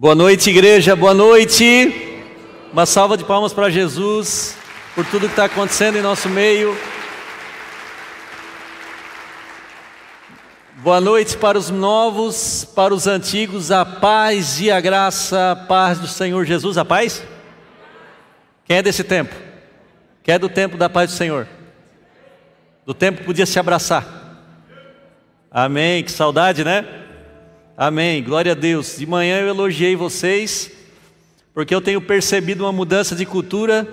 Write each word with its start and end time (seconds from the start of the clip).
Boa 0.00 0.14
noite, 0.14 0.48
igreja, 0.48 0.96
boa 0.96 1.12
noite. 1.12 1.92
Uma 2.72 2.86
salva 2.86 3.18
de 3.18 3.24
palmas 3.24 3.52
para 3.52 3.68
Jesus 3.68 4.56
por 4.94 5.04
tudo 5.04 5.26
que 5.26 5.32
está 5.34 5.44
acontecendo 5.44 5.98
em 5.98 6.00
nosso 6.00 6.26
meio. 6.26 6.74
Boa 10.76 11.02
noite 11.02 11.36
para 11.36 11.58
os 11.58 11.68
novos, 11.68 12.64
para 12.74 12.94
os 12.94 13.06
antigos, 13.06 13.70
a 13.70 13.84
paz 13.84 14.58
e 14.58 14.70
a 14.70 14.80
graça, 14.80 15.50
a 15.50 15.56
paz 15.56 15.98
do 15.98 16.06
Senhor 16.06 16.46
Jesus, 16.46 16.78
a 16.78 16.84
paz? 16.86 17.22
Quem 18.64 18.78
é 18.78 18.82
desse 18.82 19.04
tempo? 19.04 19.34
Quem 20.22 20.34
é 20.34 20.38
do 20.38 20.48
tempo 20.48 20.78
da 20.78 20.88
paz 20.88 21.10
do 21.10 21.16
Senhor? 21.18 21.46
Do 22.86 22.94
tempo 22.94 23.18
que 23.18 23.24
podia 23.24 23.44
se 23.44 23.58
abraçar. 23.58 24.06
Amém, 25.50 26.02
que 26.02 26.10
saudade, 26.10 26.64
né? 26.64 26.86
Amém, 27.82 28.22
glória 28.22 28.52
a 28.52 28.54
Deus. 28.54 28.98
De 28.98 29.06
manhã 29.06 29.40
eu 29.40 29.48
elogiei 29.48 29.96
vocês, 29.96 30.70
porque 31.54 31.74
eu 31.74 31.80
tenho 31.80 31.98
percebido 31.98 32.64
uma 32.64 32.72
mudança 32.72 33.16
de 33.16 33.24
cultura 33.24 33.88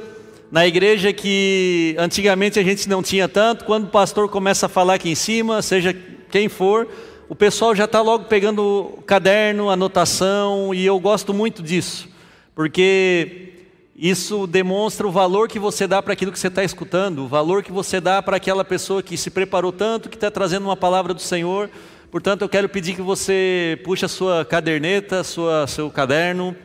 na 0.51 0.67
igreja 0.67 1.13
que 1.13 1.95
antigamente 1.97 2.59
a 2.59 2.63
gente 2.63 2.89
não 2.89 3.01
tinha 3.01 3.29
tanto. 3.29 3.63
Quando 3.63 3.85
o 3.85 3.89
pastor 3.89 4.27
começa 4.27 4.65
a 4.65 4.69
falar 4.69 4.95
aqui 4.95 5.09
em 5.09 5.15
cima, 5.15 5.61
seja 5.61 5.95
quem 6.29 6.49
for, 6.49 6.85
o 7.29 7.33
pessoal 7.33 7.73
já 7.73 7.85
está 7.85 8.01
logo 8.01 8.25
pegando 8.25 8.99
caderno, 9.05 9.69
anotação, 9.69 10.73
e 10.73 10.85
eu 10.85 10.99
gosto 10.99 11.33
muito 11.33 11.63
disso, 11.63 12.09
porque 12.53 13.53
isso 13.95 14.45
demonstra 14.45 15.07
o 15.07 15.11
valor 15.11 15.47
que 15.47 15.59
você 15.59 15.87
dá 15.87 16.03
para 16.03 16.11
aquilo 16.11 16.33
que 16.33 16.39
você 16.39 16.47
está 16.47 16.61
escutando, 16.61 17.23
o 17.23 17.27
valor 17.29 17.63
que 17.63 17.71
você 17.71 18.01
dá 18.01 18.21
para 18.21 18.35
aquela 18.35 18.65
pessoa 18.65 19.01
que 19.01 19.15
se 19.15 19.29
preparou 19.29 19.71
tanto, 19.71 20.09
que 20.09 20.17
está 20.17 20.29
trazendo 20.29 20.65
uma 20.65 20.75
palavra 20.75 21.13
do 21.13 21.21
Senhor. 21.21 21.69
Portanto, 22.09 22.41
eu 22.41 22.47
quero 22.47 22.69
pedir 22.69 22.95
que 22.95 23.01
você 23.01 23.77
puxe 23.83 24.05
a 24.05 24.07
sua 24.07 24.45
caderneta, 24.45 25.25
sua, 25.25 25.67
seu 25.67 25.89
caderno, 25.89 26.55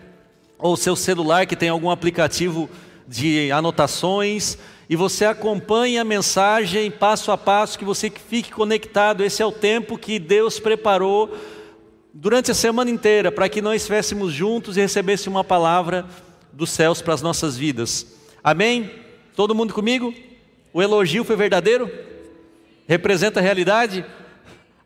ou 0.56 0.76
seu 0.76 0.94
celular 0.94 1.46
que 1.46 1.56
tem 1.56 1.68
algum 1.68 1.90
aplicativo 1.90 2.70
de 3.08 3.50
anotações, 3.50 4.56
e 4.88 4.94
você 4.94 5.24
acompanhe 5.24 5.98
a 5.98 6.04
mensagem 6.04 6.92
passo 6.92 7.32
a 7.32 7.36
passo, 7.36 7.76
que 7.76 7.84
você 7.84 8.08
fique 8.08 8.52
conectado. 8.52 9.24
Esse 9.24 9.42
é 9.42 9.46
o 9.46 9.50
tempo 9.50 9.98
que 9.98 10.20
Deus 10.20 10.60
preparou 10.60 11.36
durante 12.14 12.52
a 12.52 12.54
semana 12.54 12.90
inteira 12.90 13.32
para 13.32 13.48
que 13.48 13.60
nós 13.60 13.82
estivéssemos 13.82 14.32
juntos 14.32 14.76
e 14.76 14.80
recebêssemos 14.80 15.36
uma 15.36 15.42
palavra 15.42 16.06
dos 16.52 16.70
céus 16.70 17.02
para 17.02 17.14
as 17.14 17.22
nossas 17.22 17.56
vidas. 17.56 18.06
Amém? 18.44 18.90
Todo 19.34 19.54
mundo 19.56 19.74
comigo? 19.74 20.14
O 20.72 20.80
elogio 20.80 21.24
foi 21.24 21.34
verdadeiro? 21.34 21.90
Representa 22.86 23.40
a 23.40 23.42
realidade? 23.42 24.04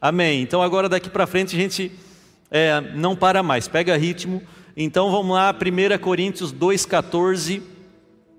Amém. 0.06 0.40
Então 0.40 0.62
agora 0.62 0.88
daqui 0.88 1.10
para 1.10 1.26
frente 1.26 1.56
a 1.56 1.58
gente 1.58 1.90
é, 2.48 2.80
não 2.94 3.16
para 3.16 3.42
mais, 3.42 3.66
pega 3.66 3.96
ritmo. 3.96 4.40
Então 4.76 5.10
vamos 5.10 5.34
lá, 5.34 5.52
1 5.52 5.98
Coríntios 5.98 6.54
2,14. 6.54 7.60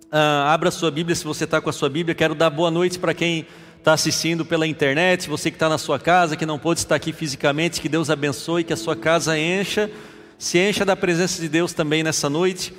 Ah, 0.10 0.54
abra 0.54 0.72
sua 0.72 0.90
Bíblia 0.90 1.14
se 1.14 1.26
você 1.26 1.44
está 1.44 1.60
com 1.60 1.70
a 1.70 1.74
sua 1.74 1.90
Bíblia. 1.90 2.16
Quero 2.16 2.34
dar 2.34 2.50
boa 2.50 2.72
noite 2.72 2.98
para 2.98 3.14
quem 3.14 3.46
está 3.78 3.92
assistindo 3.92 4.46
pela 4.46 4.66
internet, 4.66 5.28
você 5.28 5.52
que 5.52 5.58
está 5.58 5.68
na 5.68 5.78
sua 5.78 6.00
casa, 6.00 6.38
que 6.38 6.46
não 6.46 6.58
pôde 6.58 6.80
estar 6.80 6.96
aqui 6.96 7.12
fisicamente, 7.12 7.82
que 7.82 7.90
Deus 7.90 8.10
abençoe, 8.10 8.64
que 8.64 8.72
a 8.72 8.78
sua 8.78 8.96
casa 8.96 9.38
encha, 9.38 9.92
se 10.38 10.58
encha 10.58 10.86
da 10.86 10.96
presença 10.96 11.42
de 11.42 11.50
Deus 11.50 11.74
também 11.74 12.02
nessa 12.02 12.30
noite. 12.30 12.74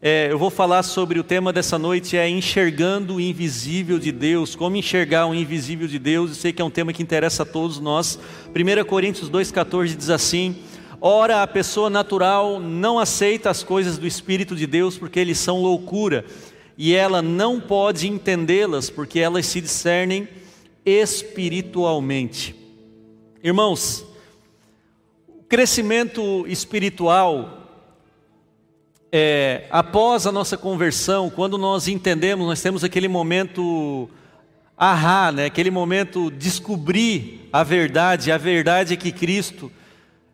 É, 0.00 0.30
eu 0.30 0.38
vou 0.38 0.48
falar 0.48 0.84
sobre 0.84 1.18
o 1.18 1.24
tema 1.24 1.52
dessa 1.52 1.76
noite 1.76 2.16
é 2.16 2.28
enxergando 2.28 3.16
o 3.16 3.20
invisível 3.20 3.98
de 3.98 4.12
Deus, 4.12 4.54
como 4.54 4.76
enxergar 4.76 5.26
o 5.26 5.34
invisível 5.34 5.88
de 5.88 5.98
Deus. 5.98 6.30
Eu 6.30 6.36
sei 6.36 6.52
que 6.52 6.62
é 6.62 6.64
um 6.64 6.70
tema 6.70 6.92
que 6.92 7.02
interessa 7.02 7.42
a 7.42 7.46
todos 7.46 7.80
nós. 7.80 8.16
1 8.54 8.84
Coríntios 8.84 9.28
2,14 9.28 9.96
diz 9.96 10.08
assim: 10.08 10.54
Ora, 11.00 11.42
a 11.42 11.48
pessoa 11.48 11.90
natural 11.90 12.60
não 12.60 12.96
aceita 12.96 13.50
as 13.50 13.64
coisas 13.64 13.98
do 13.98 14.06
Espírito 14.06 14.54
de 14.54 14.68
Deus 14.68 14.96
porque 14.96 15.18
eles 15.18 15.38
são 15.38 15.60
loucura, 15.60 16.24
e 16.76 16.94
ela 16.94 17.20
não 17.20 17.60
pode 17.60 18.06
entendê-las 18.06 18.88
porque 18.88 19.18
elas 19.18 19.46
se 19.46 19.60
discernem 19.60 20.28
espiritualmente. 20.86 22.54
Irmãos, 23.42 24.06
o 25.26 25.42
crescimento 25.42 26.46
espiritual 26.46 27.57
é, 29.10 29.64
após 29.70 30.26
a 30.26 30.32
nossa 30.32 30.56
conversão, 30.56 31.30
quando 31.30 31.56
nós 31.56 31.88
entendemos, 31.88 32.46
nós 32.46 32.60
temos 32.60 32.84
aquele 32.84 33.08
momento 33.08 34.08
ahá, 34.76 35.32
né? 35.32 35.46
aquele 35.46 35.70
momento 35.70 36.30
descobrir 36.30 37.48
a 37.52 37.64
verdade, 37.64 38.30
a 38.30 38.38
verdade 38.38 38.94
é 38.94 38.96
que 38.96 39.10
Cristo 39.10 39.72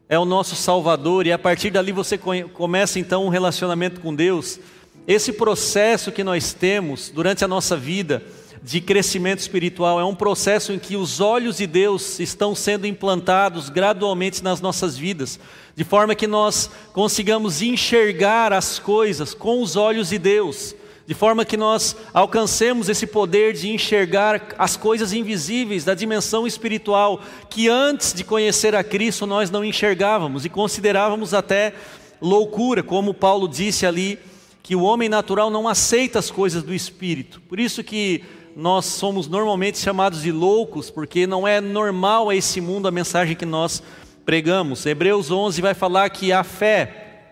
é 0.09 0.19
o 0.19 0.25
nosso 0.25 0.55
Salvador, 0.57 1.27
e 1.27 1.33
a 1.33 1.39
partir 1.39 1.71
dali 1.71 1.93
você 1.93 2.19
começa 2.19 2.99
então 2.99 3.25
um 3.25 3.31
relacionamento 3.31 4.01
com 4.01 4.15
Deus. 4.15 4.61
Esse 5.07 5.33
processo 5.33 6.13
que 6.13 6.25
nós 6.25 6.53
temos 6.53 7.11
durante 7.11 7.45
a 7.45 7.49
nossa 7.49 7.77
vida, 7.77 8.23
de 8.65 8.81
crescimento 8.81 9.41
espiritual, 9.41 10.01
é 10.01 10.05
um 10.07 10.15
processo 10.15 10.73
em 10.73 10.79
que 10.79 10.97
os 10.97 11.21
olhos 11.21 11.59
de 11.59 11.67
Deus 11.67 12.19
estão 12.19 12.55
sendo 12.55 12.87
implantados 12.87 13.69
gradualmente 13.69 14.43
nas 14.43 14.59
nossas 14.59 14.97
vidas, 14.97 15.39
de 15.77 15.85
forma 15.85 16.15
que 16.15 16.27
nós 16.27 16.71
consigamos 16.95 17.61
enxergar 17.61 18.55
as 18.55 18.79
coisas 18.79 19.35
com 19.35 19.61
os 19.61 19.77
olhos 19.77 20.09
de 20.09 20.19
Deus, 20.19 20.75
de 21.07 21.13
forma 21.13 21.45
que 21.45 21.59
nós 21.59 21.95
alcancemos 22.15 22.89
esse 22.89 23.07
poder 23.07 23.53
de 23.53 23.69
enxergar 23.69 24.55
as 24.57 24.79
coisas 24.79 25.13
invisíveis 25.13 25.85
da 25.85 25.93
dimensão 25.93 26.47
espiritual, 26.47 27.21
que 27.51 27.69
antes 27.69 28.15
de 28.15 28.25
conhecer 28.25 28.75
a 28.75 28.83
Cristo 28.83 29.27
nós 29.27 29.51
não 29.51 29.63
enxergávamos 29.63 30.47
e 30.47 30.49
considerávamos 30.49 31.35
até 31.35 31.75
loucura, 32.19 32.83
como 32.83 33.13
Paulo 33.13 33.47
disse 33.47 33.85
ali, 33.85 34.19
que 34.63 34.75
o 34.75 34.85
homem 34.85 35.11
natural 35.11 35.51
não 35.51 35.69
aceita 35.69 36.19
as 36.19 36.31
coisas 36.31 36.63
do 36.63 36.73
espírito. 36.73 37.43
Por 37.43 37.61
isso 37.61 37.85
que 37.85 38.25
nós 38.57 38.85
somos 38.87 39.27
normalmente 39.27 39.79
chamados 39.79 40.23
de 40.23 40.31
loucos, 40.31 40.91
porque 40.91 41.27
não 41.27 41.47
é 41.47 41.61
normal 41.61 42.31
a 42.31 42.37
esse 42.37 42.61
mundo 42.61 42.87
a 42.87 42.91
mensagem 42.91 43.35
que 43.35 43.47
nós 43.47 43.83
pregamos. 44.25 44.87
Hebreus 44.87 45.31
11 45.31 45.61
vai 45.61 45.75
falar 45.75 46.09
que 46.11 46.33
a 46.33 46.45
fé 46.45 47.23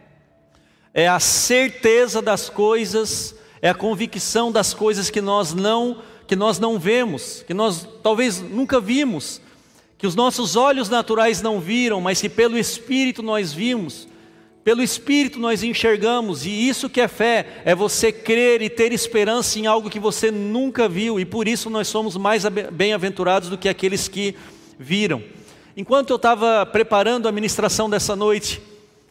é 0.93 1.09
a 1.09 1.21
certeza 1.21 2.21
das 2.21 2.49
coisas, 2.49 3.35
é 3.61 3.69
a 3.69 3.75
convicção 3.75 4.51
das 4.51 4.75
coisas 4.75 5.11
que 5.11 5.21
nós 5.21 5.55
não 5.55 6.03
que 6.27 6.37
nós 6.37 6.59
não 6.59 6.79
vemos, 6.79 7.45
que 7.47 7.53
nós 7.53 7.87
talvez 8.03 8.41
nunca 8.41 8.81
vimos, 8.81 9.39
que 9.99 10.07
os 10.07 10.15
nossos 10.15 10.57
olhos 10.57 10.89
naturais 10.89 11.43
não 11.43 11.61
viram, 11.61 12.01
mas 12.01 12.23
que 12.23 12.29
pelo 12.29 12.57
espírito 12.57 13.23
nós 13.23 13.53
vimos. 13.53 14.09
Pelo 14.65 14.81
Espírito 14.81 15.41
nós 15.41 15.65
enxergamos, 15.65 16.47
e 16.47 16.69
isso 16.69 16.89
que 16.89 17.01
é 17.01 17.09
fé, 17.09 17.63
é 17.65 17.75
você 17.75 18.13
crer 18.13 18.63
e 18.63 18.71
ter 18.71 18.93
esperança 18.93 19.59
em 19.59 19.67
algo 19.67 19.91
que 19.91 19.99
você 19.99 20.31
nunca 20.31 20.89
viu, 20.89 21.19
e 21.19 21.25
por 21.25 21.49
isso 21.49 21.69
nós 21.69 21.89
somos 21.89 22.17
mais 22.17 22.45
bem-aventurados 22.71 23.49
do 23.49 23.59
que 23.59 23.69
aqueles 23.69 24.07
que 24.07 24.37
viram. 24.79 25.21
Enquanto 25.77 26.11
eu 26.11 26.17
estava 26.17 26.65
preparando 26.65 27.27
a 27.27 27.33
ministração 27.33 27.91
dessa 27.91 28.15
noite, 28.15 28.63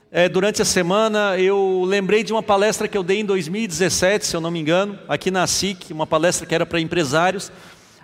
é, 0.09 0.29
durante 0.29 0.62
a 0.62 0.66
semana, 0.66 1.38
eu 1.38 1.83
lembrei 1.85 2.23
de 2.23 2.31
uma 2.31 2.44
palestra 2.44 2.88
que 2.88 2.97
eu 2.97 3.03
dei 3.03 3.19
em 3.19 3.25
2017, 3.25 4.25
se 4.25 4.35
eu 4.35 4.39
não 4.39 4.51
me 4.51 4.59
engano, 4.59 4.97
aqui 5.06 5.29
na 5.29 5.45
SIC, 5.47 5.91
uma 5.91 6.07
palestra 6.07 6.45
que 6.45 6.56
era 6.56 6.66
para 6.66 6.79
empresários, 6.79 7.51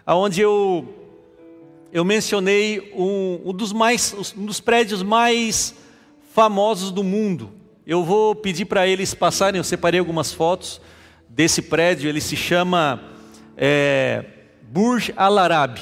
onde 0.05 0.41
eu, 0.41 0.85
eu 1.93 2.03
mencionei 2.03 2.91
um, 2.93 3.41
um, 3.45 3.53
dos 3.53 3.71
mais, 3.71 4.33
um 4.37 4.45
dos 4.45 4.59
prédios 4.59 5.01
mais 5.01 5.73
famosos 6.37 6.91
do 6.91 7.03
mundo. 7.03 7.51
Eu 7.83 8.03
vou 8.03 8.35
pedir 8.35 8.65
para 8.65 8.87
eles 8.87 9.11
passarem, 9.15 9.57
eu 9.57 9.63
separei 9.63 9.99
algumas 9.99 10.31
fotos 10.31 10.79
desse 11.27 11.63
prédio, 11.63 12.07
ele 12.07 12.21
se 12.21 12.35
chama 12.35 13.01
é, 13.57 14.23
Burj 14.61 15.11
Al 15.17 15.39
Arab. 15.39 15.79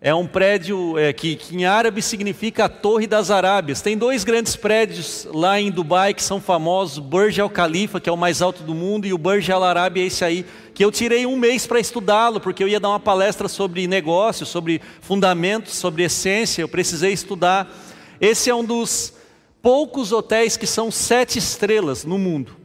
É 0.00 0.12
um 0.12 0.26
prédio 0.26 0.98
é, 0.98 1.12
que, 1.12 1.36
que, 1.36 1.54
em 1.54 1.64
árabe 1.64 2.02
significa 2.02 2.64
a 2.64 2.68
Torre 2.68 3.06
das 3.06 3.30
Arábias. 3.30 3.80
Tem 3.80 3.96
dois 3.96 4.24
grandes 4.24 4.56
prédios 4.56 5.28
lá 5.32 5.60
em 5.60 5.70
Dubai 5.70 6.12
que 6.12 6.24
são 6.24 6.40
famosos: 6.40 6.98
Burj 6.98 7.40
Al 7.40 7.48
Khalifa, 7.48 8.00
que 8.00 8.10
é 8.10 8.12
o 8.12 8.16
mais 8.16 8.42
alto 8.42 8.64
do 8.64 8.74
mundo, 8.74 9.06
e 9.06 9.12
o 9.12 9.18
Burj 9.18 9.48
Al 9.52 9.62
Arab 9.62 9.96
é 9.96 10.06
esse 10.06 10.24
aí, 10.24 10.44
que 10.74 10.84
eu 10.84 10.90
tirei 10.90 11.24
um 11.24 11.36
mês 11.36 11.68
para 11.68 11.78
estudá-lo, 11.78 12.40
porque 12.40 12.64
eu 12.64 12.68
ia 12.68 12.80
dar 12.80 12.88
uma 12.88 12.98
palestra 12.98 13.46
sobre 13.46 13.86
negócios, 13.86 14.48
sobre 14.48 14.80
fundamentos, 15.00 15.76
sobre 15.76 16.02
essência. 16.02 16.62
Eu 16.62 16.68
precisei 16.68 17.12
estudar. 17.12 17.72
Esse 18.20 18.50
é 18.50 18.54
um 18.56 18.64
dos 18.64 19.16
poucos 19.62 20.12
hotéis 20.12 20.56
que 20.56 20.66
são 20.66 20.90
sete 20.90 21.38
estrelas 21.38 22.04
no 22.04 22.18
mundo. 22.18 22.56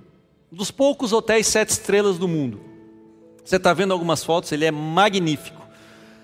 Dos 0.52 0.72
poucos 0.72 1.14
hotéis 1.14 1.48
sete 1.48 1.70
estrelas 1.70 2.18
do 2.18 2.28
mundo. 2.28 2.60
Você 3.44 3.58
está 3.58 3.74
vendo 3.74 3.92
algumas 3.92 4.24
fotos, 4.24 4.52
ele 4.52 4.66
é 4.66 4.72
magnífico. 4.72 5.62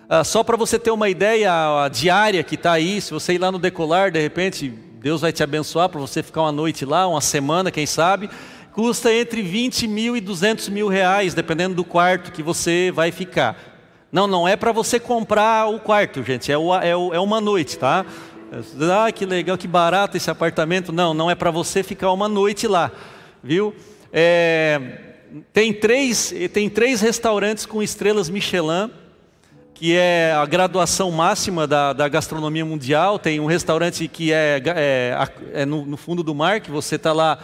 Ah, 0.08 0.24
só 0.24 0.44
para 0.44 0.58
você 0.58 0.80
ter 0.80 0.90
uma 0.90 1.10
ideia, 1.10 1.84
a 1.84 1.90
diária 1.90 2.44
que 2.44 2.56
está 2.56 2.72
aí, 2.72 3.00
se 3.00 3.12
você 3.12 3.34
ir 3.34 3.38
lá 3.38 3.52
no 3.52 3.60
decolar, 3.60 4.12
de 4.12 4.20
repente, 4.20 4.70
Deus 4.70 5.22
vai 5.22 5.32
te 5.32 5.44
abençoar 5.44 5.90
para 5.90 6.00
você 6.00 6.24
ficar 6.24 6.42
uma 6.42 6.52
noite 6.52 6.84
lá, 6.86 7.08
uma 7.08 7.22
semana, 7.22 7.70
quem 7.70 7.86
sabe, 7.86 8.30
custa 8.72 9.14
entre 9.14 9.42
20 9.42 9.88
mil 9.88 10.18
e 10.18 10.22
200 10.22 10.70
mil 10.70 10.88
reais, 10.88 11.34
dependendo 11.34 11.76
do 11.76 11.84
quarto 11.84 12.32
que 12.32 12.42
você 12.42 12.92
vai 12.92 13.12
ficar. 13.12 13.56
Não, 14.12 14.26
não 14.26 14.48
é 14.48 14.56
para 14.56 14.72
você 14.72 15.00
comprar 15.00 15.68
o 15.68 15.80
quarto, 15.80 16.24
gente, 16.24 16.52
é, 16.52 16.58
o, 16.58 16.74
é, 16.74 16.96
o, 16.96 17.14
é 17.14 17.20
uma 17.20 17.40
noite, 17.40 17.78
tá? 17.78 18.04
Ah, 18.92 19.12
que 19.12 19.26
legal, 19.26 19.58
que 19.58 19.68
barato 19.68 20.18
esse 20.18 20.30
apartamento. 20.30 20.92
Não, 20.92 21.14
não 21.14 21.30
é 21.30 21.36
para 21.36 21.52
você 21.52 21.84
ficar 21.84 22.12
uma 22.12 22.28
noite 22.28 22.68
lá, 22.68 22.92
viu? 23.44 23.76
É, 24.12 24.82
tem, 25.54 25.72
três, 25.72 26.34
tem 26.52 26.68
três 26.68 27.00
restaurantes 27.00 27.66
com 27.66 27.84
estrelas 27.84 28.28
Michelin, 28.28 28.90
que 29.76 29.96
é 29.96 30.34
a 30.34 30.46
graduação 30.48 31.12
máxima 31.12 31.68
da, 31.68 31.94
da 31.94 32.08
gastronomia 32.08 32.66
mundial. 32.66 33.20
Tem 33.20 33.40
um 33.40 33.46
restaurante 33.46 34.08
que 34.08 34.34
é, 34.34 34.62
é, 34.66 35.28
é 35.54 35.66
no, 35.66 35.86
no 35.86 35.96
fundo 35.96 36.24
do 36.24 36.34
mar, 36.34 36.60
que 36.60 36.72
você 36.72 36.96
está 36.96 37.14
lá 37.14 37.38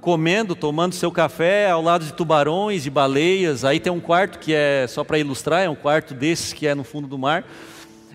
comendo, 0.00 0.54
tomando 0.54 0.94
seu 0.94 1.10
café 1.10 1.70
ao 1.70 1.82
lado 1.82 2.04
de 2.04 2.12
tubarões, 2.12 2.84
de 2.84 2.90
baleias. 2.90 3.64
Aí 3.64 3.80
tem 3.80 3.92
um 3.92 4.00
quarto 4.00 4.38
que 4.38 4.54
é, 4.54 4.86
só 4.88 5.02
para 5.02 5.18
ilustrar, 5.18 5.64
é 5.64 5.68
um 5.68 5.74
quarto 5.74 6.14
desses 6.14 6.52
que 6.52 6.68
é 6.68 6.74
no 6.74 6.84
fundo 6.84 7.08
do 7.08 7.18
mar. 7.18 7.44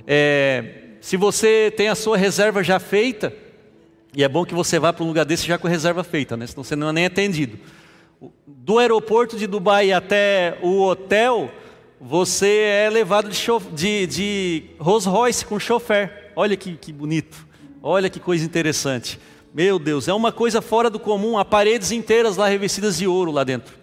É, 0.07 0.86
se 1.07 1.15
você 1.15 1.71
tem 1.73 1.87
a 1.87 1.95
sua 1.95 2.17
reserva 2.17 2.61
já 2.61 2.81
feita, 2.81 3.33
e 4.13 4.25
é 4.25 4.27
bom 4.27 4.43
que 4.43 4.53
você 4.53 4.77
vá 4.77 4.91
para 4.91 5.05
um 5.05 5.07
lugar 5.07 5.23
desse 5.23 5.47
já 5.47 5.57
com 5.57 5.65
reserva 5.65 6.03
feita, 6.03 6.35
né? 6.35 6.45
senão 6.45 6.65
você 6.65 6.75
não 6.75 6.89
é 6.89 6.91
nem 6.91 7.05
atendido. 7.05 7.57
Do 8.45 8.77
aeroporto 8.77 9.37
de 9.37 9.47
Dubai 9.47 9.93
até 9.93 10.57
o 10.61 10.81
hotel, 10.81 11.49
você 11.97 12.49
é 12.49 12.89
levado 12.89 13.29
de, 13.29 13.39
de, 13.73 14.05
de 14.05 14.63
Rolls 14.77 15.07
Royce 15.07 15.45
com 15.45 15.57
chofer. 15.57 16.33
Olha 16.35 16.57
que, 16.57 16.75
que 16.75 16.91
bonito, 16.91 17.37
olha 17.81 18.09
que 18.09 18.19
coisa 18.19 18.43
interessante. 18.43 19.17
Meu 19.53 19.79
Deus, 19.79 20.09
é 20.09 20.13
uma 20.13 20.33
coisa 20.33 20.61
fora 20.61 20.89
do 20.89 20.99
comum, 20.99 21.37
há 21.37 21.45
paredes 21.45 21.93
inteiras 21.93 22.35
lá 22.35 22.49
revestidas 22.49 22.97
de 22.97 23.07
ouro 23.07 23.31
lá 23.31 23.45
dentro. 23.45 23.73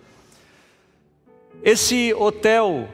Esse 1.62 2.12
hotel, 2.12 2.86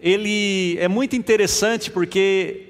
ele 0.00 0.76
é 0.80 0.88
muito 0.88 1.14
interessante 1.14 1.88
porque 1.88 2.65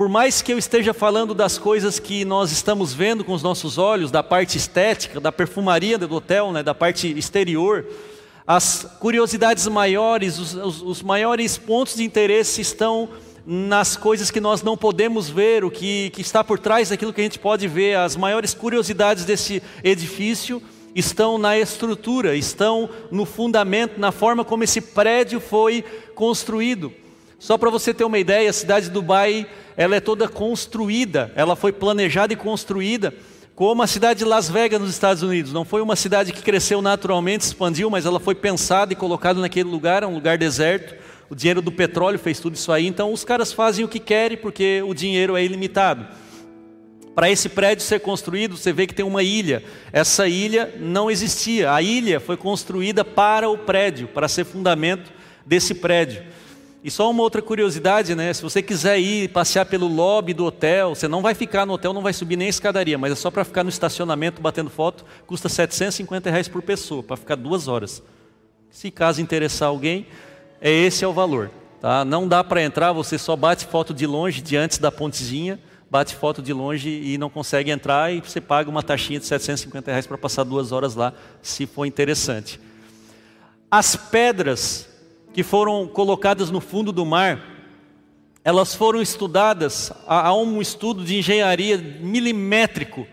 por 0.00 0.08
mais 0.08 0.40
que 0.40 0.50
eu 0.50 0.56
esteja 0.56 0.94
falando 0.94 1.34
das 1.34 1.58
coisas 1.58 1.98
que 1.98 2.24
nós 2.24 2.50
estamos 2.50 2.94
vendo 2.94 3.22
com 3.22 3.34
os 3.34 3.42
nossos 3.42 3.76
olhos, 3.76 4.10
da 4.10 4.22
parte 4.22 4.56
estética, 4.56 5.20
da 5.20 5.30
perfumaria 5.30 5.98
do 5.98 6.10
hotel, 6.14 6.52
né, 6.52 6.62
da 6.62 6.74
parte 6.74 7.06
exterior, 7.18 7.84
as 8.46 8.96
curiosidades 8.98 9.66
maiores, 9.66 10.38
os, 10.38 10.54
os, 10.54 10.80
os 10.80 11.02
maiores 11.02 11.58
pontos 11.58 11.96
de 11.96 12.02
interesse 12.02 12.62
estão 12.62 13.10
nas 13.44 13.94
coisas 13.94 14.30
que 14.30 14.40
nós 14.40 14.62
não 14.62 14.74
podemos 14.74 15.28
ver, 15.28 15.66
o 15.66 15.70
que, 15.70 16.08
que 16.08 16.22
está 16.22 16.42
por 16.42 16.58
trás 16.58 16.88
daquilo 16.88 17.12
que 17.12 17.20
a 17.20 17.24
gente 17.24 17.38
pode 17.38 17.68
ver. 17.68 17.98
As 17.98 18.16
maiores 18.16 18.54
curiosidades 18.54 19.26
desse 19.26 19.62
edifício 19.84 20.62
estão 20.94 21.36
na 21.36 21.58
estrutura, 21.58 22.34
estão 22.34 22.88
no 23.10 23.26
fundamento, 23.26 24.00
na 24.00 24.10
forma 24.10 24.46
como 24.46 24.64
esse 24.64 24.80
prédio 24.80 25.40
foi 25.40 25.84
construído. 26.14 26.90
Só 27.40 27.58
para 27.58 27.70
você 27.70 27.92
ter 27.92 28.04
uma 28.04 28.20
ideia, 28.20 28.48
a 28.48 28.52
cidade 28.52 28.86
de 28.86 28.92
Dubai, 28.92 29.48
ela 29.76 29.96
é 29.96 30.00
toda 30.00 30.28
construída, 30.28 31.32
ela 31.34 31.56
foi 31.56 31.72
planejada 31.72 32.32
e 32.32 32.36
construída 32.36 33.12
como 33.56 33.82
a 33.82 33.88
cidade 33.88 34.20
de 34.20 34.24
Las 34.24 34.48
Vegas 34.48 34.80
nos 34.80 34.90
Estados 34.90 35.24
Unidos. 35.24 35.52
Não 35.52 35.64
foi 35.64 35.82
uma 35.82 35.96
cidade 35.96 36.32
que 36.32 36.40
cresceu 36.40 36.80
naturalmente, 36.80 37.42
expandiu, 37.42 37.90
mas 37.90 38.06
ela 38.06 38.20
foi 38.20 38.36
pensada 38.36 38.92
e 38.92 38.96
colocada 38.96 39.40
naquele 39.40 39.68
lugar, 39.68 40.04
é 40.04 40.06
um 40.06 40.14
lugar 40.14 40.38
deserto 40.38 40.94
o 41.30 41.34
dinheiro 41.34 41.62
do 41.62 41.70
petróleo 41.70 42.18
fez 42.18 42.40
tudo 42.40 42.56
isso 42.56 42.72
aí, 42.72 42.88
então 42.88 43.12
os 43.12 43.22
caras 43.22 43.52
fazem 43.52 43.84
o 43.84 43.88
que 43.88 44.00
querem 44.00 44.36
porque 44.36 44.82
o 44.84 44.92
dinheiro 44.92 45.36
é 45.36 45.44
ilimitado. 45.44 46.04
Para 47.14 47.30
esse 47.30 47.48
prédio 47.48 47.84
ser 47.84 48.00
construído, 48.00 48.56
você 48.56 48.72
vê 48.72 48.84
que 48.84 48.94
tem 48.94 49.04
uma 49.04 49.22
ilha. 49.22 49.62
Essa 49.92 50.26
ilha 50.26 50.74
não 50.80 51.08
existia. 51.08 51.72
A 51.72 51.80
ilha 51.80 52.18
foi 52.18 52.36
construída 52.36 53.04
para 53.04 53.48
o 53.48 53.58
prédio, 53.58 54.08
para 54.08 54.26
ser 54.26 54.44
fundamento 54.44 55.12
desse 55.46 55.74
prédio. 55.74 56.24
E 56.82 56.90
só 56.90 57.10
uma 57.10 57.22
outra 57.22 57.42
curiosidade, 57.42 58.14
né? 58.14 58.32
Se 58.32 58.42
você 58.42 58.62
quiser 58.62 58.98
ir 58.98 59.28
passear 59.28 59.66
pelo 59.66 59.86
lobby 59.86 60.32
do 60.32 60.46
hotel, 60.46 60.94
você 60.94 61.06
não 61.06 61.20
vai 61.20 61.34
ficar 61.34 61.66
no 61.66 61.74
hotel, 61.74 61.92
não 61.92 62.00
vai 62.00 62.14
subir 62.14 62.36
nem 62.36 62.46
a 62.46 62.50
escadaria, 62.50 62.96
mas 62.96 63.12
é 63.12 63.14
só 63.14 63.30
para 63.30 63.44
ficar 63.44 63.62
no 63.62 63.68
estacionamento 63.68 64.40
batendo 64.40 64.70
foto, 64.70 65.04
custa 65.26 65.48
750 65.48 66.30
reais 66.30 66.48
por 66.48 66.62
pessoa, 66.62 67.02
para 67.02 67.18
ficar 67.18 67.34
duas 67.34 67.68
horas. 67.68 68.02
Se 68.70 68.90
caso 68.90 69.20
interessar 69.20 69.68
alguém, 69.68 70.06
é 70.58 70.70
esse 70.70 71.04
é 71.04 71.08
o 71.08 71.12
valor. 71.12 71.50
Tá? 71.82 72.02
Não 72.02 72.26
dá 72.26 72.42
para 72.42 72.62
entrar, 72.62 72.92
você 72.92 73.18
só 73.18 73.36
bate 73.36 73.66
foto 73.66 73.92
de 73.92 74.06
longe, 74.06 74.40
de 74.40 74.56
antes 74.56 74.78
da 74.78 74.90
pontezinha, 74.90 75.60
bate 75.90 76.14
foto 76.14 76.40
de 76.40 76.52
longe 76.52 76.88
e 76.88 77.18
não 77.18 77.28
consegue 77.28 77.70
entrar 77.70 78.14
e 78.14 78.20
você 78.20 78.40
paga 78.40 78.70
uma 78.70 78.82
taxinha 78.82 79.18
de 79.18 79.26
750 79.26 79.90
reais 79.90 80.06
para 80.06 80.16
passar 80.16 80.44
duas 80.44 80.72
horas 80.72 80.94
lá, 80.94 81.12
se 81.42 81.66
for 81.66 81.84
interessante. 81.84 82.58
As 83.70 83.96
pedras 83.96 84.89
que 85.32 85.42
foram 85.42 85.86
colocadas 85.86 86.50
no 86.50 86.60
fundo 86.60 86.92
do 86.92 87.04
mar, 87.04 87.40
elas 88.44 88.74
foram 88.74 89.00
estudadas, 89.02 89.92
há 90.06 90.34
um 90.34 90.60
estudo 90.60 91.04
de 91.04 91.18
engenharia 91.18 91.76
milimétrico 91.78 93.06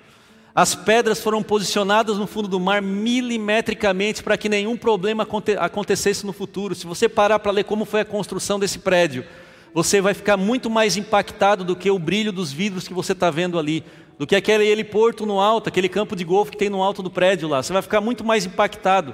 as 0.58 0.74
pedras 0.74 1.22
foram 1.22 1.44
posicionadas 1.44 2.18
no 2.18 2.26
fundo 2.26 2.48
do 2.48 2.60
mar 2.60 2.82
milimetricamente 2.82 4.24
para 4.24 4.36
que 4.36 4.50
nenhum 4.50 4.76
problema 4.76 5.22
aconte 5.22 5.56
acontecesse 5.56 6.26
no 6.26 6.34
futuro. 6.34 6.74
Se 6.74 6.88
você 6.88 7.08
parar 7.08 7.38
para 7.38 7.52
ler 7.52 7.64
como 7.64 7.86
foi 7.86 8.02
a 8.02 8.06
construção 8.06 8.60
desse 8.60 8.80
prédio, 8.80 9.24
você 9.72 10.02
vai 10.02 10.16
ficar 10.16 10.36
muito 10.36 10.68
mais 10.68 10.98
impactado 10.98 11.64
do 11.64 11.76
que 11.76 11.92
o 11.92 12.00
brilho 12.00 12.32
dos 12.32 12.52
vidros 12.52 12.88
que 12.88 12.94
você 12.96 13.12
está 13.12 13.30
vendo 13.30 13.60
ali, 13.60 13.84
do 14.18 14.26
que 14.26 14.36
aquele 14.36 14.66
heliporto 14.66 15.28
no 15.28 15.40
alto, 15.40 15.70
aquele 15.70 15.88
campo 15.88 16.16
de 16.16 16.24
golfe 16.24 16.50
que 16.50 16.58
tem 16.58 16.72
no 16.72 16.82
alto 16.82 17.04
do 17.04 17.12
prédio 17.12 17.48
lá. 17.48 17.62
Você 17.62 17.72
vai 17.72 17.84
ficar 17.84 18.02
muito 18.02 18.24
mais 18.24 18.44
impactado. 18.44 19.14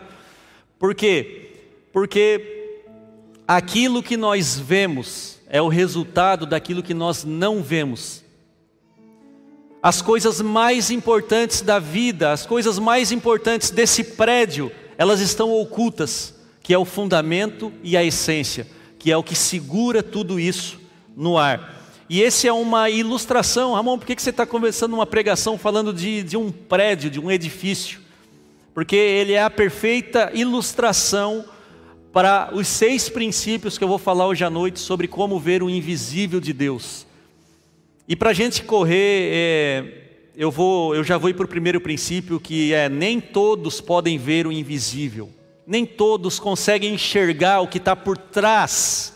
Por 0.79 0.95
quê? 0.95 1.57
Porque 1.91 2.62
aquilo 3.47 4.01
que 4.01 4.17
nós 4.17 4.59
vemos 4.59 5.39
é 5.47 5.61
o 5.61 5.67
resultado 5.67 6.45
daquilo 6.45 6.83
que 6.83 6.93
nós 6.93 7.23
não 7.23 7.61
vemos. 7.61 8.23
As 9.81 10.01
coisas 10.01 10.41
mais 10.41 10.89
importantes 10.89 11.61
da 11.61 11.77
vida, 11.77 12.31
as 12.31 12.45
coisas 12.45 12.79
mais 12.79 13.11
importantes 13.11 13.69
desse 13.69 14.03
prédio, 14.03 14.71
elas 14.97 15.19
estão 15.19 15.51
ocultas, 15.51 16.33
que 16.61 16.73
é 16.73 16.77
o 16.77 16.85
fundamento 16.85 17.71
e 17.83 17.97
a 17.97 18.03
essência, 18.03 18.65
que 18.97 19.11
é 19.11 19.17
o 19.17 19.23
que 19.23 19.35
segura 19.35 20.01
tudo 20.01 20.39
isso 20.39 20.79
no 21.15 21.37
ar. 21.37 21.83
E 22.09 22.21
esse 22.21 22.47
é 22.47 22.53
uma 22.53 22.89
ilustração. 22.89 23.73
Ramon, 23.73 23.97
por 23.97 24.05
que 24.05 24.21
você 24.21 24.29
está 24.29 24.45
conversando 24.45 24.93
uma 24.93 25.05
pregação 25.05 25.57
falando 25.57 25.93
de, 25.93 26.23
de 26.23 26.37
um 26.37 26.51
prédio, 26.51 27.09
de 27.09 27.19
um 27.19 27.29
edifício? 27.29 27.99
Porque 28.73 28.95
ele 28.95 29.33
é 29.33 29.43
a 29.43 29.49
perfeita 29.49 30.31
ilustração 30.33 31.45
para 32.13 32.51
os 32.53 32.67
seis 32.67 33.09
princípios 33.09 33.75
que 33.75 33.83
eu 33.83 33.87
vou 33.87 33.97
falar 33.97 34.27
hoje 34.27 34.45
à 34.45 34.49
noite 34.49 34.79
sobre 34.79 35.07
como 35.07 35.39
ver 35.39 35.63
o 35.63 35.69
invisível 35.69 36.39
de 36.39 36.53
Deus. 36.53 37.07
E 38.07 38.15
para 38.15 38.29
a 38.29 38.33
gente 38.33 38.61
correr, 38.61 39.31
é, 39.33 39.93
eu, 40.37 40.51
vou, 40.51 40.93
eu 40.93 41.03
já 41.03 41.17
vou 41.17 41.31
ir 41.31 41.33
para 41.33 41.45
o 41.45 41.49
primeiro 41.49 41.81
princípio, 41.81 42.39
que 42.39 42.71
é 42.71 42.87
nem 42.87 43.19
todos 43.19 43.81
podem 43.81 44.19
ver 44.19 44.45
o 44.45 44.51
invisível, 44.51 45.31
nem 45.65 45.87
todos 45.87 46.39
conseguem 46.39 46.93
enxergar 46.93 47.61
o 47.61 47.67
que 47.67 47.79
está 47.79 47.95
por 47.95 48.15
trás, 48.15 49.15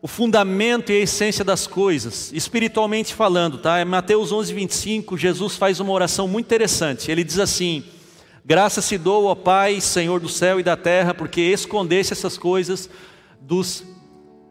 o 0.00 0.08
fundamento 0.08 0.90
e 0.90 0.96
a 0.96 1.00
essência 1.00 1.44
das 1.44 1.66
coisas, 1.66 2.32
espiritualmente 2.32 3.12
falando, 3.12 3.58
tá? 3.58 3.82
Em 3.82 3.84
Mateus 3.84 4.32
11, 4.32 4.54
25, 4.54 5.18
Jesus 5.18 5.56
faz 5.56 5.80
uma 5.80 5.92
oração 5.92 6.26
muito 6.26 6.46
interessante. 6.46 7.10
Ele 7.10 7.22
diz 7.24 7.38
assim: 7.38 7.84
Graças 8.44 8.84
se 8.84 8.98
dou 8.98 9.28
ao 9.28 9.36
Pai, 9.36 9.80
Senhor 9.80 10.18
do 10.18 10.28
céu 10.28 10.58
e 10.58 10.64
da 10.64 10.76
terra, 10.76 11.14
porque 11.14 11.40
escondesse 11.40 12.12
essas 12.12 12.36
coisas 12.36 12.90
dos 13.40 13.84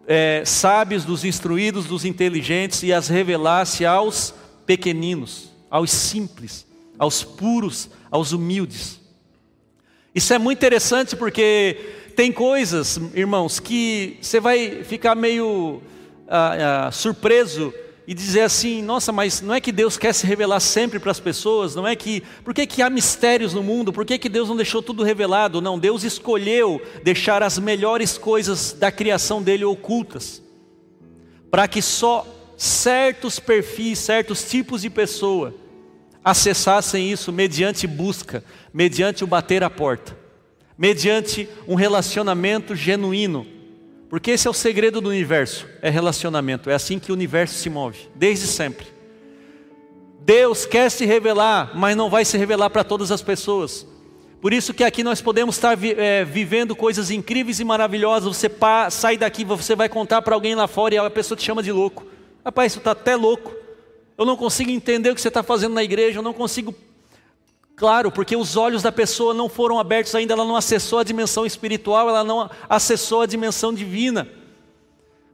é, 0.07 0.43
sábios, 0.45 1.03
dos 1.03 1.25
instruídos, 1.25 1.85
dos 1.85 2.05
inteligentes 2.05 2.83
e 2.83 2.93
as 2.93 3.09
revelasse 3.09 3.85
aos 3.85 4.33
pequeninos, 4.65 5.51
aos 5.69 5.91
simples, 5.91 6.65
aos 6.97 7.21
puros, 7.21 7.89
aos 8.09 8.31
humildes. 8.31 9.01
Isso 10.15 10.33
é 10.33 10.39
muito 10.39 10.59
interessante 10.59 11.13
porque 11.17 11.77
tem 12.15 12.31
coisas, 12.31 12.97
irmãos, 13.13 13.59
que 13.59 14.17
você 14.21 14.39
vai 14.39 14.85
ficar 14.85 15.15
meio 15.15 15.81
ah, 16.29 16.87
ah, 16.87 16.91
surpreso 16.93 17.73
e 18.07 18.13
dizer 18.13 18.41
assim: 18.41 18.81
nossa, 18.81 19.11
mas 19.11 19.41
não 19.41 19.53
é 19.53 19.61
que 19.61 19.71
Deus 19.71 19.97
quer 19.97 20.13
se 20.13 20.25
revelar 20.25 20.59
sempre 20.59 20.99
para 20.99 21.11
as 21.11 21.19
pessoas? 21.19 21.75
Não 21.75 21.87
é 21.87 21.95
que. 21.95 22.21
Por 22.43 22.53
que, 22.53 22.65
que 22.65 22.81
há 22.81 22.89
mistérios 22.89 23.53
no 23.53 23.63
mundo? 23.63 23.93
Por 23.93 24.05
que, 24.05 24.17
que 24.17 24.29
Deus 24.29 24.49
não 24.49 24.55
deixou 24.55 24.81
tudo 24.81 25.03
revelado? 25.03 25.61
Não, 25.61 25.77
Deus 25.77 26.03
escolheu 26.03 26.81
deixar 27.03 27.43
as 27.43 27.59
melhores 27.59 28.17
coisas 28.17 28.73
da 28.73 28.91
criação 28.91 29.41
dele 29.41 29.63
ocultas, 29.63 30.41
para 31.49 31.67
que 31.67 31.81
só 31.81 32.25
certos 32.57 33.39
perfis, 33.39 33.99
certos 33.99 34.43
tipos 34.49 34.81
de 34.81 34.89
pessoa 34.89 35.53
acessassem 36.23 37.11
isso 37.11 37.31
mediante 37.31 37.87
busca, 37.87 38.43
mediante 38.73 39.23
o 39.23 39.27
bater 39.27 39.63
a 39.63 39.69
porta, 39.69 40.17
mediante 40.77 41.49
um 41.67 41.75
relacionamento 41.75 42.75
genuíno 42.75 43.60
porque 44.11 44.31
esse 44.31 44.45
é 44.45 44.51
o 44.51 44.53
segredo 44.53 44.99
do 44.99 45.07
universo, 45.07 45.65
é 45.81 45.89
relacionamento, 45.89 46.69
é 46.69 46.73
assim 46.73 46.99
que 46.99 47.13
o 47.13 47.15
universo 47.15 47.55
se 47.55 47.69
move, 47.69 48.09
desde 48.13 48.45
sempre. 48.45 48.85
Deus 50.19 50.65
quer 50.65 50.91
se 50.91 51.05
revelar, 51.05 51.71
mas 51.75 51.95
não 51.95 52.09
vai 52.09 52.25
se 52.25 52.37
revelar 52.37 52.69
para 52.69 52.83
todas 52.83 53.09
as 53.09 53.21
pessoas. 53.21 53.87
Por 54.41 54.51
isso 54.51 54.73
que 54.73 54.83
aqui 54.83 55.01
nós 55.01 55.21
podemos 55.21 55.55
estar 55.55 55.81
é, 55.81 56.25
vivendo 56.25 56.75
coisas 56.75 57.09
incríveis 57.09 57.61
e 57.61 57.63
maravilhosas. 57.63 58.35
Você 58.35 58.51
sai 58.89 59.15
daqui, 59.15 59.45
você 59.45 59.77
vai 59.77 59.87
contar 59.87 60.21
para 60.21 60.35
alguém 60.35 60.55
lá 60.55 60.67
fora 60.67 60.93
e 60.93 60.97
a 60.97 61.09
pessoa 61.09 61.37
te 61.37 61.45
chama 61.45 61.63
de 61.63 61.71
louco. 61.71 62.05
Rapaz, 62.43 62.73
isso 62.73 62.79
está 62.79 62.91
até 62.91 63.15
louco. 63.15 63.55
eu 64.17 64.25
não 64.25 64.35
consigo 64.35 64.71
entender 64.71 65.09
o 65.09 65.15
que 65.15 65.21
você 65.21 65.29
está 65.29 65.41
fazendo 65.41 65.73
na 65.73 65.83
igreja, 65.85 66.19
eu 66.19 66.23
não 66.23 66.33
consigo. 66.33 66.75
Claro, 67.81 68.11
porque 68.11 68.35
os 68.35 68.55
olhos 68.55 68.83
da 68.83 68.91
pessoa 68.91 69.33
não 69.33 69.49
foram 69.49 69.79
abertos 69.79 70.13
ainda, 70.13 70.35
ela 70.35 70.45
não 70.45 70.55
acessou 70.55 70.99
a 70.99 71.03
dimensão 71.03 71.47
espiritual, 71.47 72.07
ela 72.07 72.23
não 72.23 72.47
acessou 72.69 73.23
a 73.23 73.25
dimensão 73.25 73.73
divina. 73.73 74.27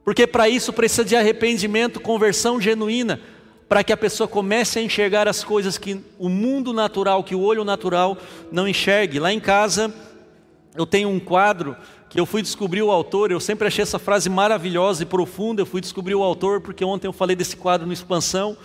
Porque 0.02 0.26
para 0.26 0.48
isso 0.48 0.72
precisa 0.72 1.04
de 1.04 1.14
arrependimento, 1.14 2.00
conversão 2.00 2.58
genuína, 2.58 3.20
para 3.68 3.84
que 3.84 3.92
a 3.92 3.98
pessoa 3.98 4.26
comece 4.26 4.78
a 4.78 4.82
enxergar 4.82 5.28
as 5.28 5.44
coisas 5.44 5.76
que 5.76 6.02
o 6.18 6.30
mundo 6.30 6.72
natural, 6.72 7.22
que 7.22 7.34
o 7.34 7.42
olho 7.42 7.64
natural 7.64 8.16
não 8.50 8.66
enxergue. 8.66 9.18
Lá 9.20 9.30
em 9.30 9.40
casa, 9.40 9.92
eu 10.74 10.86
tenho 10.86 11.10
um 11.10 11.20
quadro 11.20 11.76
que 12.08 12.18
eu 12.18 12.24
fui 12.24 12.40
descobrir 12.40 12.80
o 12.80 12.90
autor, 12.90 13.30
eu 13.30 13.40
sempre 13.40 13.68
achei 13.68 13.82
essa 13.82 13.98
frase 13.98 14.30
maravilhosa 14.30 15.02
e 15.02 15.06
profunda, 15.06 15.60
eu 15.60 15.66
fui 15.66 15.82
descobrir 15.82 16.14
o 16.14 16.22
autor 16.22 16.62
porque 16.62 16.82
ontem 16.82 17.08
eu 17.08 17.12
falei 17.12 17.36
desse 17.36 17.58
quadro 17.58 17.86
no 17.86 17.92
Expansão, 17.92 18.56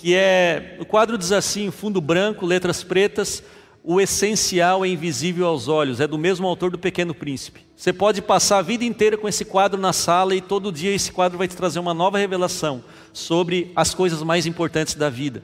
que 0.00 0.14
é, 0.14 0.78
o 0.80 0.86
quadro 0.86 1.18
diz 1.18 1.30
assim, 1.30 1.70
fundo 1.70 2.00
branco, 2.00 2.46
letras 2.46 2.82
pretas, 2.82 3.42
o 3.84 4.00
essencial 4.00 4.82
é 4.82 4.88
invisível 4.88 5.46
aos 5.46 5.68
olhos, 5.68 6.00
é 6.00 6.06
do 6.06 6.16
mesmo 6.16 6.46
autor 6.46 6.70
do 6.70 6.78
Pequeno 6.78 7.14
Príncipe. 7.14 7.66
Você 7.76 7.92
pode 7.92 8.22
passar 8.22 8.58
a 8.58 8.62
vida 8.62 8.82
inteira 8.82 9.18
com 9.18 9.28
esse 9.28 9.44
quadro 9.44 9.78
na 9.78 9.92
sala 9.92 10.34
e 10.34 10.40
todo 10.40 10.72
dia 10.72 10.90
esse 10.90 11.12
quadro 11.12 11.36
vai 11.36 11.46
te 11.46 11.54
trazer 11.54 11.78
uma 11.78 11.92
nova 11.92 12.16
revelação 12.16 12.82
sobre 13.12 13.72
as 13.76 13.92
coisas 13.92 14.22
mais 14.22 14.46
importantes 14.46 14.94
da 14.94 15.10
vida. 15.10 15.42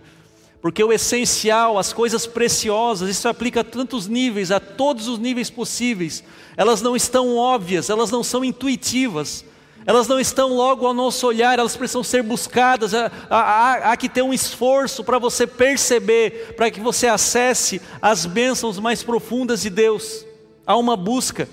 Porque 0.63 0.83
o 0.83 0.91
essencial, 0.91 1.79
as 1.79 1.93
coisas 1.93 2.27
preciosas, 2.27 3.11
isso 3.11 3.29
aplica 3.29 3.61
a 3.61 3.65
tantos 3.65 4.09
níveis, 4.09 4.51
a 4.51 4.59
todos 4.59 5.07
os 5.07 5.19
níveis 5.19 5.51
possíveis. 5.51 6.25
Elas 6.57 6.81
não 6.81 6.97
estão 6.97 7.37
óbvias, 7.37 7.91
elas 7.91 8.11
não 8.11 8.25
são 8.25 8.43
intuitivas, 8.43 9.45
elas 9.87 10.09
não 10.09 10.19
estão 10.19 10.53
logo 10.53 10.85
ao 10.85 10.93
nosso 10.93 11.25
olhar, 11.29 11.57
elas 11.57 11.77
precisam 11.77 12.03
ser 12.03 12.21
buscadas. 12.21 12.93
Há, 12.93 13.11
há, 13.31 13.93
há 13.93 13.97
que 13.97 14.09
ter 14.09 14.21
um 14.21 14.35
esforço 14.35 15.05
para 15.05 15.17
você 15.17 15.47
perceber, 15.47 16.55
para 16.57 16.73
que 16.73 16.81
você 16.81 17.07
acesse 17.07 17.81
as 18.03 18.27
bênçãos 18.27 18.81
mais 18.81 19.05
profundas 19.05 19.63
de 19.63 19.71
Deus. 19.71 20.27
Há 20.67 20.77
uma 20.77 20.97
busca. 20.97 21.49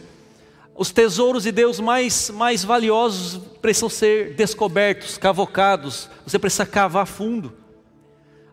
Os 0.76 0.92
tesouros 0.92 1.44
de 1.44 1.52
Deus 1.52 1.80
mais, 1.80 2.32
mais 2.32 2.64
valiosos 2.64 3.40
precisam 3.62 3.88
ser 3.88 4.34
descobertos, 4.34 5.16
cavocados. 5.20 6.10
Você 6.26 6.40
precisa 6.40 6.66
cavar 6.66 7.06
fundo. 7.06 7.54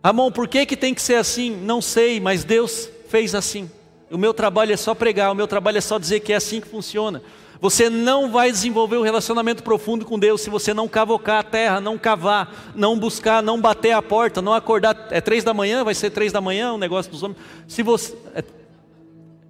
Amon, 0.03 0.31
por 0.31 0.47
que, 0.47 0.63
que 0.63 0.77
tem 0.77 0.93
que 0.93 1.01
ser 1.01 1.15
assim? 1.15 1.55
Não 1.55 1.81
sei, 1.81 2.19
mas 2.19 2.43
Deus 2.43 2.87
fez 3.09 3.33
assim. 3.33 3.69
O 4.11 4.17
meu 4.17 4.33
trabalho 4.33 4.73
é 4.73 4.77
só 4.77 4.93
pregar, 4.93 5.31
o 5.31 5.35
meu 5.35 5.47
trabalho 5.47 5.79
é 5.79 5.81
só 5.81 5.97
dizer 5.97 6.19
que 6.19 6.33
é 6.33 6.35
assim 6.35 6.61
que 6.61 6.67
funciona. 6.67 7.23
Você 7.61 7.91
não 7.91 8.31
vai 8.31 8.51
desenvolver 8.51 8.97
um 8.97 9.03
relacionamento 9.03 9.61
profundo 9.61 10.03
com 10.03 10.17
Deus 10.17 10.41
se 10.41 10.49
você 10.49 10.73
não 10.73 10.87
cavocar 10.87 11.37
a 11.37 11.43
terra, 11.43 11.79
não 11.79 11.95
cavar, 11.95 12.73
não 12.75 12.97
buscar, 12.97 13.43
não 13.43 13.61
bater 13.61 13.91
a 13.91 14.01
porta, 14.01 14.41
não 14.41 14.51
acordar. 14.51 15.09
É 15.11 15.21
três 15.21 15.43
da 15.43 15.53
manhã, 15.53 15.83
vai 15.83 15.93
ser 15.93 16.09
três 16.09 16.33
da 16.33 16.41
manhã 16.41 16.73
o 16.73 16.77
negócio 16.79 17.11
dos 17.11 17.21
homens. 17.21 17.39
Se 17.67 17.83
você 17.83 18.17
é, 18.33 18.39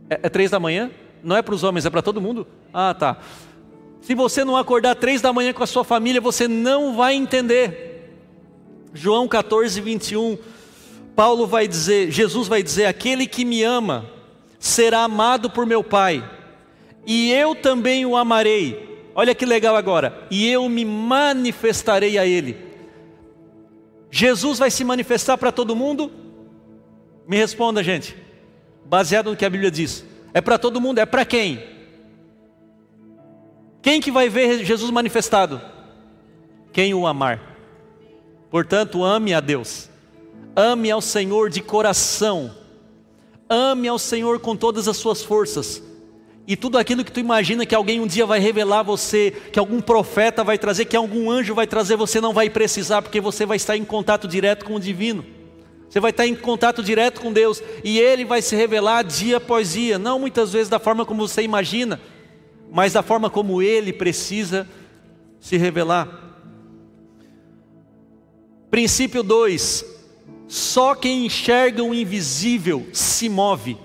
é, 0.09 0.19
é 0.23 0.29
três 0.29 0.51
da 0.51 0.59
manhã, 0.59 0.91
não 1.23 1.37
é 1.37 1.41
para 1.41 1.55
os 1.55 1.63
homens, 1.63 1.85
é 1.85 1.89
para 1.89 2.01
todo 2.01 2.19
mundo. 2.19 2.45
Ah, 2.73 2.93
tá. 2.93 3.17
Se 4.01 4.13
você 4.13 4.43
não 4.43 4.57
acordar 4.57 4.95
três 4.95 5.21
da 5.21 5.31
manhã 5.31 5.53
com 5.53 5.63
a 5.63 5.67
sua 5.67 5.85
família, 5.85 6.19
você 6.19 6.49
não 6.49 6.97
vai 6.97 7.13
entender. 7.15 8.11
João 8.93 9.25
14, 9.25 9.79
21. 9.79 10.37
Paulo 11.15 11.47
vai 11.47 11.65
dizer, 11.65 12.11
Jesus 12.11 12.49
vai 12.49 12.61
dizer: 12.61 12.87
aquele 12.87 13.25
que 13.25 13.45
me 13.45 13.63
ama 13.63 14.05
será 14.59 15.03
amado 15.03 15.49
por 15.49 15.65
meu 15.65 15.81
Pai 15.81 16.40
e 17.05 17.31
eu 17.31 17.55
também 17.55 18.05
o 18.05 18.15
amarei. 18.15 19.09
Olha 19.13 19.35
que 19.35 19.45
legal 19.45 19.75
agora. 19.75 20.27
E 20.29 20.47
eu 20.47 20.67
me 20.69 20.85
manifestarei 20.85 22.17
a 22.17 22.25
ele. 22.25 22.57
Jesus 24.09 24.59
vai 24.59 24.69
se 24.69 24.83
manifestar 24.83 25.37
para 25.37 25.51
todo 25.51 25.75
mundo? 25.75 26.11
Me 27.27 27.37
responda, 27.37 27.83
gente. 27.83 28.15
Baseado 28.85 29.31
no 29.31 29.37
que 29.37 29.45
a 29.45 29.49
Bíblia 29.49 29.71
diz. 29.71 30.05
É 30.33 30.41
para 30.41 30.57
todo 30.57 30.81
mundo, 30.81 30.99
é 30.99 31.05
para 31.05 31.25
quem? 31.25 31.61
Quem 33.81 33.99
que 33.99 34.11
vai 34.11 34.29
ver 34.29 34.63
Jesus 34.63 34.91
manifestado? 34.91 35.61
Quem 36.71 36.93
o 36.93 37.07
amar. 37.07 37.57
Portanto, 38.49 39.03
ame 39.03 39.33
a 39.33 39.39
Deus. 39.39 39.89
Ame 40.55 40.91
ao 40.91 41.01
Senhor 41.01 41.49
de 41.49 41.61
coração. 41.61 42.55
Ame 43.49 43.87
ao 43.87 43.99
Senhor 43.99 44.39
com 44.39 44.55
todas 44.55 44.87
as 44.87 44.97
suas 44.97 45.23
forças 45.23 45.90
e 46.47 46.55
tudo 46.55 46.77
aquilo 46.77 47.03
que 47.03 47.11
tu 47.11 47.19
imagina 47.19 47.65
que 47.65 47.75
alguém 47.75 47.99
um 47.99 48.07
dia 48.07 48.25
vai 48.25 48.39
revelar 48.39 48.79
a 48.79 48.83
você, 48.83 49.31
que 49.51 49.59
algum 49.59 49.79
profeta 49.79 50.43
vai 50.43 50.57
trazer, 50.57 50.85
que 50.85 50.97
algum 50.97 51.29
anjo 51.29 51.53
vai 51.53 51.67
trazer, 51.67 51.95
você 51.95 52.19
não 52.19 52.33
vai 52.33 52.49
precisar, 52.49 53.01
porque 53.01 53.21
você 53.21 53.45
vai 53.45 53.57
estar 53.57 53.77
em 53.77 53.85
contato 53.85 54.27
direto 54.27 54.65
com 54.65 54.75
o 54.75 54.79
divino. 54.79 55.23
Você 55.87 55.99
vai 55.99 56.11
estar 56.11 56.25
em 56.25 56.35
contato 56.35 56.81
direto 56.81 57.21
com 57.21 57.33
Deus 57.33 57.61
e 57.83 57.99
Ele 57.99 58.23
vai 58.23 58.41
se 58.41 58.55
revelar 58.55 59.03
dia 59.03 59.37
após 59.37 59.73
dia, 59.73 59.99
não 59.99 60.19
muitas 60.19 60.51
vezes 60.53 60.69
da 60.69 60.79
forma 60.79 61.05
como 61.05 61.27
você 61.27 61.41
imagina, 61.41 62.01
mas 62.71 62.93
da 62.93 63.03
forma 63.03 63.29
como 63.29 63.61
Ele 63.61 63.91
precisa 63.91 64.67
se 65.39 65.57
revelar. 65.57 66.07
Princípio 68.69 69.21
2: 69.21 69.85
só 70.47 70.95
quem 70.95 71.25
enxerga 71.25 71.83
o 71.83 71.93
invisível 71.93 72.87
se 72.93 73.29
move. 73.29 73.77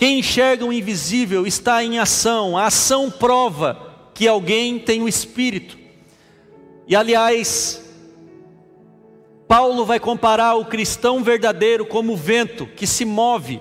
Quem 0.00 0.20
enxerga 0.20 0.64
o 0.64 0.72
invisível 0.72 1.46
está 1.46 1.84
em 1.84 1.98
ação, 1.98 2.56
a 2.56 2.64
ação 2.64 3.10
prova 3.10 4.08
que 4.14 4.26
alguém 4.26 4.78
tem 4.78 5.02
o 5.02 5.08
Espírito. 5.08 5.76
E 6.88 6.96
aliás, 6.96 7.84
Paulo 9.46 9.84
vai 9.84 10.00
comparar 10.00 10.54
o 10.54 10.64
cristão 10.64 11.22
verdadeiro 11.22 11.84
como 11.84 12.14
o 12.14 12.16
vento 12.16 12.66
que 12.66 12.86
se 12.86 13.04
move 13.04 13.60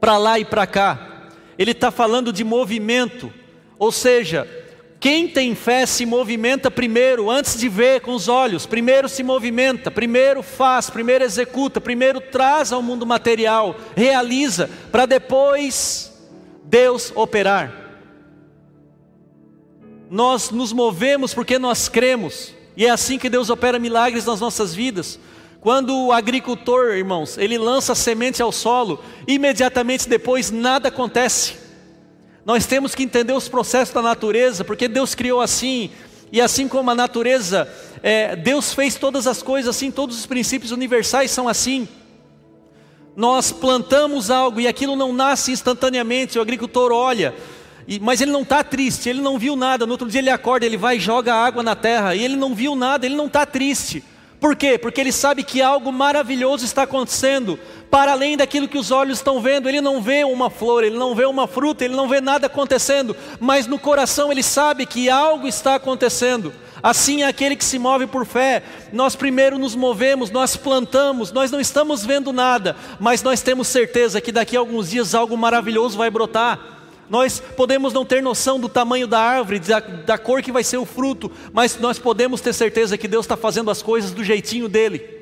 para 0.00 0.16
lá 0.16 0.38
e 0.38 0.44
para 0.46 0.66
cá. 0.66 1.28
Ele 1.58 1.72
está 1.72 1.90
falando 1.90 2.32
de 2.32 2.42
movimento, 2.42 3.30
ou 3.78 3.92
seja, 3.92 4.48
quem 5.00 5.26
tem 5.26 5.54
fé 5.54 5.86
se 5.86 6.04
movimenta 6.04 6.70
primeiro, 6.70 7.30
antes 7.30 7.58
de 7.58 7.70
ver 7.70 8.02
com 8.02 8.12
os 8.12 8.28
olhos. 8.28 8.66
Primeiro 8.66 9.08
se 9.08 9.22
movimenta, 9.22 9.90
primeiro 9.90 10.42
faz, 10.42 10.90
primeiro 10.90 11.24
executa, 11.24 11.80
primeiro 11.80 12.20
traz 12.20 12.70
ao 12.70 12.82
mundo 12.82 13.06
material, 13.06 13.74
realiza, 13.96 14.68
para 14.92 15.06
depois 15.06 16.12
Deus 16.64 17.10
operar. 17.14 17.72
Nós 20.10 20.50
nos 20.50 20.70
movemos 20.70 21.32
porque 21.32 21.58
nós 21.58 21.88
cremos, 21.88 22.52
e 22.76 22.84
é 22.84 22.90
assim 22.90 23.18
que 23.18 23.30
Deus 23.30 23.48
opera 23.48 23.78
milagres 23.78 24.26
nas 24.26 24.40
nossas 24.40 24.74
vidas. 24.74 25.18
Quando 25.62 25.96
o 25.96 26.12
agricultor, 26.12 26.94
irmãos, 26.94 27.38
ele 27.38 27.56
lança 27.56 27.94
semente 27.94 28.42
ao 28.42 28.52
solo, 28.52 29.02
imediatamente 29.26 30.06
depois 30.06 30.50
nada 30.50 30.88
acontece. 30.88 31.59
Nós 32.50 32.66
temos 32.66 32.96
que 32.96 33.04
entender 33.04 33.32
os 33.32 33.48
processos 33.48 33.94
da 33.94 34.02
natureza, 34.02 34.64
porque 34.64 34.88
Deus 34.88 35.14
criou 35.14 35.40
assim, 35.40 35.88
e 36.32 36.40
assim 36.40 36.66
como 36.66 36.90
a 36.90 36.96
natureza, 36.96 37.72
é, 38.02 38.34
Deus 38.34 38.74
fez 38.74 38.96
todas 38.96 39.28
as 39.28 39.40
coisas 39.40 39.76
assim, 39.76 39.88
todos 39.88 40.18
os 40.18 40.26
princípios 40.26 40.72
universais 40.72 41.30
são 41.30 41.46
assim. 41.46 41.86
Nós 43.14 43.52
plantamos 43.52 44.32
algo 44.32 44.60
e 44.60 44.66
aquilo 44.66 44.96
não 44.96 45.12
nasce 45.12 45.52
instantaneamente, 45.52 46.40
o 46.40 46.42
agricultor 46.42 46.90
olha, 46.90 47.36
mas 48.00 48.20
ele 48.20 48.32
não 48.32 48.42
está 48.42 48.64
triste, 48.64 49.08
ele 49.08 49.20
não 49.20 49.38
viu 49.38 49.54
nada. 49.54 49.86
No 49.86 49.92
outro 49.92 50.08
dia 50.08 50.18
ele 50.18 50.28
acorda, 50.28 50.66
ele 50.66 50.76
vai 50.76 50.96
e 50.96 51.00
joga 51.00 51.32
água 51.32 51.62
na 51.62 51.76
terra, 51.76 52.16
e 52.16 52.24
ele 52.24 52.34
não 52.34 52.52
viu 52.52 52.74
nada, 52.74 53.06
ele 53.06 53.14
não 53.14 53.26
está 53.26 53.46
triste. 53.46 54.02
Por 54.40 54.56
quê? 54.56 54.78
Porque 54.78 55.00
ele 55.00 55.12
sabe 55.12 55.44
que 55.44 55.60
algo 55.60 55.92
maravilhoso 55.92 56.64
está 56.64 56.84
acontecendo, 56.84 57.58
para 57.90 58.12
além 58.12 58.38
daquilo 58.38 58.66
que 58.66 58.78
os 58.78 58.90
olhos 58.90 59.18
estão 59.18 59.38
vendo. 59.38 59.68
Ele 59.68 59.82
não 59.82 60.00
vê 60.00 60.24
uma 60.24 60.48
flor, 60.48 60.82
ele 60.82 60.96
não 60.96 61.14
vê 61.14 61.26
uma 61.26 61.46
fruta, 61.46 61.84
ele 61.84 61.94
não 61.94 62.08
vê 62.08 62.22
nada 62.22 62.46
acontecendo, 62.46 63.14
mas 63.38 63.66
no 63.66 63.78
coração 63.78 64.32
ele 64.32 64.42
sabe 64.42 64.86
que 64.86 65.10
algo 65.10 65.46
está 65.46 65.74
acontecendo. 65.74 66.54
Assim 66.82 67.22
é 67.22 67.26
aquele 67.26 67.54
que 67.54 67.64
se 67.64 67.78
move 67.78 68.06
por 68.06 68.24
fé. 68.24 68.62
Nós 68.90 69.14
primeiro 69.14 69.58
nos 69.58 69.74
movemos, 69.74 70.30
nós 70.30 70.56
plantamos, 70.56 71.30
nós 71.30 71.50
não 71.50 71.60
estamos 71.60 72.06
vendo 72.06 72.32
nada, 72.32 72.74
mas 72.98 73.22
nós 73.22 73.42
temos 73.42 73.68
certeza 73.68 74.22
que 74.22 74.32
daqui 74.32 74.56
a 74.56 74.60
alguns 74.60 74.88
dias 74.88 75.14
algo 75.14 75.36
maravilhoso 75.36 75.98
vai 75.98 76.10
brotar. 76.10 76.79
Nós 77.10 77.42
podemos 77.56 77.92
não 77.92 78.04
ter 78.04 78.22
noção 78.22 78.60
do 78.60 78.68
tamanho 78.68 79.08
da 79.08 79.18
árvore, 79.18 79.58
da, 79.58 79.80
da 79.80 80.16
cor 80.16 80.40
que 80.40 80.52
vai 80.52 80.62
ser 80.62 80.76
o 80.76 80.86
fruto, 80.86 81.28
mas 81.52 81.76
nós 81.76 81.98
podemos 81.98 82.40
ter 82.40 82.52
certeza 82.52 82.96
que 82.96 83.08
Deus 83.08 83.26
está 83.26 83.36
fazendo 83.36 83.68
as 83.68 83.82
coisas 83.82 84.12
do 84.12 84.22
jeitinho 84.22 84.68
dele. 84.68 85.18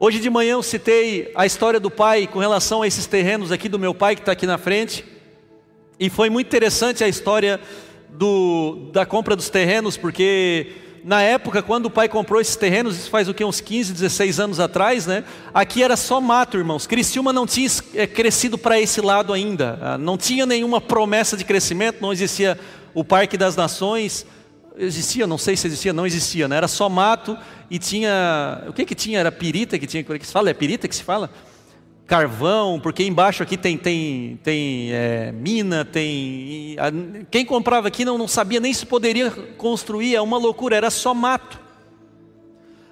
Hoje 0.00 0.18
de 0.18 0.28
manhã 0.28 0.54
eu 0.54 0.62
citei 0.64 1.30
a 1.36 1.46
história 1.46 1.78
do 1.78 1.88
pai 1.88 2.26
com 2.26 2.40
relação 2.40 2.82
a 2.82 2.86
esses 2.88 3.06
terrenos 3.06 3.52
aqui 3.52 3.68
do 3.68 3.78
meu 3.78 3.94
pai 3.94 4.16
que 4.16 4.22
está 4.22 4.32
aqui 4.32 4.44
na 4.44 4.58
frente, 4.58 5.04
e 6.00 6.10
foi 6.10 6.28
muito 6.28 6.48
interessante 6.48 7.04
a 7.04 7.08
história 7.08 7.60
do, 8.08 8.90
da 8.92 9.06
compra 9.06 9.36
dos 9.36 9.50
terrenos, 9.50 9.96
porque 9.96 10.72
na 11.04 11.20
época, 11.20 11.62
quando 11.62 11.86
o 11.86 11.90
pai 11.90 12.08
comprou 12.08 12.40
esses 12.40 12.54
terrenos, 12.54 12.96
isso 12.96 13.10
faz 13.10 13.28
o 13.28 13.34
que, 13.34 13.44
uns 13.44 13.60
15, 13.60 13.92
16 13.92 14.38
anos 14.38 14.60
atrás, 14.60 15.06
né? 15.06 15.24
Aqui 15.52 15.82
era 15.82 15.96
só 15.96 16.20
mato, 16.20 16.56
irmãos. 16.56 16.86
Criciúma 16.86 17.32
não 17.32 17.46
tinha 17.46 17.68
é, 17.94 18.06
crescido 18.06 18.56
para 18.56 18.80
esse 18.80 19.00
lado 19.00 19.32
ainda. 19.32 19.78
Ah, 19.82 19.98
não 19.98 20.16
tinha 20.16 20.46
nenhuma 20.46 20.80
promessa 20.80 21.36
de 21.36 21.44
crescimento, 21.44 22.00
não 22.00 22.12
existia 22.12 22.58
o 22.94 23.04
Parque 23.04 23.36
das 23.36 23.56
Nações. 23.56 24.24
existia, 24.76 25.26
não 25.26 25.38
sei 25.38 25.56
se 25.56 25.66
existia, 25.66 25.92
não 25.92 26.06
existia, 26.06 26.46
né? 26.46 26.56
era 26.56 26.68
só 26.68 26.88
mato 26.88 27.36
e 27.68 27.78
tinha, 27.78 28.62
o 28.68 28.72
que 28.72 28.84
que 28.84 28.94
tinha? 28.94 29.18
Era 29.18 29.32
pirita 29.32 29.78
que 29.78 29.86
tinha, 29.86 30.04
que 30.04 30.26
se 30.26 30.32
fala? 30.32 30.50
É 30.50 30.54
pirita 30.54 30.86
que 30.86 30.94
se 30.94 31.02
fala? 31.02 31.30
Carvão, 32.06 32.80
porque 32.80 33.04
embaixo 33.04 33.42
aqui 33.42 33.56
tem, 33.56 33.78
tem, 33.78 34.38
tem 34.42 34.92
é, 34.92 35.32
mina, 35.32 35.84
tem... 35.84 36.76
Quem 37.30 37.44
comprava 37.44 37.88
aqui 37.88 38.04
não, 38.04 38.18
não 38.18 38.28
sabia 38.28 38.60
nem 38.60 38.74
se 38.74 38.84
poderia 38.84 39.30
construir, 39.30 40.14
é 40.14 40.20
uma 40.20 40.36
loucura, 40.36 40.76
era 40.76 40.90
só 40.90 41.14
mato. 41.14 41.58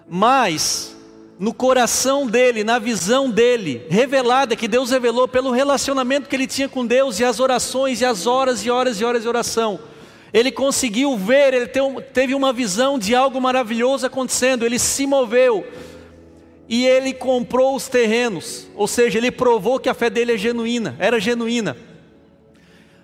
Mas, 0.09 0.97
no 1.38 1.52
coração 1.52 2.26
dele, 2.26 2.64
na 2.64 2.79
visão 2.79 3.31
dele, 3.31 3.87
revelada, 3.90 4.57
que 4.57 4.69
Deus 4.69 4.90
revelou 4.90 5.29
pelo 5.29 5.50
relacionamento 5.50 6.29
que 6.29 6.37
ele 6.37 6.47
tinha 6.47 6.69
com 6.69 6.87
Deus 6.87 7.21
e 7.21 7.25
as 7.25 7.40
orações 7.40 8.00
e 8.00 8.05
as 8.05 8.26
horas 8.26 8.64
e 8.64 8.71
horas 8.71 9.00
e 9.00 9.05
horas 9.05 9.23
de 9.23 9.29
oração, 9.29 9.79
ele 10.33 10.52
conseguiu 10.52 11.17
ver, 11.17 11.52
ele 11.52 11.67
teve 12.12 12.35
uma 12.35 12.52
visão 12.52 12.99
de 12.99 13.14
algo 13.14 13.40
maravilhoso 13.40 14.07
acontecendo, 14.07 14.64
ele 14.64 14.79
se 14.79 15.07
moveu 15.07 15.67
e 16.71 16.87
ele 16.87 17.12
comprou 17.12 17.75
os 17.75 17.89
terrenos, 17.89 18.69
ou 18.77 18.87
seja, 18.87 19.19
ele 19.19 19.33
provou 19.33 19.81
que 19.81 19.89
a 19.89 19.95
fé 19.95 20.09
dele 20.09 20.35
é 20.35 20.39
genuína, 20.39 20.95
era 21.00 21.19
genuína. 21.19 21.77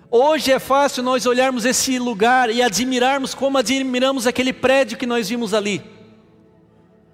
Hoje 0.09 0.53
é 0.53 0.57
fácil 0.57 1.03
nós 1.03 1.25
olharmos 1.25 1.65
esse 1.65 1.99
lugar 1.99 2.49
e 2.49 2.61
admirarmos 2.61 3.33
como 3.33 3.57
admiramos 3.57 4.25
aquele 4.25 4.53
prédio 4.53 4.97
que 4.97 5.05
nós 5.05 5.27
vimos 5.27 5.53
ali. 5.53 5.83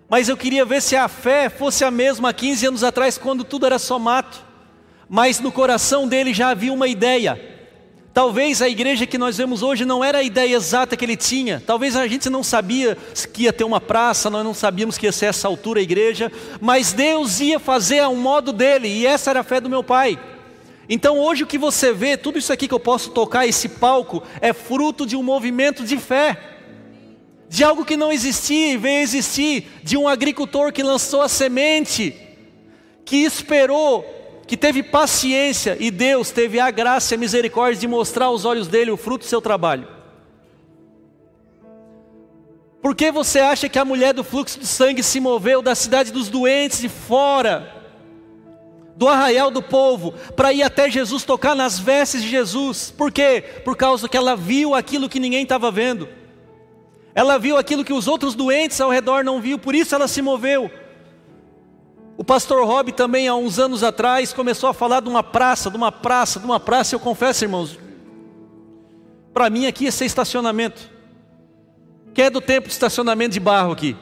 Mas 0.08 0.30
eu 0.30 0.38
queria 0.38 0.64
ver 0.64 0.80
se 0.80 0.96
a 0.96 1.08
fé 1.08 1.50
fosse 1.50 1.84
a 1.84 1.90
mesma 1.90 2.30
há 2.30 2.34
15 2.34 2.68
anos 2.68 2.84
atrás, 2.84 3.18
quando 3.18 3.44
tudo 3.44 3.66
era 3.66 3.80
só 3.80 3.98
mato. 3.98 4.46
Mas 5.10 5.40
no 5.40 5.52
coração 5.52 6.08
dele 6.08 6.36
já 6.36 6.50
havia 6.50 6.72
uma 6.72 6.88
ideia. 6.88 7.53
Talvez 8.14 8.62
a 8.62 8.70
igreja 8.70 9.08
que 9.08 9.18
nós 9.18 9.38
vemos 9.38 9.64
hoje 9.64 9.86
não 9.86 10.04
era 10.04 10.20
a 10.20 10.24
ideia 10.24 10.56
exata 10.56 10.96
que 10.96 11.04
ele 11.04 11.18
tinha. 11.18 11.64
Talvez 11.66 11.96
a 11.96 12.08
gente 12.08 12.30
não 12.30 12.44
sabia 12.44 12.96
que 13.34 13.44
ia 13.44 13.54
ter 13.54 13.64
uma 13.64 13.82
praça, 13.82 14.30
nós 14.30 14.46
não 14.46 14.54
sabíamos 14.54 15.00
que 15.00 15.08
ia 15.08 15.12
ser 15.12 15.26
essa 15.26 15.48
altura 15.48 15.80
a 15.80 15.84
igreja, 15.84 16.32
mas 16.62 16.94
Deus 16.94 17.40
ia 17.40 17.60
fazer 17.60 18.00
a 18.00 18.10
um 18.10 18.16
modo 18.16 18.54
dele, 18.54 18.88
e 18.88 19.08
essa 19.08 19.32
era 19.32 19.40
a 19.40 19.44
fé 19.44 19.60
do 19.60 19.70
meu 19.70 19.84
pai. 19.84 20.20
Então 20.88 21.18
hoje 21.18 21.44
o 21.44 21.48
que 21.48 21.58
você 21.58 21.92
vê, 21.92 22.16
tudo 22.16 22.38
isso 22.38 22.54
aqui 22.54 22.68
que 22.68 22.74
eu 22.74 22.80
posso 22.80 23.10
tocar, 23.10 23.48
esse 23.48 23.68
palco, 23.68 24.22
é 24.40 24.54
fruto 24.54 25.08
de 25.08 25.16
um 25.16 25.24
movimento 25.24 25.84
de 25.84 25.98
fé. 25.98 26.38
De 27.50 27.64
algo 27.64 27.84
que 27.84 27.98
não 27.98 28.12
existia 28.12 28.74
e 28.74 28.78
veio 28.78 29.02
existir, 29.02 29.68
de 29.84 29.98
um 29.98 30.08
agricultor 30.08 30.72
que 30.72 30.84
lançou 30.84 31.24
a 31.24 31.28
semente, 31.28 32.16
que 33.06 33.18
esperou 33.18 34.23
que 34.46 34.58
teve 34.58 34.84
paciência 34.84 35.78
e 35.80 35.90
Deus 35.90 36.32
teve 36.32 36.60
a 36.60 36.70
graça 36.70 37.14
e 37.14 37.16
a 37.16 37.20
misericórdia 37.20 37.80
de 37.80 37.88
mostrar 37.88 38.26
aos 38.26 38.46
olhos 38.46 38.68
dele 38.68 38.92
o 38.92 38.98
fruto 38.98 39.26
do 39.26 39.30
seu 39.30 39.42
trabalho. 39.42 39.88
Por 42.82 42.94
que 42.94 43.12
você 43.12 43.40
acha 43.40 43.70
que 43.70 43.80
a 43.80 43.86
mulher 43.86 44.14
do 44.14 44.26
fluxo 44.26 44.60
de 44.60 44.68
sangue 44.68 45.02
se 45.02 45.22
moveu 45.22 45.62
da 45.62 45.74
cidade 45.74 46.12
dos 46.12 46.28
doentes 46.28 46.82
de 46.82 46.90
fora, 46.90 47.74
do 48.98 49.08
arraial 49.08 49.50
do 49.50 49.64
povo, 49.64 50.14
para 50.36 50.52
ir 50.52 50.64
até 50.64 50.92
Jesus 50.92 51.24
tocar 51.24 51.56
nas 51.56 51.80
vestes 51.80 52.22
de 52.22 52.30
Jesus? 52.30 52.92
Por 52.92 53.10
quê? 53.10 53.42
Por 53.64 53.78
causa 53.78 54.10
que 54.10 54.18
ela 54.18 54.36
viu 54.36 54.76
aquilo 54.76 55.08
que 55.08 55.20
ninguém 55.20 55.44
estava 55.44 55.72
vendo. 55.72 56.10
Ela 57.16 57.38
viu 57.38 57.58
aquilo 57.58 57.86
que 57.86 57.94
os 57.94 58.06
outros 58.06 58.36
doentes 58.36 58.82
ao 58.82 58.90
redor 58.90 59.24
não 59.24 59.40
viu, 59.40 59.58
por 59.58 59.74
isso 59.74 59.96
ela 59.96 60.08
se 60.08 60.22
moveu. 60.22 60.70
O 62.16 62.24
pastor 62.24 62.66
Rob 62.66 62.92
também, 62.92 63.28
há 63.28 63.36
uns 63.36 63.58
anos 63.58 63.84
atrás, 63.84 64.32
começou 64.32 64.70
a 64.70 64.74
falar 64.74 65.00
de 65.00 65.10
uma 65.10 65.24
praça, 65.24 65.70
de 65.70 65.78
uma 65.78 65.92
praça, 65.92 66.40
de 66.40 66.46
uma 66.46 66.60
praça. 66.60 66.94
Eu 66.94 67.00
confesso, 67.00 67.44
irmãos, 67.44 67.80
para 69.34 69.50
mim 69.50 69.66
aqui 69.66 69.88
é 69.88 69.92
ser 69.92 70.06
estacionamento. 70.06 70.92
Quem 72.14 72.26
é 72.26 72.30
do 72.30 72.40
tempo 72.40 72.68
de 72.68 72.74
estacionamento 72.74 73.34
de 73.34 73.40
barro 73.40 73.72
aqui? 73.72 73.96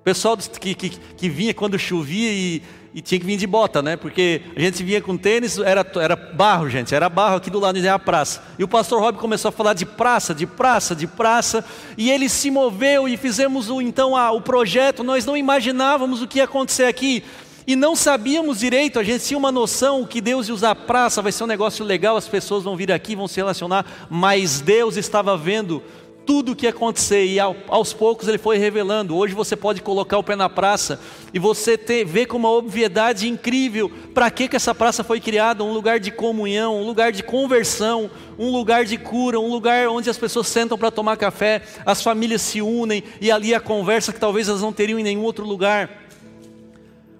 O 0.00 0.02
pessoal 0.02 0.36
que, 0.36 0.74
que, 0.74 0.90
que 0.90 1.28
vinha 1.28 1.54
quando 1.54 1.78
chovia 1.78 2.32
e, 2.32 2.62
e 2.94 3.00
tinha 3.00 3.18
que 3.18 3.26
vir 3.26 3.36
de 3.36 3.46
bota, 3.46 3.82
né? 3.82 3.96
Porque 3.96 4.42
a 4.56 4.60
gente 4.60 4.82
vinha 4.82 5.00
com 5.00 5.16
tênis, 5.16 5.58
era, 5.58 5.86
era 5.96 6.16
barro, 6.16 6.68
gente, 6.68 6.94
era 6.94 7.08
barro 7.08 7.36
aqui 7.36 7.50
do 7.50 7.58
lado 7.58 7.76
onde 7.76 7.86
é 7.86 7.90
a 7.90 7.98
praça. 7.98 8.42
E 8.58 8.64
o 8.64 8.68
pastor 8.68 9.00
Rob 9.00 9.18
começou 9.18 9.50
a 9.50 9.52
falar 9.52 9.74
de 9.74 9.84
praça, 9.84 10.34
de 10.34 10.46
praça, 10.46 10.94
de 10.94 11.06
praça, 11.06 11.64
e 11.96 12.10
ele 12.10 12.28
se 12.28 12.50
moveu 12.50 13.08
e 13.08 13.16
fizemos 13.16 13.68
o, 13.70 13.80
então 13.82 14.16
a, 14.16 14.30
o 14.32 14.40
projeto. 14.40 15.04
Nós 15.04 15.26
não 15.26 15.36
imaginávamos 15.36 16.22
o 16.22 16.26
que 16.26 16.38
ia 16.38 16.44
acontecer 16.44 16.84
aqui. 16.84 17.22
E 17.66 17.74
não 17.74 17.96
sabíamos 17.96 18.60
direito, 18.60 18.96
a 18.96 19.02
gente 19.02 19.24
tinha 19.24 19.36
uma 19.36 19.50
noção 19.50 20.06
que 20.06 20.20
Deus 20.20 20.46
ia 20.46 20.54
usar 20.54 20.70
a 20.70 20.74
praça, 20.76 21.20
vai 21.20 21.32
ser 21.32 21.42
um 21.42 21.48
negócio 21.48 21.84
legal, 21.84 22.16
as 22.16 22.28
pessoas 22.28 22.62
vão 22.62 22.76
vir 22.76 22.92
aqui, 22.92 23.16
vão 23.16 23.26
se 23.26 23.36
relacionar, 23.38 24.06
mas 24.08 24.60
Deus 24.60 24.96
estava 24.96 25.36
vendo 25.36 25.82
tudo 26.26 26.52
o 26.52 26.56
que 26.56 26.66
acontecer 26.66 27.24
e 27.24 27.38
aos 27.38 27.92
poucos 27.92 28.26
ele 28.26 28.36
foi 28.36 28.58
revelando. 28.58 29.16
Hoje 29.16 29.32
você 29.32 29.54
pode 29.54 29.80
colocar 29.80 30.18
o 30.18 30.24
pé 30.24 30.34
na 30.34 30.50
praça 30.50 31.00
e 31.32 31.38
você 31.38 31.78
ter, 31.78 32.04
ver 32.04 32.26
com 32.26 32.36
uma 32.36 32.50
obviedade 32.50 33.28
incrível 33.28 33.88
para 34.12 34.28
que, 34.28 34.48
que 34.48 34.56
essa 34.56 34.74
praça 34.74 35.04
foi 35.04 35.20
criada 35.20 35.62
um 35.62 35.72
lugar 35.72 36.00
de 36.00 36.10
comunhão, 36.10 36.76
um 36.76 36.84
lugar 36.84 37.12
de 37.12 37.22
conversão, 37.22 38.10
um 38.36 38.50
lugar 38.50 38.84
de 38.84 38.98
cura, 38.98 39.38
um 39.38 39.48
lugar 39.48 39.88
onde 39.88 40.10
as 40.10 40.18
pessoas 40.18 40.48
sentam 40.48 40.76
para 40.76 40.90
tomar 40.90 41.16
café, 41.16 41.62
as 41.86 42.02
famílias 42.02 42.42
se 42.42 42.60
unem 42.60 43.04
e 43.20 43.30
ali 43.30 43.54
a 43.54 43.60
conversa 43.60 44.12
que 44.12 44.18
talvez 44.18 44.48
elas 44.48 44.62
não 44.62 44.72
teriam 44.72 44.98
em 44.98 45.04
nenhum 45.04 45.22
outro 45.22 45.46
lugar. 45.46 46.02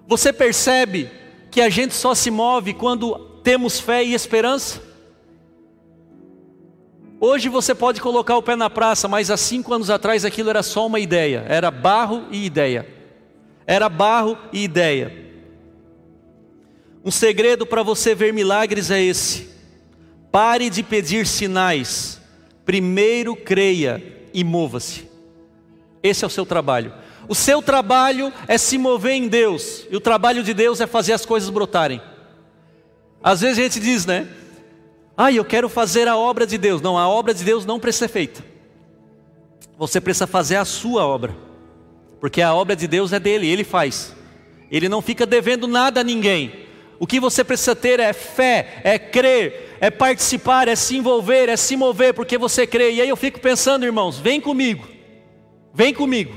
Você 0.05 0.33
percebe 0.33 1.09
que 1.49 1.61
a 1.61 1.69
gente 1.69 1.93
só 1.93 2.13
se 2.13 2.29
move 2.29 2.73
quando 2.73 3.17
temos 3.41 3.79
fé 3.79 4.03
e 4.03 4.13
esperança? 4.13 4.86
Hoje 7.19 7.49
você 7.49 7.73
pode 7.73 7.99
colocar 7.99 8.37
o 8.37 8.43
pé 8.43 8.55
na 8.55 8.69
praça, 8.69 9.07
mas 9.07 9.31
há 9.31 9.37
cinco 9.37 9.73
anos 9.73 9.89
atrás 9.89 10.23
aquilo 10.23 10.51
era 10.51 10.61
só 10.61 10.85
uma 10.85 10.99
ideia, 10.99 11.43
era 11.47 11.71
barro 11.71 12.25
e 12.29 12.45
ideia. 12.45 12.87
Era 13.65 13.89
barro 13.89 14.37
e 14.53 14.63
ideia. 14.63 15.25
Um 17.03 17.09
segredo 17.09 17.65
para 17.65 17.81
você 17.81 18.13
ver 18.13 18.31
milagres 18.33 18.91
é 18.91 19.01
esse: 19.01 19.49
pare 20.31 20.69
de 20.69 20.83
pedir 20.83 21.25
sinais, 21.25 22.21
primeiro 22.63 23.35
creia 23.35 24.29
e 24.31 24.43
mova-se. 24.43 25.09
Esse 26.03 26.23
é 26.23 26.27
o 26.27 26.29
seu 26.29 26.45
trabalho. 26.45 26.93
O 27.27 27.33
seu 27.33 27.61
trabalho 27.61 28.31
é 28.47 28.57
se 28.57 28.77
mover 28.77 29.13
em 29.13 29.27
Deus, 29.27 29.85
e 29.89 29.95
o 29.95 29.99
trabalho 29.99 30.43
de 30.43 30.53
Deus 30.53 30.79
é 30.79 30.87
fazer 30.87 31.13
as 31.13 31.25
coisas 31.25 31.49
brotarem. 31.49 31.99
Às 33.23 33.41
vezes 33.41 33.57
a 33.57 33.63
gente 33.63 33.79
diz, 33.79 34.05
né? 34.05 34.27
Ah, 35.17 35.31
eu 35.31 35.43
quero 35.43 35.67
fazer 35.67 36.07
a 36.07 36.15
obra 36.15 36.45
de 36.45 36.59
Deus. 36.59 36.79
Não, 36.79 36.95
a 36.95 37.09
obra 37.09 37.33
de 37.33 37.43
Deus 37.43 37.65
não 37.65 37.79
precisa 37.79 38.07
ser 38.07 38.13
feita. 38.13 38.45
Você 39.75 39.99
precisa 39.99 40.27
fazer 40.27 40.57
a 40.57 40.65
sua 40.65 41.07
obra. 41.07 41.35
Porque 42.19 42.39
a 42.39 42.53
obra 42.53 42.75
de 42.75 42.87
Deus 42.87 43.11
é 43.11 43.19
dele, 43.19 43.47
ele 43.47 43.63
faz. 43.63 44.15
Ele 44.69 44.87
não 44.87 45.01
fica 45.01 45.25
devendo 45.25 45.67
nada 45.67 46.01
a 46.01 46.03
ninguém. 46.03 46.67
O 46.99 47.07
que 47.07 47.19
você 47.19 47.43
precisa 47.43 47.75
ter 47.75 47.99
é 47.99 48.11
fé, 48.13 48.81
é 48.83 48.97
crer, 48.97 49.77
é 49.79 49.89
participar, 49.89 50.67
é 50.67 50.75
se 50.75 50.97
envolver, 50.97 51.47
é 51.49 51.55
se 51.55 51.75
mover, 51.75 52.13
porque 52.13 52.37
você 52.37 52.65
crê. 52.65 52.93
E 52.93 53.01
aí 53.01 53.09
eu 53.09 53.15
fico 53.15 53.39
pensando, 53.39 53.85
irmãos, 53.85 54.19
vem 54.19 54.41
comigo, 54.41 54.87
vem 55.73 55.93
comigo. 55.93 56.35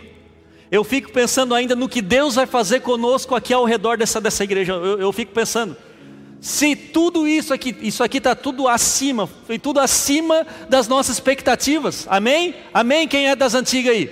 Eu 0.70 0.84
fico 0.84 1.10
pensando 1.10 1.54
ainda 1.54 1.74
no 1.74 1.88
que 1.88 2.00
Deus 2.00 2.34
vai 2.34 2.46
fazer 2.46 2.80
conosco 2.80 3.34
aqui 3.34 3.52
ao 3.52 3.64
redor 3.64 3.96
dessa, 3.96 4.20
dessa 4.20 4.44
igreja. 4.44 4.72
Eu, 4.72 5.00
eu 5.00 5.12
fico 5.12 5.32
pensando, 5.32 5.76
se 6.40 6.74
tudo 6.74 7.28
isso 7.28 7.52
aqui, 7.52 7.76
isso 7.82 8.02
aqui 8.02 8.16
está 8.16 8.34
tudo 8.34 8.66
acima, 8.66 9.26
foi 9.46 9.58
tudo 9.58 9.78
acima 9.78 10.46
das 10.68 10.88
nossas 10.88 11.16
expectativas, 11.16 12.06
amém? 12.08 12.54
Amém? 12.72 13.06
Quem 13.06 13.28
é 13.28 13.36
das 13.36 13.54
antigas 13.54 13.92
aí? 13.92 14.10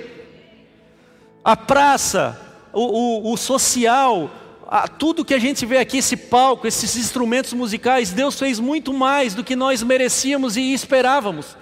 A 1.42 1.56
praça, 1.56 2.38
o, 2.72 3.30
o, 3.30 3.32
o 3.32 3.36
social, 3.38 4.30
a, 4.68 4.86
tudo 4.86 5.24
que 5.24 5.32
a 5.32 5.38
gente 5.38 5.64
vê 5.64 5.78
aqui, 5.78 5.98
esse 5.98 6.16
palco, 6.16 6.66
esses 6.66 6.96
instrumentos 6.96 7.54
musicais, 7.54 8.10
Deus 8.10 8.38
fez 8.38 8.60
muito 8.60 8.92
mais 8.92 9.32
do 9.32 9.42
que 9.42 9.56
nós 9.56 9.82
merecíamos 9.82 10.58
e 10.58 10.74
esperávamos. 10.74 11.56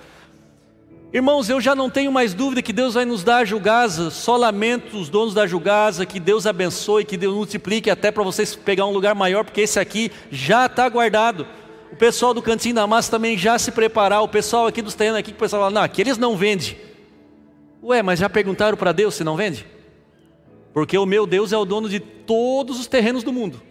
Irmãos, 1.12 1.48
eu 1.48 1.60
já 1.60 1.74
não 1.74 1.88
tenho 1.88 2.10
mais 2.10 2.34
dúvida 2.34 2.60
que 2.60 2.72
Deus 2.72 2.94
vai 2.94 3.04
nos 3.04 3.22
dar 3.22 3.38
a 3.38 3.44
julgasa, 3.44 4.10
só 4.10 4.36
lamento 4.36 4.98
os 4.98 5.08
donos 5.08 5.32
da 5.32 5.46
julgasa, 5.46 6.04
que 6.04 6.18
Deus 6.18 6.46
abençoe, 6.46 7.04
que 7.04 7.16
Deus 7.16 7.32
multiplique 7.32 7.88
até 7.88 8.10
para 8.10 8.24
vocês 8.24 8.56
pegar 8.56 8.86
um 8.86 8.92
lugar 8.92 9.14
maior, 9.14 9.44
porque 9.44 9.60
esse 9.60 9.78
aqui 9.78 10.10
já 10.30 10.66
está 10.66 10.88
guardado. 10.88 11.46
O 11.92 11.96
pessoal 11.96 12.34
do 12.34 12.42
Cantinho 12.42 12.74
da 12.74 12.86
Massa 12.88 13.10
também 13.10 13.38
já 13.38 13.56
se 13.56 13.70
preparar, 13.70 14.20
o 14.22 14.28
pessoal 14.28 14.66
aqui 14.66 14.82
dos 14.82 14.94
terrenos 14.94 15.20
aqui, 15.20 15.30
que 15.30 15.36
o 15.36 15.40
pessoal 15.40 15.62
fala, 15.62 15.74
não, 15.74 15.82
aqui 15.82 16.00
eles 16.00 16.18
não 16.18 16.36
vendem. 16.36 16.76
Ué, 17.82 18.02
mas 18.02 18.18
já 18.18 18.28
perguntaram 18.28 18.76
para 18.76 18.90
Deus 18.90 19.14
se 19.14 19.22
não 19.22 19.36
vende? 19.36 19.64
Porque 20.74 20.98
o 20.98 21.06
meu 21.06 21.24
Deus 21.24 21.52
é 21.52 21.56
o 21.56 21.64
dono 21.64 21.88
de 21.88 22.00
todos 22.00 22.80
os 22.80 22.88
terrenos 22.88 23.22
do 23.22 23.32
mundo. 23.32 23.62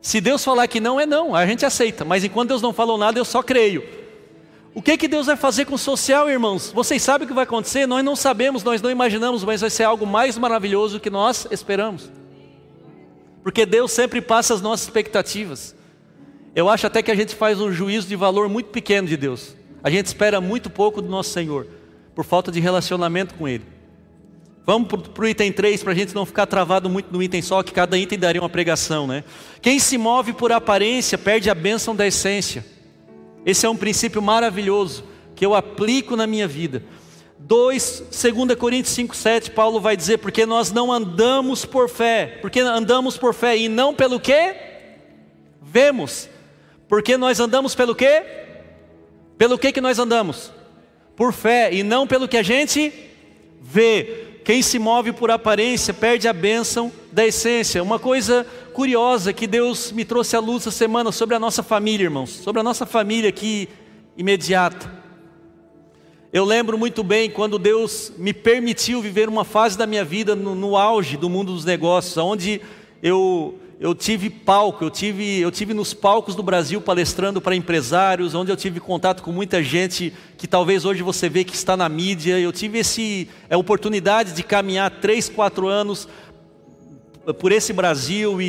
Se 0.00 0.20
Deus 0.20 0.44
falar 0.44 0.68
que 0.68 0.78
não, 0.78 1.00
é 1.00 1.04
não, 1.04 1.34
a 1.34 1.44
gente 1.44 1.66
aceita, 1.66 2.04
mas 2.04 2.22
enquanto 2.22 2.50
Deus 2.50 2.62
não 2.62 2.72
falou 2.72 2.96
nada, 2.96 3.18
eu 3.18 3.24
só 3.24 3.42
creio. 3.42 4.05
O 4.76 4.82
que, 4.82 4.94
que 4.98 5.08
Deus 5.08 5.24
vai 5.24 5.36
fazer 5.36 5.64
com 5.64 5.74
o 5.74 5.78
social, 5.78 6.28
irmãos? 6.28 6.70
Vocês 6.70 7.02
sabem 7.02 7.24
o 7.24 7.28
que 7.28 7.32
vai 7.32 7.44
acontecer? 7.44 7.86
Nós 7.86 8.04
não 8.04 8.14
sabemos, 8.14 8.62
nós 8.62 8.82
não 8.82 8.90
imaginamos, 8.90 9.42
mas 9.42 9.62
vai 9.62 9.70
ser 9.70 9.84
algo 9.84 10.06
mais 10.06 10.36
maravilhoso 10.36 11.00
que 11.00 11.08
nós 11.08 11.46
esperamos. 11.50 12.12
Porque 13.42 13.64
Deus 13.64 13.90
sempre 13.90 14.20
passa 14.20 14.52
as 14.52 14.60
nossas 14.60 14.86
expectativas. 14.86 15.74
Eu 16.54 16.68
acho 16.68 16.86
até 16.86 17.02
que 17.02 17.10
a 17.10 17.14
gente 17.14 17.34
faz 17.34 17.58
um 17.58 17.72
juízo 17.72 18.06
de 18.06 18.14
valor 18.16 18.50
muito 18.50 18.68
pequeno 18.68 19.08
de 19.08 19.16
Deus. 19.16 19.56
A 19.82 19.88
gente 19.88 20.04
espera 20.08 20.42
muito 20.42 20.68
pouco 20.68 21.00
do 21.00 21.08
nosso 21.08 21.30
Senhor, 21.30 21.66
por 22.14 22.26
falta 22.26 22.52
de 22.52 22.60
relacionamento 22.60 23.34
com 23.34 23.48
Ele. 23.48 23.64
Vamos 24.66 24.88
para 24.88 25.24
o 25.24 25.26
item 25.26 25.52
3, 25.52 25.82
para 25.82 25.92
a 25.92 25.96
gente 25.96 26.14
não 26.14 26.26
ficar 26.26 26.44
travado 26.44 26.90
muito 26.90 27.10
no 27.10 27.22
item 27.22 27.40
só, 27.40 27.62
que 27.62 27.72
cada 27.72 27.96
item 27.96 28.18
daria 28.18 28.42
uma 28.42 28.50
pregação, 28.50 29.06
né? 29.06 29.24
Quem 29.62 29.78
se 29.78 29.96
move 29.96 30.34
por 30.34 30.52
aparência 30.52 31.16
perde 31.16 31.48
a 31.48 31.54
bênção 31.54 31.96
da 31.96 32.06
essência. 32.06 32.75
Esse 33.46 33.64
é 33.64 33.70
um 33.70 33.76
princípio 33.76 34.20
maravilhoso 34.20 35.04
que 35.36 35.46
eu 35.46 35.54
aplico 35.54 36.16
na 36.16 36.26
minha 36.26 36.48
vida. 36.48 36.82
2, 37.38 38.04
2 38.10 38.58
Coríntios 38.58 38.92
5, 38.94 39.14
7, 39.14 39.50
Paulo 39.52 39.80
vai 39.80 39.96
dizer, 39.96 40.18
porque 40.18 40.44
nós 40.44 40.72
não 40.72 40.92
andamos 40.92 41.64
por 41.64 41.88
fé, 41.88 42.38
porque 42.42 42.58
andamos 42.58 43.16
por 43.16 43.32
fé 43.32 43.56
e 43.56 43.68
não 43.68 43.94
pelo 43.94 44.18
que 44.18 44.56
vemos. 45.62 46.28
Porque 46.88 47.16
nós 47.16 47.38
andamos 47.38 47.72
pelo 47.72 47.94
que? 47.94 48.22
Pelo 49.38 49.56
que 49.56 49.70
que 49.70 49.80
nós 49.80 50.00
andamos? 50.00 50.52
Por 51.14 51.32
fé 51.32 51.72
e 51.72 51.84
não 51.84 52.04
pelo 52.04 52.26
que 52.26 52.36
a 52.36 52.42
gente 52.42 52.92
vê. 53.60 54.24
Quem 54.44 54.62
se 54.62 54.78
move 54.78 55.12
por 55.12 55.30
aparência 55.30 55.94
perde 55.94 56.26
a 56.26 56.32
bênção 56.32 56.92
da 57.12 57.26
essência. 57.26 57.82
Uma 57.82 57.98
coisa 57.98 58.46
curiosa 58.76 59.32
que 59.32 59.46
Deus 59.46 59.90
me 59.90 60.04
trouxe 60.04 60.36
à 60.36 60.38
luz 60.38 60.66
essa 60.66 60.70
semana 60.70 61.10
sobre 61.10 61.34
a 61.34 61.40
nossa 61.40 61.62
família, 61.62 62.04
irmãos, 62.04 62.28
sobre 62.28 62.60
a 62.60 62.62
nossa 62.62 62.84
família 62.84 63.30
aqui 63.30 63.70
imediata. 64.18 64.92
Eu 66.30 66.44
lembro 66.44 66.76
muito 66.76 67.02
bem 67.02 67.30
quando 67.30 67.58
Deus 67.58 68.12
me 68.18 68.34
permitiu 68.34 69.00
viver 69.00 69.30
uma 69.30 69.46
fase 69.46 69.78
da 69.78 69.86
minha 69.86 70.04
vida 70.04 70.36
no, 70.36 70.54
no 70.54 70.76
auge 70.76 71.16
do 71.16 71.30
mundo 71.30 71.54
dos 71.54 71.64
negócios, 71.64 72.18
onde 72.18 72.60
eu 73.02 73.58
eu 73.78 73.94
tive 73.94 74.30
palco, 74.30 74.84
eu 74.84 74.90
tive, 74.90 75.38
eu 75.38 75.50
tive 75.50 75.74
nos 75.74 75.92
palcos 75.92 76.34
do 76.34 76.42
Brasil 76.42 76.80
palestrando 76.80 77.42
para 77.42 77.54
empresários, 77.54 78.34
onde 78.34 78.50
eu 78.50 78.56
tive 78.56 78.80
contato 78.80 79.22
com 79.22 79.30
muita 79.30 79.62
gente 79.62 80.14
que 80.38 80.46
talvez 80.46 80.86
hoje 80.86 81.02
você 81.02 81.28
vê 81.28 81.44
que 81.44 81.54
está 81.54 81.76
na 81.76 81.86
mídia. 81.86 82.38
Eu 82.38 82.52
tive 82.52 82.78
esse, 82.78 83.28
a 83.50 83.58
oportunidade 83.58 84.32
de 84.32 84.42
caminhar 84.42 84.90
três, 84.90 85.28
quatro 85.28 85.68
anos 85.68 86.08
por 87.34 87.52
esse 87.52 87.72
Brasil 87.72 88.40
e, 88.40 88.48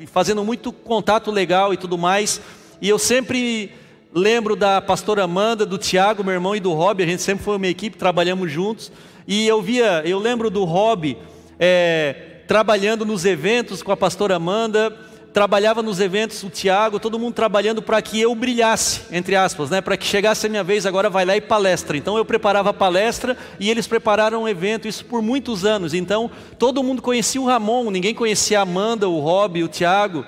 e, 0.00 0.06
fazendo 0.06 0.44
muito 0.44 0.72
contato 0.72 1.30
legal 1.30 1.72
e 1.72 1.76
tudo 1.76 1.96
mais. 1.96 2.40
E 2.80 2.88
eu 2.88 2.98
sempre 2.98 3.72
lembro 4.12 4.56
da 4.56 4.80
pastora 4.80 5.24
Amanda, 5.24 5.64
do 5.64 5.78
Tiago, 5.78 6.24
meu 6.24 6.34
irmão, 6.34 6.56
e 6.56 6.60
do 6.60 6.72
Rob, 6.72 7.02
a 7.02 7.06
gente 7.06 7.22
sempre 7.22 7.44
foi 7.44 7.56
uma 7.56 7.66
equipe, 7.66 7.96
trabalhamos 7.96 8.50
juntos. 8.50 8.90
E 9.26 9.46
eu 9.46 9.62
via, 9.62 10.02
eu 10.04 10.18
lembro 10.18 10.50
do 10.50 10.64
Rob. 10.64 11.16
É, 11.58 12.30
trabalhando 12.50 13.06
nos 13.06 13.24
eventos 13.24 13.80
com 13.80 13.92
a 13.92 13.96
pastora 13.96 14.34
Amanda, 14.34 14.92
trabalhava 15.32 15.82
nos 15.82 16.00
eventos 16.00 16.42
o 16.42 16.50
Tiago, 16.50 16.98
todo 16.98 17.18
mundo 17.18 17.34
trabalhando 17.34 17.80
para 17.80 18.02
que 18.02 18.20
eu 18.20 18.34
brilhasse, 18.34 19.02
entre 19.12 19.36
aspas, 19.36 19.70
né? 19.70 19.80
para 19.80 19.96
que 19.96 20.04
chegasse 20.04 20.46
a 20.46 20.48
minha 20.48 20.64
vez, 20.64 20.86
agora 20.86 21.08
vai 21.08 21.24
lá 21.24 21.36
e 21.36 21.40
palestra. 21.40 21.96
Então 21.96 22.16
eu 22.16 22.24
preparava 22.24 22.70
a 22.70 22.74
palestra 22.74 23.36
e 23.58 23.70
eles 23.70 23.86
prepararam 23.86 24.40
o 24.40 24.42
um 24.42 24.48
evento, 24.48 24.88
isso 24.88 25.04
por 25.04 25.22
muitos 25.22 25.64
anos. 25.64 25.94
Então 25.94 26.30
todo 26.58 26.82
mundo 26.82 27.00
conhecia 27.00 27.40
o 27.40 27.46
Ramon, 27.46 27.90
ninguém 27.90 28.14
conhecia 28.14 28.58
a 28.58 28.62
Amanda, 28.62 29.08
o 29.08 29.20
Rob, 29.20 29.62
o 29.62 29.68
Tiago. 29.68 30.24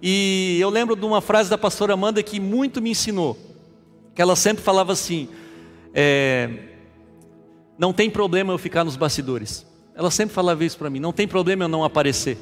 E 0.00 0.58
eu 0.60 0.70
lembro 0.70 0.94
de 0.94 1.04
uma 1.04 1.20
frase 1.20 1.50
da 1.50 1.58
pastora 1.58 1.94
Amanda 1.94 2.22
que 2.22 2.38
muito 2.38 2.80
me 2.80 2.90
ensinou, 2.90 3.36
que 4.14 4.22
ela 4.22 4.36
sempre 4.36 4.62
falava 4.62 4.92
assim: 4.92 5.28
é, 5.92 6.50
não 7.78 7.92
tem 7.92 8.08
problema 8.08 8.52
eu 8.52 8.58
ficar 8.58 8.84
nos 8.84 8.96
bastidores. 8.96 9.66
Ela 9.94 10.10
sempre 10.10 10.34
falava 10.34 10.64
isso 10.64 10.78
para 10.78 10.90
mim: 10.90 11.00
não 11.00 11.12
tem 11.12 11.26
problema 11.26 11.64
eu 11.64 11.68
não 11.68 11.82
aparecer. 11.82 12.38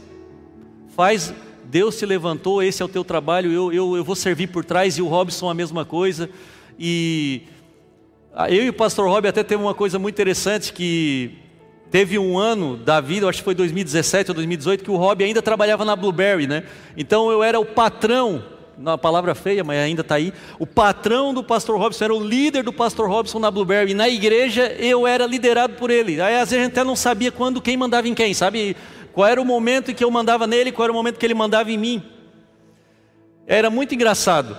Faz, 0.94 1.32
Deus 1.74 1.98
te 1.98 2.06
levantou, 2.06 2.62
esse 2.62 2.80
é 2.80 2.84
o 2.84 2.88
teu 2.88 3.02
trabalho, 3.02 3.50
eu, 3.50 3.72
eu, 3.72 3.96
eu 3.96 4.04
vou 4.04 4.14
servir 4.14 4.46
por 4.46 4.64
trás, 4.64 4.96
e 4.96 5.02
o 5.02 5.08
Robson 5.08 5.50
a 5.50 5.54
mesma 5.54 5.84
coisa. 5.84 6.30
E 6.78 7.42
eu 8.48 8.62
e 8.62 8.68
o 8.68 8.72
pastor 8.72 9.08
Rob 9.08 9.26
até 9.26 9.42
teve 9.42 9.60
uma 9.60 9.74
coisa 9.74 9.98
muito 9.98 10.14
interessante 10.14 10.72
que 10.72 11.32
teve 11.90 12.16
um 12.16 12.38
ano 12.38 12.76
da 12.76 13.00
vida, 13.00 13.28
acho 13.28 13.38
que 13.38 13.44
foi 13.44 13.56
2017 13.56 14.30
ou 14.30 14.36
2018, 14.36 14.84
que 14.84 14.90
o 14.92 14.94
Rob 14.96 15.24
ainda 15.24 15.42
trabalhava 15.42 15.84
na 15.84 15.96
Blueberry, 15.96 16.46
né? 16.46 16.62
Então 16.96 17.28
eu 17.32 17.42
era 17.42 17.58
o 17.58 17.66
patrão 17.66 18.44
uma 18.78 18.98
palavra 18.98 19.34
feia, 19.34 19.64
mas 19.64 19.78
ainda 19.78 20.02
está 20.02 20.14
aí. 20.16 20.32
O 20.60 20.66
patrão 20.66 21.34
do 21.34 21.42
pastor 21.42 21.78
Robson 21.78 22.04
era 22.04 22.14
o 22.14 22.20
líder 22.20 22.62
do 22.62 22.72
pastor 22.72 23.08
Robson 23.08 23.38
na 23.38 23.50
Blueberry. 23.50 23.92
E 23.92 23.94
na 23.94 24.08
igreja 24.08 24.66
eu 24.78 25.06
era 25.06 25.26
liderado 25.26 25.74
por 25.74 25.90
ele. 25.90 26.20
Aí 26.20 26.34
às 26.34 26.50
vezes 26.50 26.58
a 26.60 26.62
gente 26.64 26.72
até 26.72 26.84
não 26.84 26.96
sabia 26.96 27.30
quando 27.30 27.60
quem 27.60 27.76
mandava 27.76 28.08
em 28.08 28.14
quem, 28.14 28.34
sabe? 28.34 28.76
Qual 29.14 29.26
era 29.26 29.40
o 29.40 29.44
momento 29.44 29.92
em 29.92 29.94
que 29.94 30.02
eu 30.02 30.10
mandava 30.10 30.46
nele, 30.46 30.72
qual 30.72 30.84
era 30.84 30.92
o 30.92 30.94
momento 30.94 31.18
que 31.18 31.24
ele 31.24 31.34
mandava 31.34 31.70
em 31.70 31.78
mim. 31.78 32.02
Era 33.46 33.70
muito 33.70 33.94
engraçado. 33.94 34.58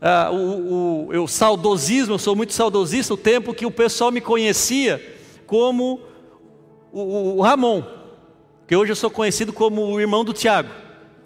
Ah, 0.00 0.30
o, 0.32 1.06
o, 1.06 1.12
eu 1.12 1.28
saudosismo, 1.28 2.14
eu 2.14 2.18
sou 2.18 2.34
muito 2.34 2.52
saudosista, 2.52 3.14
o 3.14 3.16
tempo 3.16 3.54
que 3.54 3.64
o 3.64 3.70
pessoal 3.70 4.10
me 4.10 4.20
conhecia 4.20 5.00
como 5.46 6.00
o, 6.92 7.38
o 7.38 7.40
Ramon, 7.40 7.82
que 8.66 8.74
hoje 8.74 8.92
eu 8.92 8.96
sou 8.96 9.10
conhecido 9.10 9.52
como 9.52 9.82
o 9.82 10.00
irmão 10.00 10.24
do 10.24 10.32
Tiago. 10.32 10.70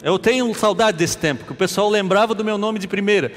Eu 0.02 0.18
tenho 0.18 0.52
saudade 0.54 0.98
desse 0.98 1.18
tempo, 1.18 1.44
que 1.44 1.52
o 1.52 1.56
pessoal 1.56 1.88
lembrava 1.88 2.34
do 2.34 2.44
meu 2.44 2.58
nome 2.58 2.78
de 2.78 2.86
primeira, 2.86 3.32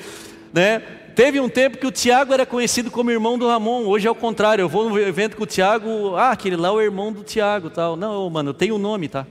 né? 0.54 0.84
Teve 1.15 1.39
um 1.39 1.50
tempo 1.50 1.78
que 1.78 1.86
o 1.86 1.91
Tiago 1.91 2.34
era 2.34 2.45
conhecido 2.45 2.89
como 2.89 3.12
irmão 3.12 3.38
do 3.38 3.47
Ramon, 3.47 3.86
hoje 3.86 4.08
é 4.08 4.12
o 4.12 4.15
contrário, 4.15 4.62
eu 4.62 4.69
vou 4.69 4.89
no 4.89 5.00
evento 5.00 5.36
com 5.36 5.43
o 5.43 5.47
Tiago, 5.47 6.15
ah, 6.15 6.32
aquele 6.32 6.56
lá 6.56 6.69
é 6.69 6.71
o 6.71 6.82
irmão 6.82 7.12
do 7.12 7.24
Tiago, 7.24 7.69
tal. 7.69 7.95
Não, 7.95 8.30
mano, 8.30 8.52
eu 8.52 8.54
tenho 8.54 8.76
um 8.76 8.78
nome, 8.78 9.08
tá? 9.08 9.28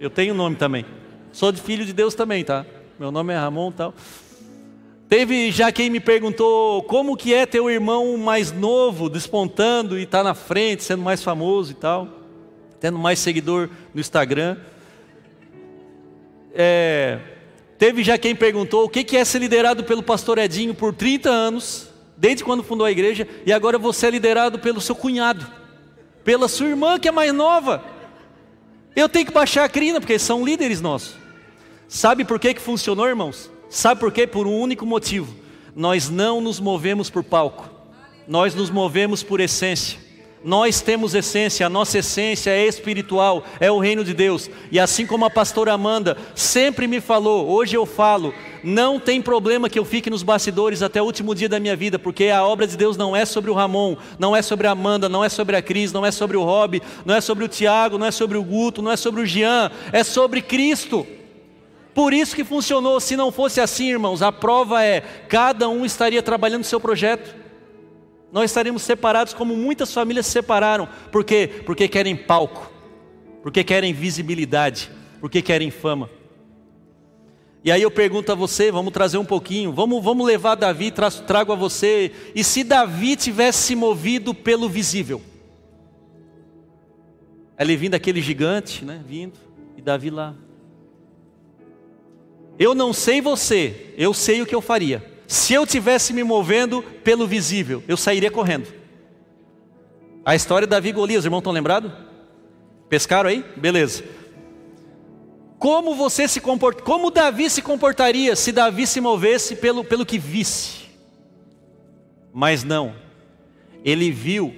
Eu 0.00 0.10
tenho 0.10 0.34
um 0.34 0.36
nome 0.36 0.56
também. 0.56 0.84
Sou 1.32 1.52
de 1.52 1.60
filho 1.60 1.84
de 1.84 1.92
Deus 1.92 2.14
também, 2.14 2.44
tá? 2.44 2.66
Meu 2.98 3.12
nome 3.12 3.32
é 3.32 3.36
Ramon, 3.36 3.70
tal. 3.70 3.94
Teve 5.08 5.52
já 5.52 5.70
quem 5.70 5.90
me 5.90 6.00
perguntou 6.00 6.82
como 6.84 7.16
que 7.16 7.32
é 7.32 7.46
teu 7.46 7.70
irmão 7.70 8.16
mais 8.16 8.50
novo, 8.50 9.08
despontando 9.08 9.98
e 9.98 10.06
tá 10.06 10.24
na 10.24 10.34
frente, 10.34 10.82
sendo 10.82 11.02
mais 11.02 11.22
famoso 11.22 11.72
e 11.72 11.74
tal, 11.74 12.08
tendo 12.80 12.98
mais 12.98 13.18
seguidor 13.20 13.68
no 13.94 14.00
Instagram. 14.00 14.56
É, 16.52 17.18
teve 17.84 18.02
já 18.02 18.16
quem 18.16 18.34
perguntou 18.34 18.86
o 18.86 18.88
que 18.88 19.14
é 19.14 19.22
ser 19.26 19.40
liderado 19.40 19.84
pelo 19.84 20.02
pastor 20.02 20.38
Edinho 20.38 20.74
por 20.74 20.94
30 20.94 21.28
anos, 21.28 21.86
desde 22.16 22.42
quando 22.42 22.62
fundou 22.62 22.86
a 22.86 22.90
igreja, 22.90 23.28
e 23.44 23.52
agora 23.52 23.76
você 23.76 24.06
é 24.06 24.10
liderado 24.10 24.58
pelo 24.58 24.80
seu 24.80 24.94
cunhado, 24.94 25.46
pela 26.24 26.48
sua 26.48 26.68
irmã 26.68 26.98
que 26.98 27.08
é 27.08 27.12
mais 27.12 27.30
nova. 27.34 27.84
Eu 28.96 29.06
tenho 29.06 29.26
que 29.26 29.32
baixar 29.32 29.64
a 29.64 29.68
crina, 29.68 30.00
porque 30.00 30.18
são 30.18 30.42
líderes 30.42 30.80
nossos. 30.80 31.16
Sabe 31.86 32.24
por 32.24 32.40
que, 32.40 32.54
que 32.54 32.60
funcionou, 32.62 33.06
irmãos? 33.06 33.50
Sabe 33.68 34.00
por 34.00 34.10
quê? 34.10 34.26
Por 34.26 34.46
um 34.46 34.58
único 34.58 34.86
motivo. 34.86 35.36
Nós 35.76 36.08
não 36.08 36.40
nos 36.40 36.58
movemos 36.58 37.10
por 37.10 37.22
palco, 37.22 37.68
nós 38.26 38.54
nos 38.54 38.70
movemos 38.70 39.22
por 39.22 39.40
essência. 39.40 39.98
Nós 40.44 40.82
temos 40.82 41.14
essência, 41.14 41.64
a 41.64 41.70
nossa 41.70 42.00
essência 42.00 42.50
é 42.50 42.66
espiritual, 42.66 43.46
é 43.58 43.72
o 43.72 43.78
reino 43.78 44.04
de 44.04 44.12
Deus. 44.12 44.50
E 44.70 44.78
assim 44.78 45.06
como 45.06 45.24
a 45.24 45.30
pastora 45.30 45.72
Amanda 45.72 46.18
sempre 46.34 46.86
me 46.86 47.00
falou, 47.00 47.48
hoje 47.48 47.74
eu 47.74 47.86
falo, 47.86 48.34
não 48.62 49.00
tem 49.00 49.22
problema 49.22 49.70
que 49.70 49.78
eu 49.78 49.86
fique 49.86 50.10
nos 50.10 50.22
bastidores 50.22 50.82
até 50.82 51.00
o 51.00 51.06
último 51.06 51.34
dia 51.34 51.48
da 51.48 51.58
minha 51.58 51.74
vida, 51.74 51.98
porque 51.98 52.28
a 52.28 52.44
obra 52.44 52.66
de 52.66 52.76
Deus 52.76 52.94
não 52.94 53.16
é 53.16 53.24
sobre 53.24 53.50
o 53.50 53.54
Ramon, 53.54 53.96
não 54.18 54.36
é 54.36 54.42
sobre 54.42 54.66
a 54.66 54.72
Amanda, 54.72 55.08
não 55.08 55.24
é 55.24 55.30
sobre 55.30 55.56
a 55.56 55.62
Cris, 55.62 55.94
não 55.94 56.04
é 56.04 56.10
sobre 56.10 56.36
o 56.36 56.44
Rob, 56.44 56.82
não 57.06 57.14
é 57.14 57.22
sobre 57.22 57.42
o 57.42 57.48
Tiago, 57.48 57.96
não 57.96 58.06
é 58.06 58.10
sobre 58.10 58.36
o 58.36 58.44
Guto, 58.44 58.82
não 58.82 58.92
é 58.92 58.96
sobre 58.98 59.22
o 59.22 59.26
Jean, 59.26 59.70
é 59.92 60.04
sobre 60.04 60.42
Cristo. 60.42 61.06
Por 61.94 62.12
isso 62.12 62.36
que 62.36 62.44
funcionou. 62.44 63.00
Se 63.00 63.16
não 63.16 63.32
fosse 63.32 63.62
assim, 63.62 63.88
irmãos, 63.88 64.20
a 64.20 64.30
prova 64.30 64.84
é: 64.84 65.00
cada 65.26 65.70
um 65.70 65.86
estaria 65.86 66.22
trabalhando 66.22 66.58
no 66.58 66.64
seu 66.64 66.80
projeto 66.80 67.43
nós 68.34 68.50
estaríamos 68.50 68.82
separados 68.82 69.32
como 69.32 69.56
muitas 69.56 69.94
famílias 69.94 70.26
se 70.26 70.32
separaram. 70.32 70.88
Por 71.12 71.22
quê? 71.22 71.62
Porque 71.64 71.86
querem 71.86 72.16
palco, 72.16 72.68
porque 73.44 73.62
querem 73.62 73.94
visibilidade, 73.94 74.90
porque 75.20 75.40
querem 75.40 75.70
fama. 75.70 76.10
E 77.62 77.70
aí 77.70 77.80
eu 77.80 77.92
pergunto 77.92 78.32
a 78.32 78.34
você, 78.34 78.72
vamos 78.72 78.92
trazer 78.92 79.18
um 79.18 79.24
pouquinho, 79.24 79.72
vamos, 79.72 80.02
vamos 80.02 80.26
levar 80.26 80.56
Davi, 80.56 80.92
trago 81.24 81.52
a 81.52 81.54
você. 81.54 82.10
E 82.34 82.42
se 82.42 82.64
Davi 82.64 83.14
tivesse 83.14 83.68
se 83.68 83.76
movido 83.76 84.34
pelo 84.34 84.68
visível? 84.68 85.22
Ele 87.56 87.76
vindo 87.76 87.94
aquele 87.94 88.20
gigante, 88.20 88.84
né? 88.84 89.00
Vindo, 89.06 89.38
e 89.76 89.80
Davi 89.80 90.10
lá. 90.10 90.34
Eu 92.58 92.74
não 92.74 92.92
sei 92.92 93.20
você, 93.20 93.94
eu 93.96 94.12
sei 94.12 94.42
o 94.42 94.46
que 94.46 94.56
eu 94.56 94.60
faria. 94.60 95.13
Se 95.26 95.54
eu 95.54 95.66
tivesse 95.66 96.12
me 96.12 96.22
movendo 96.22 96.82
pelo 96.82 97.26
visível, 97.26 97.82
eu 97.88 97.96
sairia 97.96 98.30
correndo. 98.30 98.72
A 100.24 100.34
história 100.34 100.66
da 100.66 100.76
Davi 100.76 100.92
Golias, 100.92 101.20
os 101.20 101.24
irmãos 101.24 101.40
estão 101.40 101.52
lembrados? 101.52 101.92
Pescaram 102.88 103.28
aí? 103.28 103.44
Beleza. 103.56 104.04
Como 105.58 105.94
você 105.94 106.28
se 106.28 106.40
comporta, 106.40 106.82
como 106.82 107.10
Davi 107.10 107.48
se 107.48 107.62
comportaria 107.62 108.36
se 108.36 108.52
Davi 108.52 108.86
se 108.86 109.00
movesse 109.00 109.56
pelo, 109.56 109.82
pelo 109.82 110.04
que 110.04 110.18
visse? 110.18 110.84
Mas 112.32 112.62
não. 112.62 112.94
Ele 113.84 114.10
viu 114.10 114.54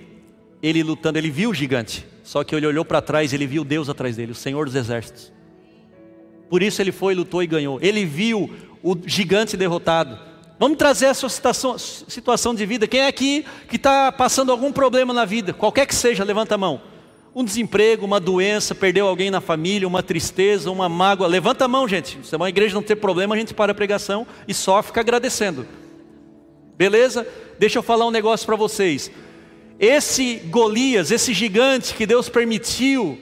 ele 0.63 0.83
lutando, 0.83 1.19
ele 1.19 1.31
viu 1.31 1.51
o 1.51 1.55
gigante. 1.55 2.07
Só 2.23 2.43
que 2.43 2.55
ele 2.55 2.67
olhou 2.67 2.85
para 2.85 3.01
trás, 3.01 3.33
ele 3.33 3.47
viu 3.47 3.65
Deus 3.65 3.89
atrás 3.89 4.17
dele, 4.17 4.33
o 4.33 4.35
Senhor 4.35 4.65
dos 4.67 4.75
exércitos. 4.75 5.33
Por 6.49 6.63
isso 6.63 6.81
ele 6.83 6.93
foi, 6.93 7.15
lutou 7.15 7.43
e 7.43 7.47
ganhou. 7.47 7.79
Ele 7.81 8.05
viu 8.05 8.51
o 8.83 8.97
gigante 9.07 9.57
derrotado 9.57 10.19
Vamos 10.59 10.79
trazer 10.79 11.07
a 11.07 11.15
sua 11.15 11.29
situação, 11.29 11.77
situação 11.79 12.55
de 12.55 12.65
vida. 12.65 12.87
Quem 12.87 13.01
é 13.01 13.07
aqui 13.07 13.45
que 13.69 13.77
está 13.77 14.11
passando 14.11 14.51
algum 14.51 14.73
problema 14.73 15.13
na 15.13 15.27
vida, 15.27 15.53
qualquer 15.53 15.87
que 15.87 15.95
seja, 15.95 16.25
levanta 16.25 16.55
a 16.55 16.59
mão. 16.59 16.81
Um 17.35 17.45
desemprego, 17.45 18.07
uma 18.07 18.19
doença, 18.19 18.75
perdeu 18.75 19.07
alguém 19.07 19.31
na 19.31 19.43
família, 19.43 19.87
uma 19.87 20.03
tristeza, 20.03 20.71
uma 20.71 20.89
mágoa. 20.89 21.27
Levanta 21.27 21.67
a 21.67 21.69
mão, 21.69 21.87
gente. 21.87 22.19
Se 22.23 22.35
uma 22.35 22.49
igreja 22.49 22.75
não 22.75 22.83
ter 22.83 22.97
problema, 22.97 23.35
a 23.35 23.39
gente 23.39 23.53
para 23.53 23.73
a 23.73 23.75
pregação 23.75 24.27
e 24.49 24.55
só 24.55 24.83
fica 24.83 25.01
agradecendo. 25.01 25.67
Beleza? 26.79 27.27
Deixa 27.59 27.79
eu 27.79 27.83
falar 27.83 28.07
um 28.07 28.11
negócio 28.11 28.47
para 28.47 28.57
vocês. 28.57 29.11
Esse 29.79 30.37
Golias, 30.47 31.11
esse 31.11 31.35
gigante 31.35 31.93
que 31.93 32.07
Deus 32.07 32.31
permitiu 32.31 33.19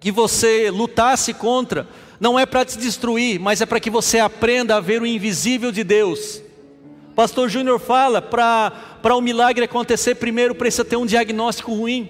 que 0.00 0.10
você 0.10 0.70
lutasse 0.72 1.32
contra, 1.32 1.86
não 2.18 2.36
é 2.36 2.44
para 2.44 2.64
te 2.64 2.76
destruir, 2.76 3.38
mas 3.38 3.60
é 3.60 3.66
para 3.66 3.78
que 3.78 3.90
você 3.90 4.18
aprenda 4.18 4.76
a 4.76 4.80
ver 4.80 5.00
o 5.00 5.06
invisível 5.06 5.70
de 5.70 5.84
Deus. 5.84 6.47
Pastor 7.18 7.48
Júnior 7.48 7.80
fala: 7.80 8.22
para 8.22 8.72
o 9.12 9.18
um 9.18 9.20
milagre 9.20 9.64
acontecer, 9.64 10.14
primeiro 10.14 10.54
precisa 10.54 10.84
ter 10.84 10.94
um 10.94 11.04
diagnóstico 11.04 11.74
ruim. 11.74 12.08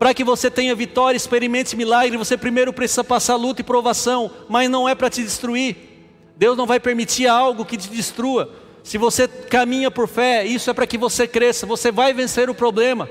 Para 0.00 0.12
que 0.12 0.24
você 0.24 0.50
tenha 0.50 0.74
vitória, 0.74 1.16
experimente 1.16 1.76
milagre, 1.76 2.16
você 2.16 2.36
primeiro 2.36 2.72
precisa 2.72 3.04
passar 3.04 3.36
luta 3.36 3.60
e 3.60 3.64
provação, 3.64 4.32
mas 4.48 4.68
não 4.68 4.88
é 4.88 4.96
para 4.96 5.08
te 5.08 5.22
destruir. 5.22 5.76
Deus 6.36 6.56
não 6.56 6.66
vai 6.66 6.80
permitir 6.80 7.28
algo 7.28 7.64
que 7.64 7.76
te 7.76 7.88
destrua. 7.88 8.52
Se 8.82 8.98
você 8.98 9.28
caminha 9.28 9.92
por 9.92 10.08
fé, 10.08 10.44
isso 10.44 10.68
é 10.68 10.74
para 10.74 10.86
que 10.86 10.98
você 10.98 11.28
cresça, 11.28 11.64
você 11.64 11.92
vai 11.92 12.12
vencer 12.12 12.50
o 12.50 12.56
problema. 12.56 13.08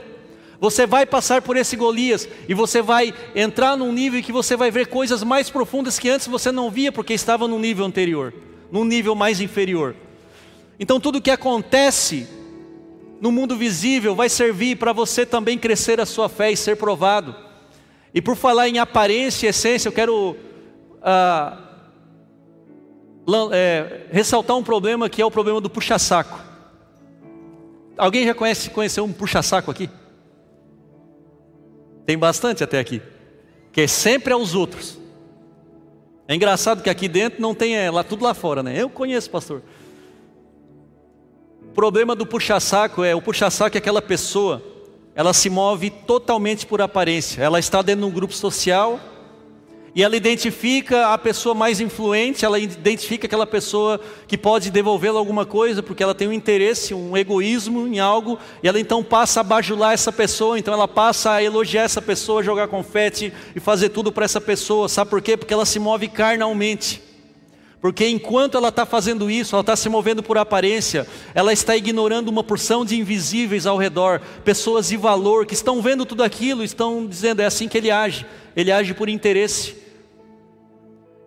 Você 0.59 0.85
vai 0.85 1.05
passar 1.05 1.41
por 1.41 1.55
esse 1.55 1.77
Golias 1.77 2.27
e 2.45 2.53
você 2.53 2.81
vai 2.81 3.13
entrar 3.33 3.77
num 3.77 3.93
nível 3.93 4.21
que 4.21 4.33
você 4.33 4.57
vai 4.57 4.69
ver 4.69 4.87
coisas 4.87 5.23
mais 5.23 5.49
profundas 5.49 5.97
que 5.97 6.09
antes 6.09 6.27
você 6.27 6.51
não 6.51 6.69
via 6.69 6.91
porque 6.91 7.13
estava 7.13 7.47
no 7.47 7.57
nível 7.57 7.85
anterior, 7.85 8.33
num 8.69 8.83
nível 8.83 9.15
mais 9.15 9.39
inferior. 9.39 9.95
Então 10.79 10.99
tudo 10.99 11.21
que 11.21 11.31
acontece 11.31 12.27
no 13.19 13.31
mundo 13.31 13.57
visível 13.57 14.15
vai 14.15 14.29
servir 14.29 14.77
para 14.77 14.93
você 14.93 15.25
também 15.25 15.57
crescer 15.57 15.99
a 15.99 16.05
sua 16.05 16.29
fé 16.29 16.51
e 16.51 16.57
ser 16.57 16.77
provado. 16.77 17.35
E 18.13 18.21
por 18.21 18.35
falar 18.35 18.69
em 18.69 18.79
aparência 18.79 19.47
e 19.47 19.49
essência, 19.49 19.89
eu 19.89 19.93
quero 19.93 20.37
ah, 21.01 21.57
é, 23.51 24.05
ressaltar 24.11 24.55
um 24.55 24.63
problema 24.63 25.09
que 25.09 25.21
é 25.21 25.25
o 25.25 25.31
problema 25.31 25.59
do 25.59 25.69
puxa-saco. 25.69 26.39
Alguém 27.97 28.25
já 28.25 28.35
conhece, 28.35 28.69
conheceu 28.69 29.03
um 29.03 29.11
puxa-saco 29.11 29.71
aqui? 29.71 29.89
Tem 32.05 32.17
bastante 32.17 32.63
até 32.63 32.79
aqui. 32.79 33.01
Que 33.71 33.81
é 33.81 33.87
sempre 33.87 34.31
aos 34.31 34.53
outros. 34.53 34.97
É 36.27 36.35
engraçado 36.35 36.83
que 36.83 36.89
aqui 36.89 37.07
dentro 37.07 37.41
não 37.41 37.55
tem 37.55 37.75
é, 37.75 37.89
lá 37.89 38.03
tudo 38.03 38.23
lá 38.23 38.33
fora, 38.33 38.61
né? 38.61 38.79
Eu 38.79 38.89
conheço, 38.89 39.29
pastor 39.29 39.63
problema 41.77 42.15
do 42.15 42.25
puxa-saco 42.25 43.03
é, 43.03 43.13
o 43.13 43.21
puxa-saco 43.21 43.77
é 43.77 43.79
aquela 43.79 44.01
pessoa, 44.01 44.63
ela 45.13 45.31
se 45.31 45.47
move 45.47 45.91
totalmente 45.91 46.65
por 46.65 46.81
aparência. 46.81 47.39
Ela 47.39 47.59
está 47.59 47.83
dentro 47.83 48.01
de 48.01 48.07
um 48.07 48.11
grupo 48.11 48.33
social 48.33 48.99
e 49.93 50.01
ela 50.01 50.15
identifica 50.15 51.13
a 51.13 51.19
pessoa 51.19 51.53
mais 51.53 51.79
influente, 51.79 52.43
ela 52.43 52.57
identifica 52.57 53.27
aquela 53.27 53.45
pessoa 53.45 54.01
que 54.27 54.35
pode 54.35 54.71
devolvê-la 54.71 55.19
alguma 55.19 55.45
coisa, 55.45 55.83
porque 55.83 56.01
ela 56.01 56.15
tem 56.15 56.27
um 56.27 56.33
interesse, 56.33 56.95
um 56.95 57.15
egoísmo 57.15 57.87
em 57.87 57.99
algo, 57.99 58.39
e 58.63 58.67
ela 58.67 58.79
então 58.79 59.03
passa 59.03 59.41
a 59.41 59.43
bajular 59.43 59.93
essa 59.93 60.11
pessoa, 60.11 60.57
então 60.57 60.73
ela 60.73 60.87
passa 60.87 61.33
a 61.33 61.43
elogiar 61.43 61.83
essa 61.83 62.01
pessoa, 62.01 62.41
jogar 62.41 62.67
confete 62.67 63.31
e 63.55 63.59
fazer 63.59 63.89
tudo 63.89 64.11
para 64.11 64.25
essa 64.25 64.41
pessoa. 64.41 64.89
Sabe 64.89 65.11
por 65.11 65.21
quê? 65.21 65.37
Porque 65.37 65.53
ela 65.53 65.65
se 65.65 65.77
move 65.77 66.07
carnalmente. 66.07 67.06
Porque 67.79 68.07
enquanto 68.07 68.57
ela 68.57 68.69
está 68.69 68.85
fazendo 68.85 69.29
isso, 69.29 69.55
ela 69.55 69.61
está 69.61 69.75
se 69.75 69.87
movendo 69.87 70.23
por 70.23 70.37
aparência, 70.37 71.07
ela 71.33 71.53
está 71.53 71.75
ignorando 71.75 72.27
uma 72.27 72.43
porção 72.43 72.83
de 72.83 72.99
invisíveis 72.99 73.67
ao 73.67 73.77
redor, 73.77 74.19
pessoas 74.43 74.87
de 74.89 74.97
valor 74.97 75.45
que 75.45 75.53
estão 75.53 75.81
vendo 75.81 76.05
tudo 76.05 76.23
aquilo, 76.23 76.63
estão 76.63 77.05
dizendo 77.05 77.41
é 77.41 77.45
assim 77.45 77.67
que 77.67 77.77
ele 77.77 77.91
age, 77.91 78.25
ele 78.55 78.71
age 78.71 78.93
por 78.93 79.07
interesse. 79.07 79.75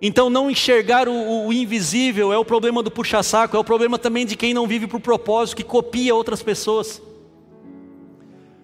Então, 0.02 0.30
não 0.30 0.50
enxergar 0.50 1.08
o, 1.08 1.46
o 1.46 1.52
invisível 1.52 2.32
é 2.32 2.38
o 2.38 2.44
problema 2.44 2.82
do 2.82 2.90
puxa-saco, 2.90 3.56
é 3.56 3.60
o 3.60 3.64
problema 3.64 3.98
também 3.98 4.24
de 4.24 4.34
quem 4.34 4.54
não 4.54 4.66
vive 4.66 4.86
por 4.86 4.98
propósito, 4.98 5.56
que 5.56 5.62
copia 5.62 6.14
outras 6.14 6.42
pessoas. 6.42 7.00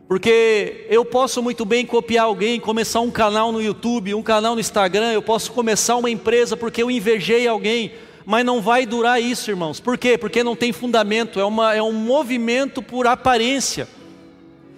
Porque 0.08 0.86
eu 0.88 1.04
posso 1.04 1.42
muito 1.42 1.64
bem 1.64 1.84
copiar 1.84 2.26
alguém, 2.26 2.60
começar 2.60 3.00
um 3.00 3.10
canal 3.10 3.50
no 3.50 3.60
YouTube, 3.60 4.14
um 4.14 4.22
canal 4.22 4.54
no 4.54 4.60
Instagram, 4.60 5.12
eu 5.12 5.22
posso 5.22 5.50
começar 5.50 5.96
uma 5.96 6.08
empresa 6.08 6.56
porque 6.56 6.80
eu 6.80 6.90
invejei 6.90 7.48
alguém, 7.48 7.92
mas 8.24 8.44
não 8.44 8.60
vai 8.60 8.86
durar 8.86 9.20
isso, 9.20 9.50
irmãos. 9.50 9.80
Por 9.80 9.98
quê? 9.98 10.16
Porque 10.16 10.44
não 10.44 10.54
tem 10.54 10.72
fundamento, 10.72 11.40
é, 11.40 11.44
uma, 11.44 11.74
é 11.74 11.82
um 11.82 11.92
movimento 11.92 12.80
por 12.80 13.06
aparência. 13.06 13.88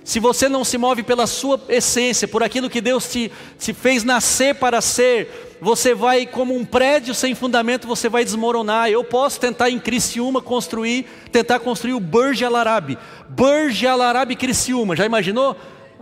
Se 0.08 0.18
você 0.20 0.48
não 0.48 0.64
se 0.64 0.78
move 0.78 1.02
pela 1.02 1.26
sua 1.26 1.60
essência, 1.68 2.26
por 2.26 2.42
aquilo 2.42 2.70
que 2.70 2.80
Deus 2.80 3.06
te, 3.12 3.30
te 3.58 3.74
fez 3.74 4.04
nascer 4.04 4.54
para 4.54 4.80
ser, 4.80 5.58
você 5.60 5.94
vai, 5.94 6.24
como 6.24 6.56
um 6.56 6.64
prédio 6.64 7.14
sem 7.14 7.34
fundamento, 7.34 7.86
você 7.86 8.08
vai 8.08 8.24
desmoronar. 8.24 8.88
Eu 8.88 9.04
posso 9.04 9.38
tentar 9.38 9.68
em 9.68 9.78
Criciúma 9.78 10.40
construir, 10.40 11.04
tentar 11.30 11.60
construir 11.60 11.92
o 11.92 12.00
Burj 12.00 12.42
Al 12.42 12.56
Arab. 12.56 12.96
Burj 13.28 13.86
Al 13.86 14.00
Arab 14.00 14.34
Criciúma, 14.34 14.96
já 14.96 15.04
imaginou? 15.04 15.54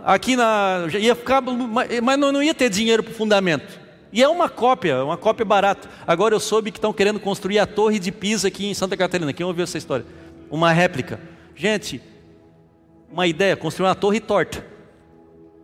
Aqui 0.05 0.37
na. 0.37 0.85
ia 0.97 1.13
ficar. 1.13 1.41
Mas 1.41 2.17
não, 2.17 2.31
não 2.31 2.41
ia 2.41 2.53
ter 2.53 2.69
dinheiro 2.69 3.03
para 3.03 3.11
o 3.11 3.15
fundamento. 3.15 3.77
E 4.13 4.23
é 4.23 4.29
uma 4.29 4.47
cópia, 4.47 5.03
uma 5.03 5.17
cópia 5.17 5.43
barata. 5.43 5.89
Agora 6.07 6.33
eu 6.33 6.39
soube 6.39 6.71
que 6.71 6.77
estão 6.77 6.93
querendo 6.93 7.19
construir 7.19 7.59
a 7.59 7.65
Torre 7.65 7.99
de 7.99 8.13
Pisa 8.13 8.47
aqui 8.47 8.67
em 8.67 8.73
Santa 8.73 8.95
Catarina. 8.95 9.33
Quem 9.33 9.45
ouviu 9.45 9.65
essa 9.65 9.77
história? 9.77 10.05
Uma 10.49 10.71
réplica. 10.71 11.19
Gente, 11.53 12.01
uma 13.11 13.27
ideia, 13.27 13.55
construir 13.55 13.87
uma 13.87 13.95
torre 13.95 14.19
torta. 14.19 14.65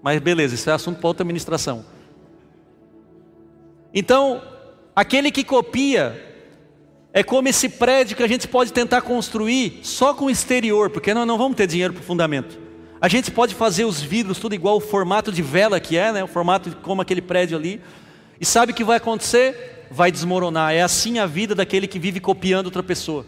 Mas 0.01 0.19
beleza, 0.19 0.56
isso 0.56 0.69
é 0.69 0.73
assunto 0.73 0.99
para 0.99 1.08
outra 1.08 1.23
administração. 1.23 1.86
Então, 3.93 4.41
aquele 4.95 5.32
que 5.32 5.43
copia 5.43 6.32
é 7.13 7.23
como 7.23 7.47
esse 7.47 7.69
prédio 7.69 8.17
que 8.17 8.23
a 8.23 8.27
gente 8.27 8.47
pode 8.47 8.73
tentar 8.73 9.01
construir 9.01 9.79
só 9.84 10.13
com 10.13 10.25
o 10.25 10.29
exterior, 10.29 10.89
porque 10.89 11.13
nós 11.13 11.27
não 11.27 11.38
vamos 11.38 11.56
ter 11.56 11.67
dinheiro 11.67 11.93
para 11.93 12.01
o 12.01 12.06
fundamento. 12.06 12.60
A 12.99 13.08
gente 13.08 13.29
pode 13.29 13.53
fazer 13.53 13.86
os 13.86 14.01
vidros 14.01 14.39
tudo 14.39 14.56
igual 14.56 14.77
o 14.77 14.79
formato 14.79 15.32
de 15.32 15.41
vela 15.41 15.79
que 15.79 15.97
é, 15.97 16.12
né? 16.12 16.23
o 16.23 16.27
formato 16.27 16.75
como 16.82 17.01
aquele 17.01 17.21
prédio 17.21 17.58
ali. 17.58 17.82
E 18.39 18.45
sabe 18.45 18.71
o 18.71 18.75
que 18.75 18.84
vai 18.84 18.97
acontecer? 18.97 19.86
Vai 19.91 20.12
desmoronar. 20.12 20.73
É 20.73 20.82
assim 20.82 21.19
a 21.19 21.25
vida 21.25 21.53
daquele 21.53 21.86
que 21.86 21.99
vive 21.99 22.19
copiando 22.19 22.65
outra 22.65 22.82
pessoa. 22.82 23.25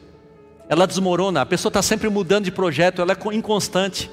Ela 0.67 0.87
desmorona, 0.87 1.41
a 1.41 1.45
pessoa 1.45 1.69
está 1.69 1.81
sempre 1.81 2.09
mudando 2.09 2.45
de 2.45 2.51
projeto, 2.51 3.01
ela 3.01 3.13
é 3.13 3.35
inconstante, 3.35 4.09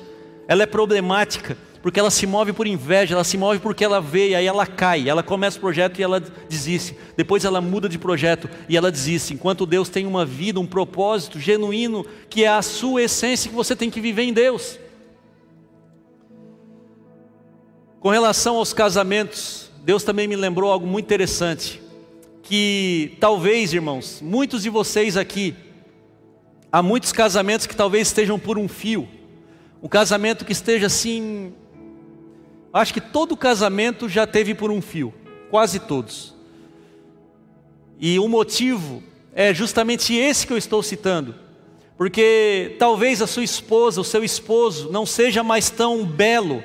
ela 0.46 0.62
é 0.62 0.66
problemática 0.66 1.56
porque 1.82 1.98
ela 1.98 2.10
se 2.10 2.26
move 2.28 2.52
por 2.52 2.66
inveja, 2.66 3.14
ela 3.14 3.24
se 3.24 3.36
move 3.36 3.58
porque 3.58 3.84
ela 3.84 4.00
vê, 4.00 4.30
e 4.30 4.34
aí 4.36 4.46
ela 4.46 4.64
cai, 4.64 5.08
ela 5.08 5.22
começa 5.22 5.58
o 5.58 5.60
projeto 5.60 5.98
e 5.98 6.02
ela 6.02 6.20
desiste. 6.20 6.96
Depois 7.16 7.44
ela 7.44 7.60
muda 7.60 7.88
de 7.88 7.98
projeto 7.98 8.48
e 8.68 8.76
ela 8.76 8.90
desiste. 8.90 9.34
Enquanto 9.34 9.66
Deus 9.66 9.88
tem 9.88 10.06
uma 10.06 10.24
vida, 10.24 10.60
um 10.60 10.66
propósito 10.66 11.40
genuíno, 11.40 12.06
que 12.30 12.44
é 12.44 12.48
a 12.48 12.62
sua 12.62 13.02
essência 13.02 13.50
que 13.50 13.56
você 13.56 13.74
tem 13.74 13.90
que 13.90 14.00
viver 14.00 14.22
em 14.22 14.32
Deus. 14.32 14.78
Com 17.98 18.10
relação 18.10 18.56
aos 18.56 18.72
casamentos, 18.72 19.68
Deus 19.82 20.04
também 20.04 20.28
me 20.28 20.36
lembrou 20.36 20.70
algo 20.70 20.86
muito 20.86 21.06
interessante. 21.06 21.82
Que 22.44 23.16
talvez, 23.18 23.72
irmãos, 23.72 24.20
muitos 24.22 24.62
de 24.62 24.70
vocês 24.70 25.16
aqui, 25.16 25.54
há 26.72 26.82
muitos 26.82 27.12
casamentos 27.12 27.66
que 27.66 27.76
talvez 27.76 28.08
estejam 28.08 28.38
por 28.38 28.58
um 28.58 28.66
fio. 28.66 29.06
Um 29.82 29.88
casamento 29.88 30.44
que 30.44 30.52
esteja 30.52 30.86
assim, 30.86 31.52
Acho 32.72 32.94
que 32.94 33.00
todo 33.00 33.36
casamento 33.36 34.08
já 34.08 34.26
teve 34.26 34.54
por 34.54 34.70
um 34.70 34.80
fio, 34.80 35.12
quase 35.50 35.78
todos. 35.78 36.34
E 38.00 38.18
o 38.18 38.26
motivo 38.26 39.02
é 39.34 39.52
justamente 39.52 40.14
esse 40.14 40.46
que 40.46 40.52
eu 40.54 40.56
estou 40.56 40.82
citando. 40.82 41.34
Porque 41.98 42.74
talvez 42.78 43.20
a 43.20 43.26
sua 43.26 43.44
esposa, 43.44 44.00
o 44.00 44.04
seu 44.04 44.24
esposo, 44.24 44.90
não 44.90 45.04
seja 45.04 45.42
mais 45.42 45.68
tão 45.68 46.02
belo. 46.04 46.64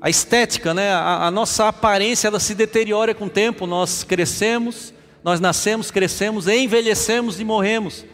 A 0.00 0.08
estética, 0.08 0.72
né? 0.72 0.90
a, 0.90 1.26
a 1.26 1.30
nossa 1.30 1.68
aparência, 1.68 2.26
ela 2.26 2.40
se 2.40 2.54
deteriora 2.54 3.14
com 3.14 3.26
o 3.26 3.30
tempo. 3.30 3.66
Nós 3.66 4.02
crescemos, 4.02 4.94
nós 5.22 5.38
nascemos, 5.38 5.90
crescemos, 5.90 6.48
envelhecemos 6.48 7.38
e 7.38 7.44
morremos. 7.44 8.04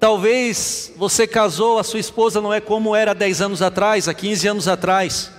Talvez 0.00 0.92
você 0.96 1.26
casou, 1.26 1.78
a 1.78 1.84
sua 1.84 1.98
esposa 1.98 2.40
não 2.40 2.54
é 2.54 2.60
como 2.60 2.94
era 2.94 3.10
há 3.10 3.14
10 3.14 3.42
anos 3.42 3.62
atrás, 3.62 4.06
há 4.06 4.14
15 4.14 4.48
anos 4.48 4.68
atrás 4.68 5.32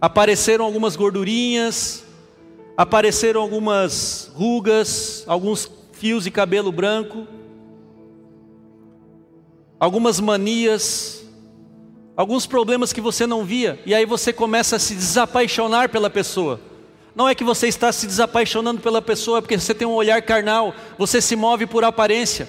apareceram 0.00 0.64
algumas 0.64 0.94
gordurinhas, 0.94 2.04
apareceram 2.76 3.40
algumas 3.40 4.30
rugas, 4.34 5.24
alguns 5.26 5.68
fios 5.92 6.24
de 6.24 6.30
cabelo 6.30 6.70
branco, 6.70 7.26
algumas 9.78 10.20
manias, 10.20 11.24
alguns 12.16 12.46
problemas 12.46 12.92
que 12.92 13.00
você 13.00 13.26
não 13.26 13.44
via, 13.44 13.80
e 13.84 13.94
aí 13.94 14.06
você 14.06 14.32
começa 14.32 14.76
a 14.76 14.78
se 14.78 14.94
desapaixonar 14.94 15.88
pela 15.88 16.08
pessoa. 16.08 16.60
Não 17.14 17.28
é 17.28 17.34
que 17.34 17.42
você 17.42 17.66
está 17.66 17.90
se 17.90 18.06
desapaixonando 18.06 18.80
pela 18.80 19.02
pessoa, 19.02 19.38
é 19.38 19.40
porque 19.40 19.58
você 19.58 19.74
tem 19.74 19.88
um 19.88 19.94
olhar 19.94 20.22
carnal, 20.22 20.72
você 20.96 21.20
se 21.20 21.34
move 21.34 21.66
por 21.66 21.82
aparência. 21.82 22.48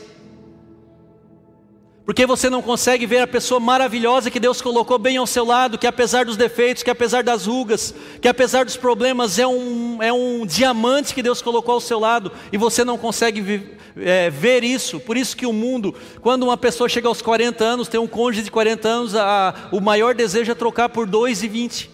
Porque 2.09 2.25
você 2.25 2.49
não 2.49 2.63
consegue 2.63 3.05
ver 3.05 3.19
a 3.19 3.27
pessoa 3.27 3.59
maravilhosa 3.59 4.31
que 4.31 4.39
Deus 4.39 4.63
colocou 4.63 4.97
bem 4.97 5.17
ao 5.17 5.27
seu 5.27 5.45
lado, 5.45 5.77
que 5.77 5.85
apesar 5.85 6.25
dos 6.25 6.35
defeitos, 6.35 6.81
que 6.81 6.89
apesar 6.89 7.21
das 7.21 7.45
rugas, 7.45 7.93
que 8.19 8.27
apesar 8.27 8.65
dos 8.65 8.75
problemas, 8.75 9.37
é 9.37 9.45
um, 9.45 10.01
é 10.01 10.11
um 10.11 10.43
diamante 10.43 11.13
que 11.13 11.21
Deus 11.21 11.39
colocou 11.39 11.75
ao 11.75 11.79
seu 11.79 11.99
lado, 11.99 12.31
e 12.51 12.57
você 12.57 12.83
não 12.83 12.97
consegue 12.97 13.77
é, 13.95 14.27
ver 14.27 14.63
isso. 14.63 14.99
Por 14.99 15.17
isso 15.17 15.37
que 15.37 15.45
o 15.45 15.53
mundo, 15.53 15.93
quando 16.19 16.41
uma 16.41 16.57
pessoa 16.57 16.89
chega 16.89 17.07
aos 17.07 17.21
40 17.21 17.63
anos, 17.63 17.87
tem 17.87 17.99
um 17.99 18.07
cônjuge 18.07 18.41
de 18.41 18.49
40 18.49 18.87
anos, 18.87 19.15
a, 19.15 19.69
o 19.71 19.79
maior 19.79 20.15
desejo 20.15 20.51
é 20.51 20.55
trocar 20.55 20.89
por 20.89 21.05
2 21.05 21.43
e 21.43 21.47
20. 21.47 21.91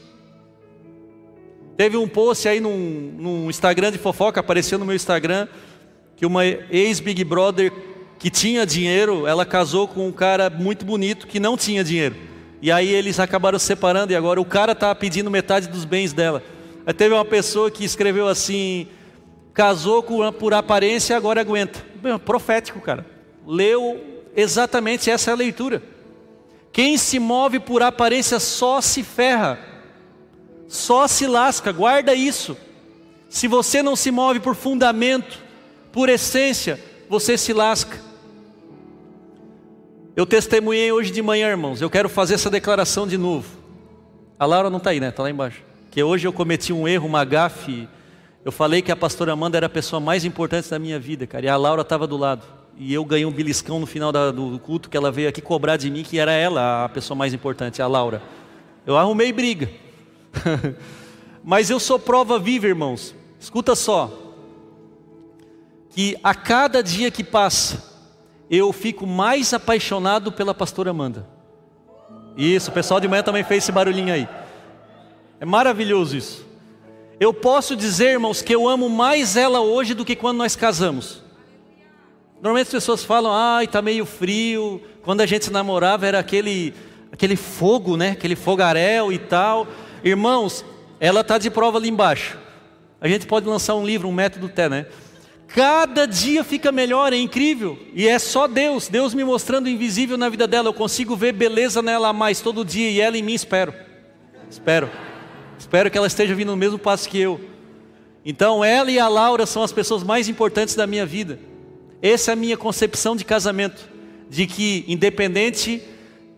Teve 1.75 1.97
um 1.97 2.07
post 2.07 2.47
aí 2.47 2.61
num, 2.61 3.13
num 3.19 3.49
Instagram 3.49 3.91
de 3.91 3.97
fofoca, 3.97 4.39
apareceu 4.39 4.79
no 4.79 4.85
meu 4.85 4.95
Instagram, 4.95 5.49
que 6.15 6.25
uma 6.25 6.45
ex-Big 6.45 7.21
Brother 7.25 7.73
que 8.25 8.31
tinha 8.31 8.65
dinheiro, 8.65 9.27
ela 9.27 9.45
casou 9.45 9.87
com 9.87 10.07
um 10.07 10.11
cara 10.11 10.49
muito 10.49 10.83
bonito 10.83 11.27
que 11.27 11.39
não 11.39 11.55
tinha 11.55 11.83
dinheiro. 11.83 12.15
E 12.59 12.71
aí 12.71 12.91
eles 12.91 13.19
acabaram 13.19 13.59
se 13.59 13.67
separando 13.67 14.11
e 14.11 14.15
agora 14.15 14.41
o 14.41 14.45
cara 14.45 14.71
está 14.71 14.95
pedindo 14.95 15.29
metade 15.29 15.67
dos 15.67 15.85
bens 15.85 16.11
dela. 16.11 16.41
Aí 16.87 16.93
teve 16.95 17.13
uma 17.13 17.23
pessoa 17.23 17.69
que 17.69 17.85
escreveu 17.85 18.27
assim: 18.27 18.87
casou 19.53 20.01
por 20.01 20.55
aparência 20.55 21.13
e 21.13 21.15
agora 21.15 21.41
aguenta. 21.41 21.85
Bem, 22.01 22.17
profético, 22.17 22.81
cara. 22.81 23.05
Leu 23.45 24.23
exatamente 24.35 25.11
essa 25.11 25.29
é 25.29 25.35
leitura. 25.35 25.83
Quem 26.71 26.97
se 26.97 27.19
move 27.19 27.59
por 27.59 27.83
aparência 27.83 28.39
só 28.39 28.81
se 28.81 29.03
ferra, 29.03 29.59
só 30.67 31.07
se 31.07 31.27
lasca, 31.27 31.71
guarda 31.71 32.15
isso. 32.15 32.57
Se 33.29 33.47
você 33.47 33.83
não 33.83 33.95
se 33.95 34.09
move 34.09 34.39
por 34.39 34.55
fundamento, 34.55 35.37
por 35.91 36.09
essência, 36.09 36.83
você 37.07 37.37
se 37.37 37.53
lasca. 37.53 38.04
Eu 40.15 40.25
testemunhei 40.25 40.93
hoje 40.93 41.11
de 41.11 41.21
manhã, 41.21 41.49
irmãos. 41.49 41.81
Eu 41.81 41.89
quero 41.89 42.07
fazer 42.07 42.35
essa 42.35 42.49
declaração 42.49 43.05
de 43.05 43.17
novo. 43.17 43.49
A 44.39 44.45
Laura 44.45 44.69
não 44.69 44.77
está 44.77 44.91
aí, 44.91 44.99
né? 45.01 45.09
Está 45.09 45.23
lá 45.23 45.29
embaixo. 45.29 45.61
Que 45.91 46.01
hoje 46.01 46.25
eu 46.25 46.31
cometi 46.31 46.71
um 46.71 46.87
erro, 46.87 47.05
uma 47.05 47.25
gafe. 47.25 47.89
Eu 48.45 48.51
falei 48.51 48.81
que 48.81 48.93
a 48.93 48.95
pastora 48.95 49.33
Amanda 49.33 49.57
era 49.57 49.65
a 49.65 49.69
pessoa 49.69 49.99
mais 49.99 50.23
importante 50.23 50.69
da 50.69 50.79
minha 50.79 50.97
vida, 50.97 51.27
cara. 51.27 51.45
E 51.45 51.49
a 51.49 51.57
Laura 51.57 51.81
estava 51.81 52.07
do 52.07 52.15
lado. 52.15 52.45
E 52.77 52.93
eu 52.93 53.03
ganhei 53.03 53.25
um 53.25 53.31
beliscão 53.31 53.77
no 53.77 53.85
final 53.85 54.13
da, 54.13 54.31
do 54.31 54.57
culto 54.59 54.89
que 54.89 54.95
ela 54.95 55.11
veio 55.11 55.27
aqui 55.27 55.41
cobrar 55.41 55.75
de 55.75 55.91
mim, 55.91 56.03
que 56.03 56.17
era 56.17 56.31
ela 56.31 56.85
a 56.85 56.89
pessoa 56.89 57.17
mais 57.17 57.33
importante, 57.33 57.81
a 57.81 57.87
Laura. 57.87 58.21
Eu 58.85 58.97
arrumei 58.97 59.33
briga. 59.33 59.69
Mas 61.43 61.69
eu 61.69 61.79
sou 61.79 61.99
prova 61.99 62.39
viva, 62.39 62.67
irmãos. 62.67 63.13
Escuta 63.37 63.75
só. 63.75 64.11
Que 65.89 66.17
a 66.23 66.33
cada 66.33 66.81
dia 66.81 67.11
que 67.11 67.23
passa, 67.23 67.94
eu 68.49 68.71
fico 68.71 69.07
mais 69.07 69.53
apaixonado 69.53 70.31
pela 70.31 70.53
pastora 70.53 70.91
Amanda. 70.91 71.27
Isso, 72.37 72.69
o 72.69 72.73
pessoal 72.73 72.99
de 72.99 73.07
manhã 73.07 73.23
também 73.23 73.43
fez 73.43 73.63
esse 73.63 73.71
barulhinho 73.71 74.13
aí. 74.13 74.27
É 75.39 75.45
maravilhoso 75.45 76.15
isso. 76.15 76.45
Eu 77.19 77.33
posso 77.33 77.75
dizer, 77.75 78.11
irmãos, 78.11 78.41
que 78.41 78.53
eu 78.53 78.67
amo 78.67 78.89
mais 78.89 79.37
ela 79.37 79.61
hoje 79.61 79.93
do 79.93 80.03
que 80.03 80.15
quando 80.15 80.37
nós 80.37 80.55
casamos. 80.55 81.23
Normalmente 82.35 82.67
as 82.67 82.73
pessoas 82.73 83.03
falam, 83.03 83.31
ai, 83.33 83.67
tá 83.67 83.81
meio 83.81 84.05
frio. 84.05 84.81
Quando 85.01 85.21
a 85.21 85.25
gente 85.25 85.49
namorava 85.49 86.05
era 86.05 86.19
aquele, 86.19 86.73
aquele 87.11 87.35
fogo, 87.37 87.95
né? 87.95 88.11
Aquele 88.11 88.35
fogaréu 88.35 89.11
e 89.11 89.17
tal. 89.17 89.65
Irmãos, 90.03 90.65
ela 90.99 91.23
tá 91.23 91.37
de 91.37 91.49
prova 91.49 91.77
ali 91.77 91.89
embaixo. 91.89 92.37
A 92.99 93.07
gente 93.07 93.25
pode 93.25 93.47
lançar 93.47 93.75
um 93.75 93.85
livro, 93.85 94.07
um 94.09 94.11
método 94.11 94.47
até, 94.47 94.67
né? 94.67 94.85
Cada 95.55 96.05
dia 96.05 96.43
fica 96.43 96.69
melhor, 96.69 97.13
é 97.13 97.15
incrível. 97.15 97.79
E 97.93 98.09
é 98.09 98.19
só 98.19 98.45
Deus, 98.45 98.89
Deus 98.89 99.13
me 99.13 99.23
mostrando 99.23 99.69
invisível 99.69 100.17
na 100.17 100.27
vida 100.27 100.45
dela. 100.45 100.67
Eu 100.67 100.73
consigo 100.73 101.15
ver 101.15 101.31
beleza 101.31 101.81
nela 101.81 102.11
mais 102.11 102.41
todo 102.41 102.65
dia 102.65 102.91
e 102.91 102.99
ela 102.99 103.17
em 103.17 103.23
mim 103.23 103.33
espero. 103.33 103.73
Espero. 104.49 104.89
Espero 105.57 105.89
que 105.89 105.97
ela 105.97 106.07
esteja 106.07 106.35
vindo 106.35 106.49
no 106.49 106.57
mesmo 106.57 106.77
passo 106.77 107.07
que 107.07 107.17
eu. 107.17 107.39
Então, 108.25 108.65
ela 108.65 108.91
e 108.91 108.99
a 108.99 109.07
Laura 109.07 109.45
são 109.45 109.63
as 109.63 109.71
pessoas 109.71 110.03
mais 110.03 110.27
importantes 110.27 110.75
da 110.75 110.85
minha 110.85 111.05
vida. 111.05 111.39
Essa 112.01 112.31
é 112.31 112.33
a 112.33 112.35
minha 112.35 112.57
concepção 112.57 113.15
de 113.15 113.23
casamento, 113.23 113.87
de 114.29 114.45
que 114.47 114.83
independente 114.89 115.81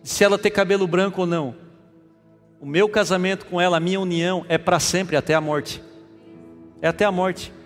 de 0.00 0.08
se 0.08 0.22
ela 0.22 0.38
ter 0.38 0.50
cabelo 0.50 0.86
branco 0.86 1.22
ou 1.22 1.26
não, 1.26 1.56
o 2.60 2.66
meu 2.66 2.88
casamento 2.88 3.46
com 3.46 3.60
ela, 3.60 3.78
a 3.78 3.80
minha 3.80 3.98
união 3.98 4.46
é 4.48 4.56
para 4.56 4.78
sempre 4.78 5.16
até 5.16 5.34
a 5.34 5.40
morte. 5.40 5.82
É 6.80 6.86
até 6.86 7.04
a 7.04 7.10
morte. 7.10 7.57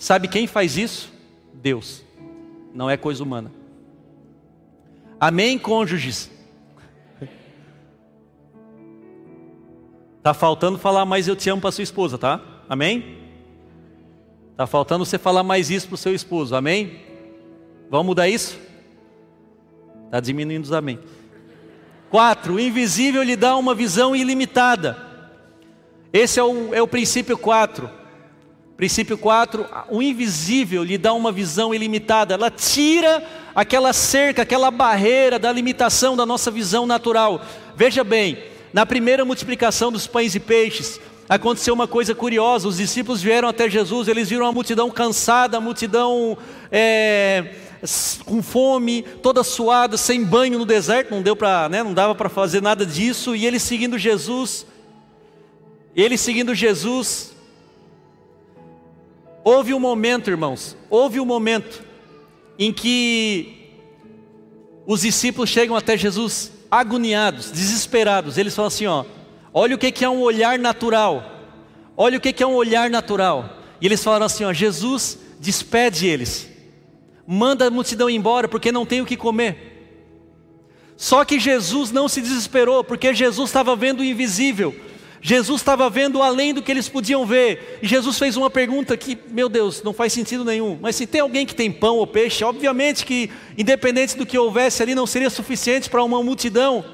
Sabe 0.00 0.28
quem 0.28 0.46
faz 0.46 0.78
isso? 0.78 1.12
Deus. 1.52 2.02
Não 2.74 2.88
é 2.88 2.96
coisa 2.96 3.22
humana. 3.22 3.52
Amém, 5.20 5.58
cônjuges? 5.58 6.30
Tá 10.22 10.32
faltando 10.32 10.78
falar 10.78 11.04
mais 11.04 11.28
eu 11.28 11.36
te 11.36 11.50
amo 11.50 11.60
para 11.60 11.70
sua 11.70 11.84
esposa, 11.84 12.16
tá? 12.16 12.40
Amém? 12.66 13.18
Tá 14.56 14.66
faltando 14.66 15.04
você 15.04 15.18
falar 15.18 15.42
mais 15.42 15.68
isso 15.68 15.88
para 15.88 15.96
o 15.96 15.98
seu 15.98 16.14
esposo, 16.14 16.56
amém? 16.56 17.02
Vamos 17.90 18.06
mudar 18.06 18.26
isso? 18.26 18.58
Tá 20.10 20.18
diminuindo 20.18 20.64
os 20.64 20.72
amém. 20.72 20.98
Quatro, 22.08 22.54
o 22.54 22.60
invisível 22.60 23.22
lhe 23.22 23.36
dá 23.36 23.54
uma 23.54 23.74
visão 23.74 24.16
ilimitada. 24.16 24.96
Esse 26.10 26.40
é 26.40 26.42
o, 26.42 26.74
é 26.74 26.80
o 26.80 26.88
princípio 26.88 27.36
quatro. 27.36 27.99
Princípio 28.80 29.18
4, 29.18 29.66
o 29.90 30.00
invisível 30.00 30.82
lhe 30.82 30.96
dá 30.96 31.12
uma 31.12 31.30
visão 31.30 31.74
ilimitada, 31.74 32.32
ela 32.32 32.50
tira 32.50 33.22
aquela 33.54 33.92
cerca, 33.92 34.40
aquela 34.40 34.70
barreira 34.70 35.38
da 35.38 35.52
limitação 35.52 36.16
da 36.16 36.24
nossa 36.24 36.50
visão 36.50 36.86
natural. 36.86 37.42
Veja 37.76 38.02
bem, 38.02 38.38
na 38.72 38.86
primeira 38.86 39.22
multiplicação 39.22 39.92
dos 39.92 40.06
pães 40.06 40.34
e 40.34 40.40
peixes, 40.40 40.98
aconteceu 41.28 41.74
uma 41.74 41.86
coisa 41.86 42.14
curiosa: 42.14 42.68
os 42.68 42.78
discípulos 42.78 43.20
vieram 43.20 43.48
até 43.48 43.68
Jesus, 43.68 44.08
eles 44.08 44.30
viram 44.30 44.46
a 44.46 44.52
multidão 44.52 44.90
cansada, 44.90 45.58
a 45.58 45.60
multidão 45.60 46.38
é, 46.72 47.56
com 48.24 48.42
fome, 48.42 49.02
toda 49.22 49.44
suada, 49.44 49.98
sem 49.98 50.24
banho 50.24 50.58
no 50.58 50.64
deserto, 50.64 51.10
não 51.10 51.20
deu 51.20 51.36
para, 51.36 51.68
né, 51.68 51.82
não 51.82 51.92
dava 51.92 52.14
para 52.14 52.30
fazer 52.30 52.62
nada 52.62 52.86
disso, 52.86 53.36
e 53.36 53.44
eles 53.44 53.62
seguindo 53.62 53.98
Jesus, 53.98 54.64
eles 55.94 56.22
seguindo 56.22 56.54
Jesus, 56.54 57.29
Houve 59.42 59.72
um 59.72 59.80
momento, 59.80 60.30
irmãos, 60.30 60.76
houve 60.88 61.18
um 61.18 61.24
momento 61.24 61.82
em 62.58 62.72
que 62.72 63.56
os 64.86 65.00
discípulos 65.00 65.48
chegam 65.48 65.76
até 65.76 65.96
Jesus 65.96 66.52
agoniados, 66.70 67.50
desesperados. 67.50 68.36
Eles 68.36 68.54
falam 68.54 68.68
assim: 68.68 68.86
ó, 68.86 69.04
olha 69.52 69.74
o 69.74 69.78
que 69.78 70.04
é 70.04 70.08
um 70.08 70.20
olhar 70.20 70.58
natural, 70.58 71.24
olha 71.96 72.18
o 72.18 72.20
que 72.20 72.42
é 72.42 72.46
um 72.46 72.54
olhar 72.54 72.90
natural. 72.90 73.58
E 73.80 73.86
eles 73.86 74.04
falaram 74.04 74.26
assim: 74.26 74.44
ó, 74.44 74.52
Jesus 74.52 75.18
despede 75.38 76.06
eles, 76.06 76.50
manda 77.26 77.66
a 77.66 77.70
multidão 77.70 78.10
embora 78.10 78.46
porque 78.46 78.70
não 78.70 78.84
tem 78.84 79.00
o 79.00 79.06
que 79.06 79.16
comer. 79.16 79.68
Só 80.98 81.24
que 81.24 81.40
Jesus 81.40 81.90
não 81.90 82.08
se 82.08 82.20
desesperou, 82.20 82.84
porque 82.84 83.14
Jesus 83.14 83.48
estava 83.48 83.74
vendo 83.74 84.00
o 84.00 84.04
invisível. 84.04 84.78
Jesus 85.22 85.60
estava 85.60 85.90
vendo 85.90 86.22
além 86.22 86.54
do 86.54 86.62
que 86.62 86.70
eles 86.70 86.88
podiam 86.88 87.26
ver. 87.26 87.78
E 87.82 87.86
Jesus 87.86 88.18
fez 88.18 88.36
uma 88.36 88.48
pergunta 88.48 88.96
que, 88.96 89.18
meu 89.30 89.48
Deus, 89.48 89.82
não 89.82 89.92
faz 89.92 90.12
sentido 90.12 90.44
nenhum. 90.44 90.78
Mas 90.80 90.96
se 90.96 91.06
tem 91.06 91.20
alguém 91.20 91.44
que 91.44 91.54
tem 91.54 91.70
pão 91.70 91.96
ou 91.96 92.06
peixe, 92.06 92.42
obviamente 92.42 93.04
que, 93.04 93.30
independente 93.56 94.16
do 94.16 94.24
que 94.24 94.38
houvesse 94.38 94.82
ali, 94.82 94.94
não 94.94 95.06
seria 95.06 95.28
suficiente 95.28 95.90
para 95.90 96.02
uma 96.02 96.22
multidão. 96.22 96.84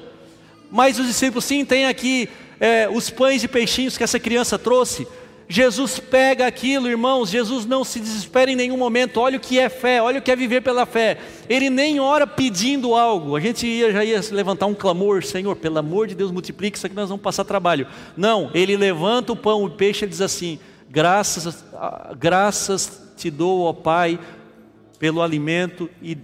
Mas 0.69 0.99
os 0.99 1.07
discípulos, 1.07 1.45
sim, 1.45 1.63
tem 1.63 1.85
aqui 1.85 2.27
é, 2.59 2.89
os 2.91 3.09
pães 3.09 3.43
e 3.43 3.47
peixinhos 3.47 3.97
que 3.97 4.03
essa 4.03 4.19
criança 4.19 4.59
trouxe. 4.59 5.07
Jesus 5.49 5.97
pega 5.97 6.45
aquilo, 6.45 6.89
irmãos. 6.89 7.29
Jesus 7.29 7.65
não 7.65 7.83
se 7.83 7.99
desespera 7.99 8.51
em 8.51 8.55
nenhum 8.55 8.77
momento. 8.77 9.19
Olha 9.21 9.37
o 9.37 9.39
que 9.39 9.57
é 9.57 9.69
fé, 9.69 10.01
olha 10.01 10.19
o 10.19 10.21
que 10.21 10.29
é 10.29 10.35
viver 10.35 10.61
pela 10.61 10.85
fé. 10.85 11.17
Ele 11.47 11.69
nem 11.69 12.01
ora 12.01 12.27
pedindo 12.27 12.93
algo. 12.93 13.35
A 13.35 13.39
gente 13.39 13.65
ia, 13.65 13.91
já 13.93 14.03
ia 14.03 14.21
levantar 14.31 14.65
um 14.65 14.73
clamor: 14.73 15.23
Senhor, 15.23 15.55
pelo 15.55 15.79
amor 15.79 16.07
de 16.07 16.15
Deus, 16.15 16.31
multiplique 16.31 16.77
isso 16.77 16.85
aqui, 16.85 16.95
nós 16.95 17.07
vamos 17.07 17.23
passar 17.23 17.45
trabalho. 17.45 17.87
Não, 18.15 18.51
ele 18.53 18.75
levanta 18.75 19.31
o 19.31 19.37
pão 19.37 19.63
o 19.63 19.69
peixe 19.69 20.03
e 20.03 20.07
diz 20.07 20.19
assim: 20.19 20.59
Graças, 20.89 21.63
graças 22.19 23.13
te 23.15 23.31
dou, 23.31 23.61
ó 23.61 23.73
Pai, 23.73 24.19
pelo 24.99 25.21
alimento. 25.21 25.89
E 26.01 26.17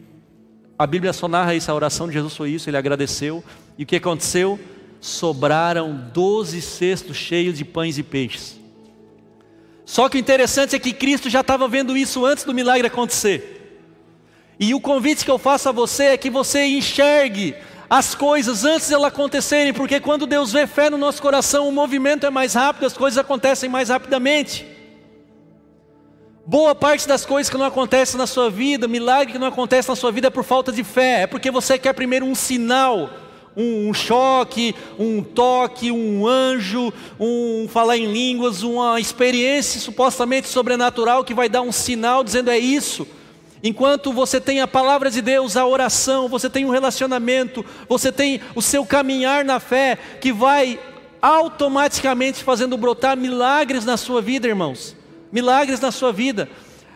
a 0.78 0.86
Bíblia 0.86 1.13
só 1.13 1.30
narra 1.30 1.55
isso, 1.55 1.71
a 1.71 1.76
oração 1.76 2.07
de 2.07 2.13
Jesus 2.13 2.36
foi 2.36 2.51
isso. 2.51 2.69
Ele 2.69 2.78
agradeceu. 2.78 3.41
E 3.78 3.84
o 3.84 3.86
que 3.86 3.95
aconteceu? 3.95 4.59
Sobraram 4.99 6.09
doze 6.13 6.61
cestos 6.61 7.15
cheios 7.15 7.57
de 7.57 7.63
pães 7.63 7.97
e 7.97 8.03
peixes. 8.03 8.62
Só 9.86 10.07
que 10.07 10.17
o 10.17 10.19
interessante 10.19 10.75
é 10.75 10.79
que 10.79 10.93
Cristo 10.93 11.29
já 11.29 11.41
estava 11.41 11.67
vendo 11.67 11.95
isso 11.95 12.25
antes 12.25 12.43
do 12.43 12.53
milagre 12.53 12.88
acontecer. 12.88 13.53
E 14.59 14.73
o 14.73 14.79
convite 14.79 15.25
que 15.25 15.31
eu 15.31 15.38
faço 15.38 15.69
a 15.69 15.71
você 15.71 16.05
é 16.05 16.17
que 16.17 16.29
você 16.29 16.65
enxergue 16.65 17.55
as 17.89 18.15
coisas 18.15 18.63
antes 18.63 18.88
de 18.88 18.93
elas 18.93 19.09
acontecerem, 19.09 19.73
porque 19.73 19.99
quando 19.99 20.25
Deus 20.25 20.51
vê 20.51 20.65
fé 20.65 20.89
no 20.89 20.97
nosso 20.97 21.21
coração, 21.21 21.67
o 21.67 21.71
movimento 21.71 22.25
é 22.25 22.29
mais 22.29 22.53
rápido, 22.53 22.86
as 22.86 22.97
coisas 22.97 23.17
acontecem 23.17 23.69
mais 23.69 23.89
rapidamente. 23.89 24.65
Boa 26.45 26.75
parte 26.75 27.07
das 27.07 27.25
coisas 27.25 27.49
que 27.49 27.57
não 27.57 27.65
acontecem 27.65 28.17
na 28.17 28.27
sua 28.27 28.49
vida, 28.49 28.88
milagre 28.88 29.34
que 29.34 29.39
não 29.39 29.47
acontece 29.47 29.88
na 29.89 29.95
sua 29.95 30.11
vida 30.11 30.27
é 30.27 30.29
por 30.29 30.43
falta 30.43 30.71
de 30.71 30.84
fé, 30.84 31.21
é 31.21 31.27
porque 31.27 31.51
você 31.51 31.77
quer 31.77 31.93
primeiro 31.93 32.25
um 32.25 32.36
sinal, 32.36 33.09
um, 33.55 33.93
choque, 33.93 34.75
um 34.97 35.23
toque, 35.23 35.91
um 35.91 36.27
anjo, 36.27 36.91
um 37.19 37.67
falar 37.67 37.97
em 37.97 38.11
línguas, 38.11 38.63
uma 38.63 38.99
experiência 38.99 39.79
supostamente 39.79 40.47
sobrenatural 40.47 41.23
que 41.23 41.33
vai 41.33 41.47
dar 41.47 41.61
um 41.61 41.71
sinal 41.71 42.23
dizendo 42.23 42.49
é 42.49 42.57
isso. 42.57 43.07
Enquanto 43.63 44.11
você 44.11 44.41
tem 44.41 44.59
a 44.59 44.67
palavra 44.67 45.09
de 45.09 45.21
Deus, 45.21 45.55
a 45.55 45.65
oração, 45.65 46.27
você 46.27 46.49
tem 46.49 46.65
um 46.65 46.69
relacionamento, 46.69 47.65
você 47.87 48.11
tem 48.11 48.41
o 48.55 48.61
seu 48.61 48.85
caminhar 48.85 49.45
na 49.45 49.59
fé 49.59 49.97
que 50.19 50.33
vai 50.33 50.79
automaticamente 51.21 52.43
fazendo 52.43 52.77
brotar 52.77 53.15
milagres 53.15 53.85
na 53.85 53.95
sua 53.95 54.21
vida, 54.21 54.47
irmãos 54.47 55.03
milagres 55.33 55.79
na 55.79 55.91
sua 55.91 56.13
vida. 56.13 56.47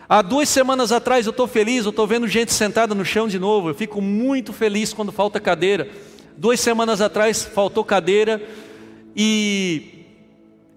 Há 0.08 0.22
duas 0.22 0.48
semanas 0.48 0.92
atrás 0.92 1.26
eu 1.26 1.32
estou 1.32 1.48
feliz, 1.48 1.84
eu 1.84 1.90
estou 1.90 2.06
vendo 2.06 2.28
gente 2.28 2.52
sentada 2.52 2.94
no 2.94 3.04
chão 3.04 3.26
de 3.26 3.38
novo. 3.38 3.68
Eu 3.68 3.74
fico 3.74 4.00
muito 4.00 4.52
feliz 4.52 4.94
quando 4.94 5.10
falta 5.10 5.40
cadeira. 5.40 5.88
Duas 6.38 6.60
semanas 6.60 7.00
atrás 7.00 7.44
faltou 7.44 7.82
cadeira 7.82 8.40
e 9.16 10.04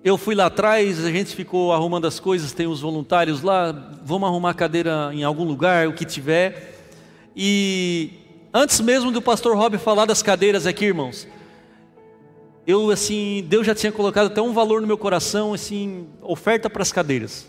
eu 0.04 0.18
fui 0.18 0.34
lá 0.34 0.48
atrás, 0.48 1.06
a 1.06 1.12
gente 1.12 1.36
ficou 1.36 1.72
arrumando 1.72 2.08
as 2.08 2.20
coisas, 2.20 2.52
tem 2.52 2.66
os 2.66 2.82
voluntários 2.82 3.44
lá, 3.44 3.72
vamos 4.04 4.28
arrumar 4.28 4.56
cadeira 4.56 5.12
em 5.14 5.24
algum 5.24 5.44
lugar, 5.44 5.88
o 5.88 5.94
que 5.94 6.04
tiver. 6.04 6.80
E 7.36 8.10
antes 8.52 8.82
mesmo 8.82 9.12
do 9.12 9.22
pastor 9.22 9.56
Rob 9.56 9.78
falar 9.78 10.08
das 10.08 10.24
cadeiras 10.24 10.66
aqui, 10.66 10.86
irmãos, 10.86 11.28
eu 12.66 12.90
assim, 12.90 13.46
Deus 13.48 13.68
já 13.68 13.76
tinha 13.76 13.92
colocado 13.92 14.32
até 14.32 14.42
um 14.42 14.54
valor 14.54 14.82
no 14.82 14.88
meu 14.88 14.98
coração, 14.98 15.54
assim, 15.54 16.08
oferta 16.24 16.72
para 16.72 16.82
as 16.82 16.92
cadeiras. 16.92 17.48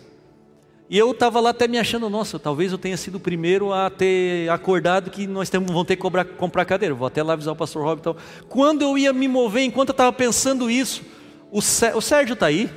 E 0.93 0.99
eu 0.99 1.11
estava 1.13 1.41
lá 1.41 1.49
até 1.49 1.67
me 1.67 1.79
achando, 1.79 2.11
nossa, 2.11 2.39
talvez 2.39 2.71
eu 2.71 2.77
tenha 2.77 2.99
sido 2.99 3.15
o 3.15 3.21
primeiro 3.21 3.73
a 3.73 3.89
ter 3.89 4.47
acordado 4.51 5.11
que 5.11 5.27
nós 5.27 5.49
temos, 5.49 5.71
vamos 5.71 5.87
ter 5.87 5.97
que 5.97 6.03
cobrar, 6.03 6.23
comprar 6.23 6.67
cadeira. 6.67 6.95
Vou 6.95 7.07
até 7.07 7.23
lá 7.23 7.33
avisar 7.33 7.55
o 7.55 7.57
pastor 7.57 7.83
Rob. 7.83 8.01
Então, 8.01 8.15
quando 8.47 8.83
eu 8.83 8.99
ia 8.99 9.11
me 9.11 9.27
mover, 9.27 9.63
enquanto 9.63 9.89
eu 9.89 9.93
estava 9.93 10.13
pensando 10.13 10.71
isso, 10.71 11.03
o, 11.51 11.61
o 11.61 12.01
Sérgio 12.03 12.35
está 12.35 12.45
aí? 12.45 12.69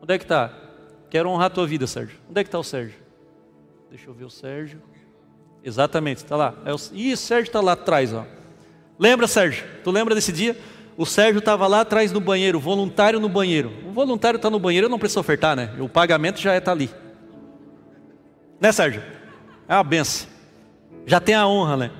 Onde 0.00 0.14
é 0.14 0.16
que 0.16 0.22
está? 0.22 0.56
Quero 1.10 1.28
honrar 1.28 1.46
a 1.46 1.50
tua 1.50 1.66
vida, 1.66 1.88
Sérgio. 1.88 2.16
Onde 2.30 2.40
é 2.40 2.44
que 2.44 2.46
está 2.46 2.60
o 2.60 2.62
Sérgio? 2.62 2.94
Deixa 3.90 4.08
eu 4.08 4.14
ver 4.14 4.26
o 4.26 4.30
Sérgio. 4.30 4.80
Exatamente, 5.64 6.18
está 6.18 6.36
lá. 6.36 6.54
É 6.64 6.72
o... 6.72 6.76
Ih, 6.92 7.14
o 7.14 7.16
Sérgio 7.16 7.48
está 7.48 7.60
lá 7.60 7.72
atrás. 7.72 8.14
Ó. 8.14 8.24
Lembra, 8.96 9.26
Sérgio? 9.26 9.64
Tu 9.82 9.90
lembra 9.90 10.14
desse 10.14 10.30
dia? 10.30 10.56
O 10.96 11.06
Sérgio 11.06 11.38
estava 11.38 11.66
lá 11.66 11.80
atrás 11.80 12.12
no 12.12 12.20
banheiro, 12.20 12.60
voluntário 12.60 13.18
no 13.18 13.28
banheiro. 13.28 13.72
O 13.86 13.92
voluntário 13.92 14.36
está 14.36 14.50
no 14.50 14.58
banheiro, 14.58 14.86
eu 14.86 14.90
não 14.90 14.98
preciso 14.98 15.20
ofertar, 15.20 15.56
né? 15.56 15.74
O 15.80 15.88
pagamento 15.88 16.40
já 16.40 16.56
está 16.56 16.72
ali. 16.72 16.90
Né, 18.60 18.70
Sérgio? 18.70 19.02
É 19.66 19.74
uma 19.74 19.84
benção. 19.84 20.28
Já 21.06 21.18
tem 21.18 21.34
a 21.34 21.46
honra, 21.46 21.76
né? 21.76 21.90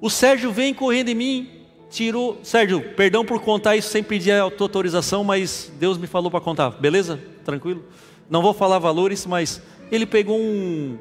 O 0.00 0.10
Sérgio 0.10 0.52
vem 0.52 0.72
correndo 0.72 1.08
em 1.08 1.14
mim, 1.14 1.50
tirou. 1.90 2.38
Sérgio, 2.42 2.94
perdão 2.94 3.24
por 3.24 3.40
contar 3.40 3.76
isso 3.76 3.88
sem 3.88 4.02
pedir 4.02 4.32
a 4.32 4.50
tua 4.50 4.66
autorização, 4.66 5.24
mas 5.24 5.72
Deus 5.78 5.98
me 5.98 6.06
falou 6.06 6.30
para 6.30 6.40
contar, 6.40 6.70
beleza? 6.70 7.18
Tranquilo? 7.44 7.84
Não 8.28 8.42
vou 8.42 8.54
falar 8.54 8.78
valores, 8.78 9.26
mas 9.26 9.60
ele 9.90 10.06
pegou 10.06 10.38
um. 10.38 10.98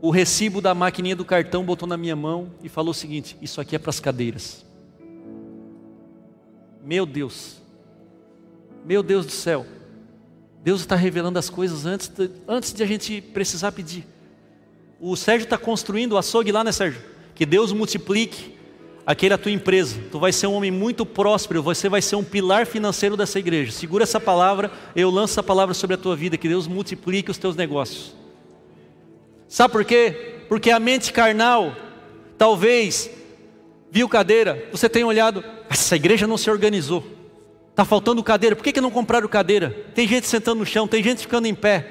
O 0.00 0.10
recibo 0.10 0.62
da 0.62 0.74
maquininha 0.74 1.14
do 1.14 1.24
cartão, 1.24 1.62
botou 1.62 1.86
na 1.86 1.96
minha 1.96 2.16
mão 2.16 2.52
e 2.62 2.68
falou 2.68 2.92
o 2.92 2.94
seguinte: 2.94 3.36
Isso 3.42 3.60
aqui 3.60 3.76
é 3.76 3.78
para 3.78 3.90
as 3.90 4.00
cadeiras. 4.00 4.64
Meu 6.82 7.04
Deus, 7.04 7.56
meu 8.84 9.02
Deus 9.02 9.26
do 9.26 9.32
céu, 9.32 9.66
Deus 10.62 10.80
está 10.80 10.94
revelando 10.96 11.38
as 11.38 11.48
coisas 11.50 11.86
antes 11.86 12.08
de, 12.08 12.30
antes 12.46 12.72
de 12.72 12.82
a 12.82 12.86
gente 12.86 13.20
precisar 13.20 13.72
pedir. 13.72 14.06
O 15.00 15.16
Sérgio 15.16 15.44
está 15.44 15.56
construindo 15.56 16.12
o 16.12 16.18
açougue 16.18 16.52
lá, 16.52 16.62
né, 16.62 16.72
Sérgio? 16.72 17.00
Que 17.34 17.46
Deus 17.46 17.72
multiplique 17.72 18.54
aquele 19.06 19.32
a 19.34 19.38
tua 19.38 19.50
empresa. 19.50 19.98
Tu 20.10 20.18
vai 20.18 20.32
ser 20.32 20.46
um 20.46 20.54
homem 20.54 20.70
muito 20.70 21.06
próspero, 21.06 21.62
você 21.62 21.88
vai 21.88 22.02
ser 22.02 22.16
um 22.16 22.24
pilar 22.24 22.66
financeiro 22.66 23.16
dessa 23.16 23.38
igreja. 23.38 23.72
Segura 23.72 24.04
essa 24.04 24.20
palavra, 24.20 24.70
eu 24.94 25.10
lanço 25.10 25.32
essa 25.32 25.42
palavra 25.42 25.74
sobre 25.74 25.94
a 25.94 25.98
tua 25.98 26.14
vida, 26.14 26.36
que 26.36 26.48
Deus 26.48 26.66
multiplique 26.66 27.30
os 27.30 27.38
teus 27.38 27.56
negócios. 27.56 28.14
Sabe 29.48 29.72
por 29.72 29.84
quê? 29.84 30.44
Porque 30.48 30.70
a 30.70 30.78
mente 30.78 31.12
carnal, 31.12 31.74
talvez 32.36 33.10
viu 33.90 34.08
cadeira, 34.08 34.68
você 34.70 34.88
tem 34.88 35.02
olhado, 35.02 35.42
essa 35.70 35.94
igreja 35.94 36.26
não 36.26 36.36
se 36.36 36.50
organizou, 36.50 37.06
está 37.70 37.84
faltando 37.84 38.22
cadeira, 38.24 38.56
por 38.56 38.64
que, 38.64 38.72
que 38.72 38.80
não 38.80 38.90
compraram 38.90 39.28
cadeira? 39.28 39.70
Tem 39.94 40.06
gente 40.06 40.26
sentando 40.26 40.58
no 40.58 40.66
chão, 40.66 40.88
tem 40.88 41.02
gente 41.02 41.20
ficando 41.20 41.46
em 41.46 41.54
pé. 41.54 41.86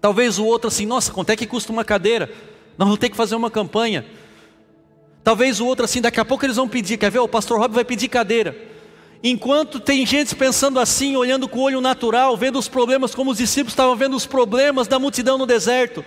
Talvez 0.00 0.38
o 0.38 0.44
outro 0.44 0.68
assim, 0.68 0.86
nossa, 0.86 1.10
quanto 1.10 1.30
é 1.30 1.36
que 1.36 1.46
custa 1.46 1.72
uma 1.72 1.84
cadeira? 1.84 2.30
Nós 2.78 2.86
vamos 2.86 3.00
ter 3.00 3.10
que 3.10 3.16
fazer 3.16 3.34
uma 3.34 3.50
campanha. 3.50 4.06
Talvez 5.24 5.60
o 5.60 5.66
outro 5.66 5.84
assim, 5.84 6.00
daqui 6.00 6.20
a 6.20 6.24
pouco 6.24 6.46
eles 6.46 6.56
vão 6.56 6.68
pedir, 6.68 6.96
quer 6.96 7.10
ver? 7.10 7.18
O 7.18 7.28
pastor 7.28 7.58
Rob 7.58 7.74
vai 7.74 7.84
pedir 7.84 8.08
cadeira. 8.08 8.56
Enquanto 9.22 9.80
tem 9.80 10.06
gente 10.06 10.34
pensando 10.36 10.78
assim, 10.78 11.16
olhando 11.16 11.48
com 11.48 11.58
o 11.58 11.62
olho 11.62 11.80
natural, 11.80 12.36
vendo 12.36 12.58
os 12.58 12.68
problemas 12.68 13.14
como 13.14 13.30
os 13.30 13.38
discípulos 13.38 13.72
estavam 13.72 13.96
vendo 13.96 14.14
os 14.14 14.26
problemas 14.26 14.86
da 14.86 14.98
multidão 14.98 15.36
no 15.36 15.46
deserto. 15.46 16.04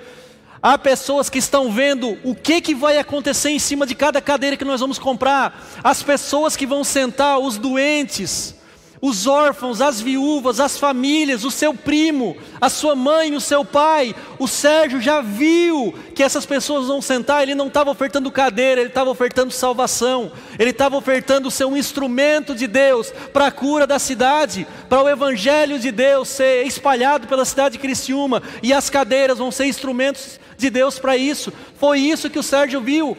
Há 0.61 0.77
pessoas 0.77 1.29
que 1.29 1.37
estão 1.37 1.71
vendo 1.71 2.17
o 2.23 2.33
que, 2.33 2.61
que 2.61 2.73
vai 2.73 2.97
acontecer 2.97 3.49
em 3.49 3.59
cima 3.59 3.85
de 3.85 3.93
cada 3.93 4.21
cadeira 4.21 4.57
que 4.57 4.65
nós 4.65 4.81
vamos 4.81 4.97
comprar. 4.97 5.63
As 5.83 6.01
pessoas 6.01 6.55
que 6.55 6.65
vão 6.65 6.83
sentar, 6.83 7.39
os 7.39 7.57
doentes, 7.57 8.56
os 9.01 9.27
órfãos, 9.27 9.81
as 9.81 10.01
viúvas, 10.01 10.59
as 10.59 10.77
famílias, 10.77 11.43
o 11.43 11.51
seu 11.51 11.73
primo, 11.73 12.35
a 12.59 12.69
sua 12.69 12.95
mãe, 12.95 13.35
o 13.35 13.41
seu 13.41 13.63
pai. 13.63 14.15
O 14.39 14.47
Sérgio 14.47 15.01
já 15.01 15.21
viu 15.21 15.93
que 16.15 16.23
essas 16.23 16.45
pessoas 16.45 16.87
vão 16.87 17.01
sentar, 17.01 17.43
ele 17.43 17.55
não 17.55 17.67
estava 17.67 17.91
ofertando 17.91 18.31
cadeira, 18.31 18.81
ele 18.81 18.89
estava 18.89 19.09
ofertando 19.09 19.51
salvação, 19.51 20.31
ele 20.57 20.71
estava 20.71 20.97
ofertando 20.97 21.51
ser 21.51 21.65
um 21.65 21.77
instrumento 21.77 22.55
de 22.55 22.65
Deus 22.67 23.11
para 23.31 23.47
a 23.47 23.51
cura 23.51 23.85
da 23.85 23.99
cidade, 23.99 24.67
para 24.89 25.03
o 25.03 25.09
evangelho 25.09 25.79
de 25.79 25.91
Deus 25.91 26.27
ser 26.27 26.65
espalhado 26.65 27.27
pela 27.27 27.45
cidade 27.45 27.73
de 27.73 27.79
Criciúma, 27.79 28.41
e 28.63 28.73
as 28.73 28.89
cadeiras 28.89 29.37
vão 29.37 29.51
ser 29.51 29.65
instrumentos 29.65 30.39
de 30.57 30.69
Deus 30.69 30.97
para 30.97 31.15
isso. 31.15 31.53
Foi 31.79 31.99
isso 31.99 32.29
que 32.29 32.39
o 32.39 32.43
Sérgio 32.43 32.81
viu. 32.81 33.15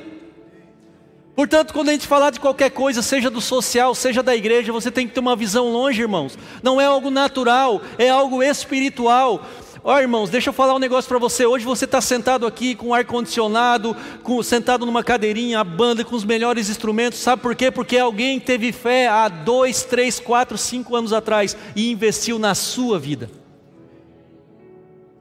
Portanto, 1.38 1.72
quando 1.72 1.90
a 1.90 1.92
gente 1.92 2.04
falar 2.04 2.30
de 2.30 2.40
qualquer 2.40 2.68
coisa, 2.68 3.00
seja 3.00 3.30
do 3.30 3.40
social, 3.40 3.94
seja 3.94 4.24
da 4.24 4.34
igreja, 4.34 4.72
você 4.72 4.90
tem 4.90 5.06
que 5.06 5.14
ter 5.14 5.20
uma 5.20 5.36
visão 5.36 5.70
longe, 5.70 6.02
irmãos. 6.02 6.36
Não 6.64 6.80
é 6.80 6.84
algo 6.86 7.10
natural, 7.10 7.80
é 7.96 8.08
algo 8.08 8.42
espiritual. 8.42 9.46
Ó 9.84 9.94
oh, 9.94 9.98
irmãos, 10.00 10.30
deixa 10.30 10.48
eu 10.48 10.52
falar 10.52 10.74
um 10.74 10.80
negócio 10.80 11.08
para 11.08 11.16
você. 11.20 11.46
Hoje 11.46 11.64
você 11.64 11.84
está 11.84 12.00
sentado 12.00 12.44
aqui 12.44 12.74
com 12.74 12.92
ar 12.92 13.04
condicionado, 13.04 13.96
com, 14.24 14.42
sentado 14.42 14.84
numa 14.84 15.04
cadeirinha, 15.04 15.60
a 15.60 15.62
banda 15.62 16.04
com 16.04 16.16
os 16.16 16.24
melhores 16.24 16.68
instrumentos. 16.68 17.20
Sabe 17.20 17.40
por 17.40 17.54
quê? 17.54 17.70
Porque 17.70 17.96
alguém 17.96 18.40
teve 18.40 18.72
fé 18.72 19.06
há 19.06 19.28
dois, 19.28 19.84
três, 19.84 20.18
quatro, 20.18 20.58
cinco 20.58 20.96
anos 20.96 21.12
atrás 21.12 21.56
e 21.76 21.88
investiu 21.92 22.36
na 22.36 22.52
sua 22.56 22.98
vida. 22.98 23.30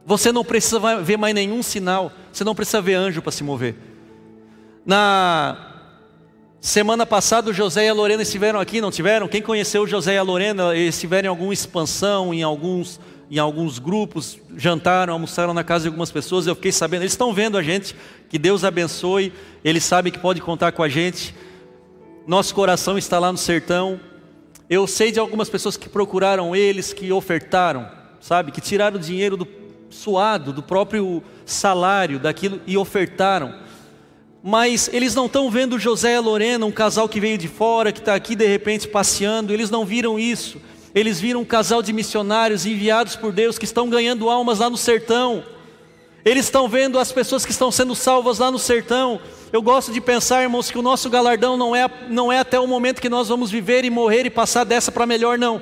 Você 0.03 0.31
não 0.31 0.43
precisa 0.43 0.79
ver 0.99 1.17
mais 1.17 1.35
nenhum 1.35 1.61
sinal, 1.61 2.11
você 2.33 2.43
não 2.43 2.55
precisa 2.55 2.81
ver 2.81 2.95
anjo 2.95 3.21
para 3.21 3.31
se 3.31 3.43
mover. 3.43 3.75
Na 4.83 5.66
semana 6.67 7.05
passada, 7.05 7.49
o 7.49 7.53
José 7.53 7.85
e 7.85 7.89
a 7.89 7.93
Lorena 7.93 8.23
estiveram 8.23 8.59
aqui, 8.59 8.81
não 8.81 8.91
tiveram? 8.91 9.25
Quem 9.25 9.41
conheceu 9.41 9.83
o 9.83 9.87
José 9.87 10.15
e 10.15 10.17
a 10.17 10.21
Lorena, 10.21 10.75
eles 10.75 10.95
estiveram 10.95 11.27
em 11.27 11.29
alguma 11.29 11.53
expansão, 11.53 12.33
em 12.33 12.43
alguns, 12.43 12.99
em 13.31 13.39
alguns 13.39 13.79
grupos, 13.79 14.37
jantaram, 14.57 15.13
almoçaram 15.13 15.53
na 15.53 15.63
casa 15.63 15.83
de 15.83 15.87
algumas 15.87 16.11
pessoas, 16.11 16.45
eu 16.45 16.53
fiquei 16.55 16.73
sabendo, 16.73 17.03
eles 17.03 17.13
estão 17.13 17.33
vendo 17.33 17.57
a 17.57 17.63
gente, 17.63 17.95
que 18.27 18.37
Deus 18.37 18.65
abençoe, 18.65 19.31
eles 19.63 19.85
sabem 19.85 20.11
que 20.11 20.19
pode 20.19 20.41
contar 20.41 20.73
com 20.73 20.83
a 20.83 20.89
gente. 20.89 21.33
Nosso 22.27 22.53
coração 22.53 22.97
está 22.97 23.17
lá 23.17 23.31
no 23.31 23.37
sertão. 23.37 23.97
Eu 24.69 24.85
sei 24.87 25.09
de 25.09 25.19
algumas 25.21 25.49
pessoas 25.49 25.77
que 25.77 25.87
procuraram 25.87 26.53
eles, 26.53 26.91
que 26.91 27.13
ofertaram, 27.13 27.89
sabe, 28.19 28.51
que 28.51 28.59
tiraram 28.59 28.99
dinheiro 28.99 29.37
do 29.37 29.47
suado 29.89 30.51
do 30.51 30.61
próprio 30.61 31.23
salário 31.45 32.19
daquilo 32.19 32.59
e 32.67 32.77
ofertaram. 32.77 33.66
Mas 34.49 34.89
eles 34.93 35.13
não 35.13 35.25
estão 35.25 35.51
vendo 35.51 35.77
José 35.77 36.15
e 36.15 36.19
Lorena, 36.19 36.65
um 36.65 36.71
casal 36.71 37.09
que 37.09 37.19
veio 37.19 37.37
de 37.37 37.49
fora, 37.49 37.91
que 37.91 37.99
está 37.99 38.15
aqui 38.15 38.33
de 38.33 38.47
repente 38.47 38.87
passeando, 38.87 39.51
eles 39.51 39.69
não 39.69 39.83
viram 39.83 40.17
isso. 40.17 40.61
Eles 40.95 41.19
viram 41.19 41.41
um 41.41 41.45
casal 41.45 41.81
de 41.83 41.91
missionários 41.91 42.65
enviados 42.65 43.17
por 43.17 43.33
Deus 43.33 43.57
que 43.57 43.65
estão 43.65 43.89
ganhando 43.89 44.29
almas 44.29 44.59
lá 44.59 44.69
no 44.69 44.77
sertão. 44.77 45.43
Eles 46.23 46.45
estão 46.45 46.69
vendo 46.69 46.97
as 46.97 47.11
pessoas 47.11 47.45
que 47.45 47.51
estão 47.51 47.69
sendo 47.69 47.93
salvas 47.93 48.39
lá 48.39 48.49
no 48.49 48.57
sertão. 48.57 49.19
Eu 49.51 49.61
gosto 49.61 49.91
de 49.91 49.99
pensar, 49.99 50.43
irmãos, 50.43 50.71
que 50.71 50.79
o 50.79 50.81
nosso 50.81 51.09
galardão 51.09 51.57
não 51.57 51.75
é, 51.75 51.85
não 52.07 52.31
é 52.31 52.39
até 52.39 52.57
o 52.57 52.65
momento 52.65 53.01
que 53.01 53.09
nós 53.09 53.27
vamos 53.27 53.51
viver 53.51 53.83
e 53.83 53.89
morrer 53.89 54.25
e 54.25 54.29
passar 54.29 54.63
dessa 54.63 54.93
para 54.93 55.05
melhor, 55.05 55.37
não. 55.37 55.61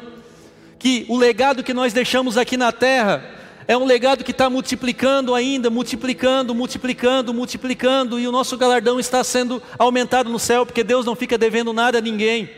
Que 0.78 1.08
o 1.10 1.18
legado 1.18 1.64
que 1.64 1.74
nós 1.74 1.92
deixamos 1.92 2.38
aqui 2.38 2.56
na 2.56 2.72
terra 2.72 3.26
é 3.68 3.76
um 3.76 3.86
legado 3.86 4.24
que 4.24 4.32
está 4.32 4.50
multiplicando 4.50 5.34
ainda, 5.34 5.70
multiplicando, 5.70 6.54
multiplicando, 6.54 7.34
multiplicando, 7.34 8.20
e 8.20 8.28
o 8.28 8.32
nosso 8.32 8.58
galardão 8.58 9.00
está 9.00 9.24
sendo 9.24 9.62
aumentado 9.78 10.30
no 10.30 10.38
céu, 10.38 10.66
porque 10.66 10.84
Deus 10.84 11.06
não 11.06 11.16
fica 11.16 11.38
devendo 11.38 11.74
nada 11.74 11.98
a 11.98 12.02
ninguém. 12.02 12.50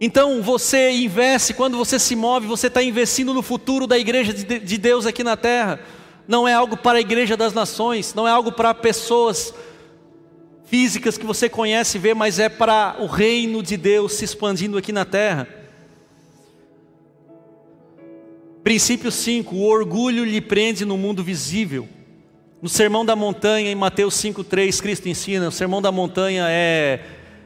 Então 0.00 0.42
você 0.42 0.90
investe, 0.90 1.54
quando 1.54 1.76
você 1.76 1.98
se 1.98 2.14
move, 2.14 2.46
você 2.46 2.66
está 2.66 2.82
investindo 2.82 3.32
no 3.34 3.42
futuro 3.42 3.86
da 3.86 3.98
igreja 3.98 4.32
de 4.32 4.78
Deus 4.78 5.06
aqui 5.06 5.22
na 5.22 5.36
terra. 5.36 5.80
Não 6.26 6.46
é 6.46 6.54
algo 6.54 6.76
para 6.76 6.98
a 6.98 7.00
igreja 7.00 7.36
das 7.36 7.52
nações, 7.52 8.14
não 8.14 8.26
é 8.26 8.30
algo 8.30 8.52
para 8.52 8.72
pessoas 8.74 9.54
físicas 10.64 11.18
que 11.18 11.26
você 11.26 11.48
conhece 11.48 11.98
e 11.98 12.00
vê, 12.00 12.14
mas 12.14 12.38
é 12.38 12.48
para 12.48 12.96
o 12.98 13.06
reino 13.06 13.62
de 13.62 13.76
Deus 13.76 14.14
se 14.14 14.24
expandindo 14.24 14.78
aqui 14.78 14.92
na 14.92 15.04
terra. 15.04 15.61
Princípio 18.62 19.10
5: 19.10 19.54
o 19.54 19.64
orgulho 19.64 20.24
lhe 20.24 20.40
prende 20.40 20.84
no 20.84 20.96
mundo 20.96 21.22
visível. 21.22 21.88
No 22.60 22.68
Sermão 22.68 23.04
da 23.04 23.16
Montanha, 23.16 23.70
em 23.70 23.74
Mateus 23.74 24.14
5,3, 24.14 24.80
Cristo 24.80 25.08
ensina: 25.08 25.48
o 25.48 25.52
Sermão 25.52 25.82
da 25.82 25.90
Montanha 25.90 26.46
é, 26.48 27.00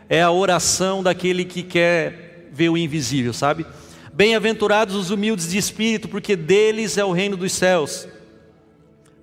é 0.09 0.23
a 0.23 0.31
oração 0.31 1.03
daquele 1.03 1.45
que 1.45 1.62
quer 1.62 2.49
ver 2.53 2.69
o 2.69 2.77
invisível, 2.77 3.33
sabe? 3.33 3.67
Bem-aventurados 4.12 4.95
os 4.95 5.11
humildes 5.11 5.51
de 5.51 5.59
espírito, 5.59 6.09
porque 6.09 6.37
deles 6.37 6.97
é 6.99 7.05
o 7.05 7.12
reino 7.12 7.37
dos 7.37 7.53
céus. 7.53 8.07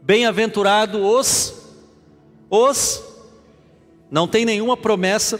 Bem-aventurados 0.02 1.00
os, 1.00 1.76
os, 2.50 3.04
não 4.12 4.28
tem 4.28 4.46
nenhuma 4.46 4.76
promessa 4.76 5.40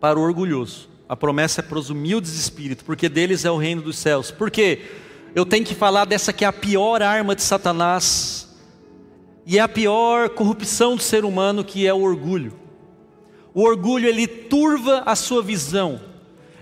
para 0.00 0.18
o 0.18 0.22
orgulhoso. 0.22 0.88
A 1.08 1.16
promessa 1.16 1.60
é 1.60 1.62
para 1.62 1.78
os 1.78 1.88
humildes 1.88 2.32
de 2.32 2.40
espírito, 2.40 2.84
porque 2.84 3.08
deles 3.08 3.44
é 3.44 3.50
o 3.50 3.56
reino 3.56 3.80
dos 3.80 3.96
céus. 3.96 4.30
Por 4.30 4.50
quê? 4.50 4.82
Eu 5.36 5.44
tenho 5.44 5.66
que 5.66 5.74
falar 5.74 6.06
dessa 6.06 6.32
que 6.32 6.46
é 6.46 6.48
a 6.48 6.52
pior 6.52 7.02
arma 7.02 7.36
de 7.36 7.42
Satanás 7.42 8.56
e 9.44 9.58
é 9.58 9.60
a 9.60 9.68
pior 9.68 10.30
corrupção 10.30 10.96
do 10.96 11.02
ser 11.02 11.26
humano, 11.26 11.62
que 11.62 11.86
é 11.86 11.92
o 11.92 12.00
orgulho. 12.00 12.54
O 13.52 13.60
orgulho 13.60 14.08
ele 14.08 14.26
turva 14.26 15.02
a 15.04 15.14
sua 15.14 15.42
visão. 15.42 16.00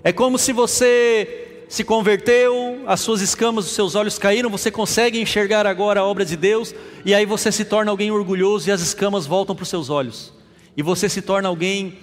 É 0.03 0.11
como 0.11 0.37
se 0.37 0.51
você 0.51 1.65
se 1.69 1.85
converteu, 1.85 2.83
as 2.85 2.99
suas 2.99 3.21
escamas 3.21 3.63
dos 3.63 3.73
seus 3.73 3.95
olhos 3.95 4.19
caíram, 4.19 4.49
você 4.49 4.69
consegue 4.69 5.21
enxergar 5.21 5.65
agora 5.65 6.01
a 6.01 6.05
obra 6.05 6.25
de 6.25 6.35
Deus, 6.35 6.75
e 7.05 7.13
aí 7.13 7.25
você 7.25 7.53
se 7.53 7.63
torna 7.63 7.91
alguém 7.91 8.11
orgulhoso 8.11 8.67
e 8.67 8.73
as 8.73 8.81
escamas 8.81 9.25
voltam 9.25 9.55
para 9.55 9.63
os 9.63 9.69
seus 9.69 9.89
olhos. 9.89 10.33
E 10.75 10.83
você 10.83 11.07
se 11.07 11.21
torna 11.21 11.47
alguém 11.47 11.97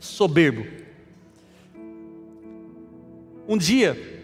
soberbo. 0.00 0.66
Um 3.48 3.56
dia, 3.56 4.15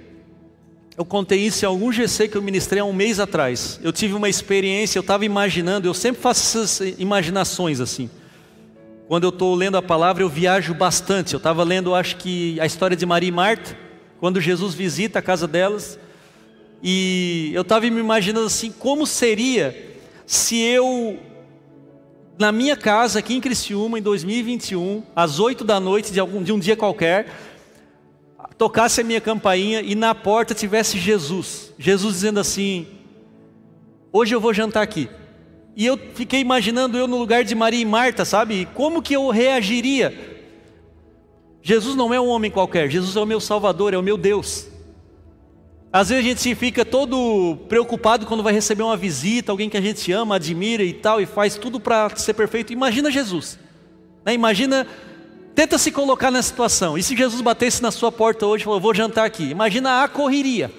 eu 0.96 1.04
contei 1.04 1.38
isso 1.40 1.64
em 1.64 1.68
algum 1.68 1.90
GC 1.90 2.28
que 2.28 2.36
eu 2.36 2.42
ministrei 2.42 2.80
há 2.80 2.84
um 2.84 2.92
mês 2.92 3.18
atrás. 3.18 3.80
Eu 3.82 3.92
tive 3.92 4.14
uma 4.14 4.28
experiência, 4.28 4.98
eu 4.98 5.00
estava 5.00 5.24
imaginando, 5.24 5.88
eu 5.88 5.94
sempre 5.94 6.20
faço 6.20 6.58
essas 6.58 6.94
imaginações 6.98 7.80
assim. 7.80 8.10
Quando 9.08 9.24
eu 9.24 9.30
estou 9.30 9.54
lendo 9.54 9.76
a 9.76 9.82
palavra, 9.82 10.22
eu 10.22 10.28
viajo 10.28 10.74
bastante. 10.74 11.32
Eu 11.34 11.38
estava 11.38 11.64
lendo, 11.64 11.94
acho 11.94 12.16
que, 12.16 12.60
a 12.60 12.66
história 12.66 12.96
de 12.96 13.06
Maria 13.06 13.28
e 13.28 13.32
Marta, 13.32 13.76
quando 14.20 14.40
Jesus 14.40 14.74
visita 14.74 15.18
a 15.18 15.22
casa 15.22 15.46
delas. 15.46 15.98
E 16.82 17.50
eu 17.54 17.62
estava 17.62 17.88
me 17.90 18.00
imaginando 18.00 18.46
assim, 18.46 18.70
como 18.70 19.06
seria 19.06 19.96
se 20.26 20.60
eu, 20.60 21.18
na 22.38 22.52
minha 22.52 22.76
casa 22.76 23.18
aqui 23.18 23.34
em 23.34 23.40
Criciúma, 23.40 23.98
em 23.98 24.02
2021, 24.02 25.02
às 25.16 25.38
8 25.38 25.64
da 25.64 25.80
noite 25.80 26.12
de, 26.12 26.20
algum, 26.20 26.42
de 26.42 26.52
um 26.52 26.58
dia 26.58 26.76
qualquer, 26.76 27.28
tocasse 28.62 29.00
a 29.00 29.04
minha 29.04 29.20
campainha 29.20 29.80
e 29.80 29.96
na 29.96 30.14
porta 30.14 30.54
tivesse 30.54 30.96
Jesus. 30.96 31.74
Jesus 31.76 32.14
dizendo 32.14 32.38
assim: 32.38 32.86
Hoje 34.12 34.32
eu 34.32 34.40
vou 34.40 34.54
jantar 34.54 34.84
aqui. 34.84 35.10
E 35.74 35.84
eu 35.84 35.98
fiquei 36.14 36.38
imaginando 36.38 36.96
eu 36.96 37.08
no 37.08 37.18
lugar 37.18 37.42
de 37.42 37.56
Maria 37.56 37.80
e 37.80 37.84
Marta, 37.84 38.24
sabe? 38.24 38.68
Como 38.72 39.02
que 39.02 39.16
eu 39.16 39.30
reagiria? 39.30 40.16
Jesus 41.60 41.96
não 41.96 42.14
é 42.14 42.20
um 42.20 42.28
homem 42.28 42.52
qualquer, 42.52 42.88
Jesus 42.88 43.16
é 43.16 43.20
o 43.20 43.26
meu 43.26 43.40
Salvador, 43.40 43.94
é 43.94 43.98
o 43.98 44.02
meu 44.02 44.16
Deus. 44.16 44.68
Às 45.92 46.10
vezes 46.10 46.24
a 46.24 46.28
gente 46.28 46.54
fica 46.54 46.84
todo 46.84 47.56
preocupado 47.68 48.26
quando 48.26 48.44
vai 48.44 48.52
receber 48.52 48.84
uma 48.84 48.96
visita, 48.96 49.50
alguém 49.50 49.68
que 49.68 49.76
a 49.76 49.82
gente 49.82 50.12
ama, 50.12 50.36
admira 50.36 50.84
e 50.84 50.92
tal, 50.92 51.20
e 51.20 51.26
faz 51.26 51.56
tudo 51.56 51.80
para 51.80 52.14
ser 52.14 52.34
perfeito. 52.34 52.72
Imagina 52.72 53.10
Jesus. 53.10 53.58
Né? 54.24 54.34
Imagina 54.34 54.86
Tenta 55.54 55.76
se 55.76 55.90
colocar 55.90 56.30
nessa 56.30 56.48
situação. 56.48 56.96
E 56.96 57.02
se 57.02 57.16
Jesus 57.16 57.40
batesse 57.40 57.82
na 57.82 57.90
sua 57.90 58.10
porta 58.10 58.46
hoje 58.46 58.62
e 58.62 58.64
falou: 58.64 58.80
Vou 58.80 58.94
jantar 58.94 59.26
aqui? 59.26 59.50
Imagina 59.50 60.02
a 60.02 60.08
correria. 60.08 60.70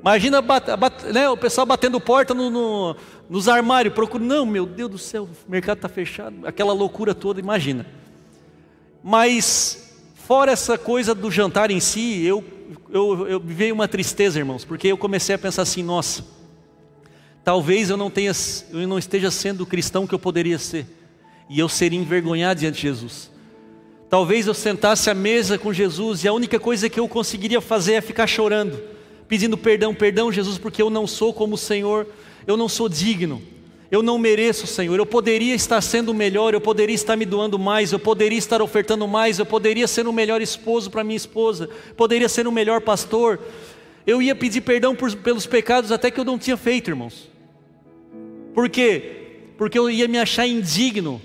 Imagina 0.00 0.40
bat, 0.40 0.76
bat, 0.76 1.06
né, 1.12 1.28
o 1.28 1.36
pessoal 1.36 1.66
batendo 1.66 2.00
porta 2.00 2.32
no, 2.32 2.48
no, 2.48 2.96
nos 3.28 3.48
armários, 3.48 3.92
procurando. 3.92 4.28
Não, 4.28 4.46
meu 4.46 4.64
Deus 4.64 4.90
do 4.90 4.98
céu, 4.98 5.24
o 5.24 5.50
mercado 5.50 5.78
está 5.78 5.88
fechado. 5.88 6.46
Aquela 6.46 6.72
loucura 6.72 7.14
toda, 7.14 7.40
imagina. 7.40 7.84
Mas, 9.02 9.96
fora 10.14 10.52
essa 10.52 10.78
coisa 10.78 11.14
do 11.14 11.30
jantar 11.30 11.72
em 11.72 11.80
si, 11.80 12.24
eu, 12.24 12.44
eu, 12.90 13.26
eu 13.26 13.40
veio 13.40 13.74
uma 13.74 13.88
tristeza, 13.88 14.38
irmãos, 14.38 14.64
porque 14.64 14.86
eu 14.86 14.96
comecei 14.96 15.34
a 15.34 15.38
pensar 15.38 15.62
assim: 15.62 15.82
nossa, 15.82 16.24
talvez 17.42 17.90
eu 17.90 17.96
não, 17.96 18.08
tenha, 18.08 18.30
eu 18.70 18.86
não 18.86 18.98
esteja 18.98 19.32
sendo 19.32 19.62
o 19.62 19.66
cristão 19.66 20.06
que 20.06 20.14
eu 20.14 20.18
poderia 20.20 20.58
ser 20.60 20.86
e 21.48 21.58
eu 21.58 21.68
seria 21.68 21.98
envergonhado 21.98 22.60
diante 22.60 22.76
de 22.76 22.82
Jesus. 22.82 23.30
Talvez 24.10 24.46
eu 24.46 24.54
sentasse 24.54 25.10
à 25.10 25.14
mesa 25.14 25.58
com 25.58 25.72
Jesus 25.72 26.24
e 26.24 26.28
a 26.28 26.32
única 26.32 26.58
coisa 26.58 26.88
que 26.88 26.98
eu 26.98 27.06
conseguiria 27.06 27.60
fazer 27.60 27.94
é 27.94 28.00
ficar 28.00 28.26
chorando, 28.26 28.80
pedindo 29.26 29.56
perdão, 29.56 29.94
perdão, 29.94 30.32
Jesus, 30.32 30.56
porque 30.56 30.80
eu 30.80 30.88
não 30.88 31.06
sou 31.06 31.32
como 31.32 31.54
o 31.54 31.58
Senhor, 31.58 32.06
eu 32.46 32.56
não 32.56 32.68
sou 32.68 32.88
digno, 32.88 33.42
eu 33.90 34.02
não 34.02 34.18
mereço, 34.18 34.66
Senhor. 34.66 34.98
Eu 34.98 35.04
poderia 35.04 35.54
estar 35.54 35.80
sendo 35.82 36.14
melhor, 36.14 36.54
eu 36.54 36.60
poderia 36.60 36.94
estar 36.94 37.16
me 37.16 37.26
doando 37.26 37.58
mais, 37.58 37.92
eu 37.92 37.98
poderia 37.98 38.38
estar 38.38 38.62
ofertando 38.62 39.06
mais, 39.06 39.38
eu 39.38 39.46
poderia 39.46 39.86
ser 39.86 40.06
um 40.06 40.12
melhor 40.12 40.40
esposo 40.40 40.90
para 40.90 41.04
minha 41.04 41.16
esposa, 41.16 41.68
poderia 41.96 42.28
ser 42.28 42.46
um 42.46 42.52
melhor 42.52 42.80
pastor. 42.80 43.38
Eu 44.06 44.22
ia 44.22 44.34
pedir 44.34 44.62
perdão 44.62 44.94
por, 44.94 45.14
pelos 45.16 45.46
pecados 45.46 45.92
até 45.92 46.10
que 46.10 46.18
eu 46.18 46.24
não 46.24 46.38
tinha 46.38 46.56
feito, 46.56 46.88
irmãos. 46.88 47.30
Por 48.54 48.70
quê? 48.70 49.26
Porque 49.58 49.78
eu 49.78 49.90
ia 49.90 50.08
me 50.08 50.18
achar 50.18 50.46
indigno 50.46 51.20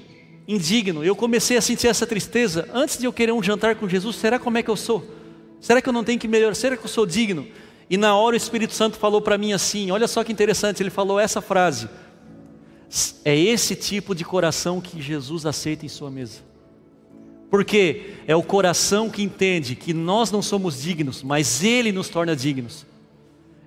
indigno. 0.47 1.03
Eu 1.03 1.15
comecei 1.15 1.57
a 1.57 1.61
sentir 1.61 1.87
essa 1.87 2.05
tristeza 2.05 2.67
antes 2.73 2.97
de 2.97 3.05
eu 3.05 3.13
querer 3.13 3.31
um 3.31 3.41
jantar 3.41 3.75
com 3.75 3.87
Jesus. 3.87 4.15
Será 4.15 4.37
como 4.37 4.57
é 4.57 4.63
que 4.63 4.69
eu 4.69 4.75
sou? 4.75 5.05
Será 5.59 5.81
que 5.81 5.87
eu 5.87 5.93
não 5.93 6.03
tenho 6.03 6.19
que 6.19 6.27
melhorar? 6.27 6.55
Será 6.55 6.75
que 6.75 6.83
eu 6.83 6.89
sou 6.89 7.05
digno? 7.05 7.47
E 7.89 7.97
na 7.97 8.15
hora 8.15 8.33
o 8.33 8.37
Espírito 8.37 8.73
Santo 8.73 8.97
falou 8.97 9.21
para 9.21 9.37
mim 9.37 9.53
assim: 9.53 9.91
olha 9.91 10.07
só 10.07 10.23
que 10.23 10.31
interessante, 10.31 10.81
ele 10.81 10.89
falou 10.89 11.19
essa 11.19 11.41
frase. 11.41 11.87
É 13.25 13.35
esse 13.35 13.75
tipo 13.75 14.13
de 14.13 14.23
coração 14.23 14.79
que 14.79 15.01
Jesus 15.01 15.45
aceita 15.45 15.85
em 15.85 15.89
sua 15.89 16.11
mesa. 16.11 16.41
Porque 17.49 18.15
é 18.27 18.35
o 18.35 18.43
coração 18.43 19.09
que 19.09 19.23
entende 19.23 19.75
que 19.75 19.93
nós 19.93 20.31
não 20.31 20.41
somos 20.41 20.81
dignos, 20.81 21.23
mas 21.23 21.63
Ele 21.63 21.91
nos 21.91 22.09
torna 22.09 22.35
dignos. 22.35 22.85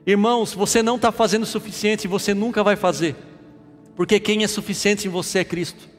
Irmãos, 0.06 0.52
você 0.54 0.82
não 0.82 0.96
está 0.96 1.10
fazendo 1.10 1.42
o 1.42 1.46
suficiente 1.46 2.04
e 2.04 2.08
você 2.08 2.34
nunca 2.34 2.62
vai 2.62 2.76
fazer, 2.76 3.16
porque 3.96 4.20
quem 4.20 4.44
é 4.44 4.48
suficiente 4.48 5.06
em 5.06 5.10
você 5.10 5.40
é 5.40 5.44
Cristo. 5.44 5.95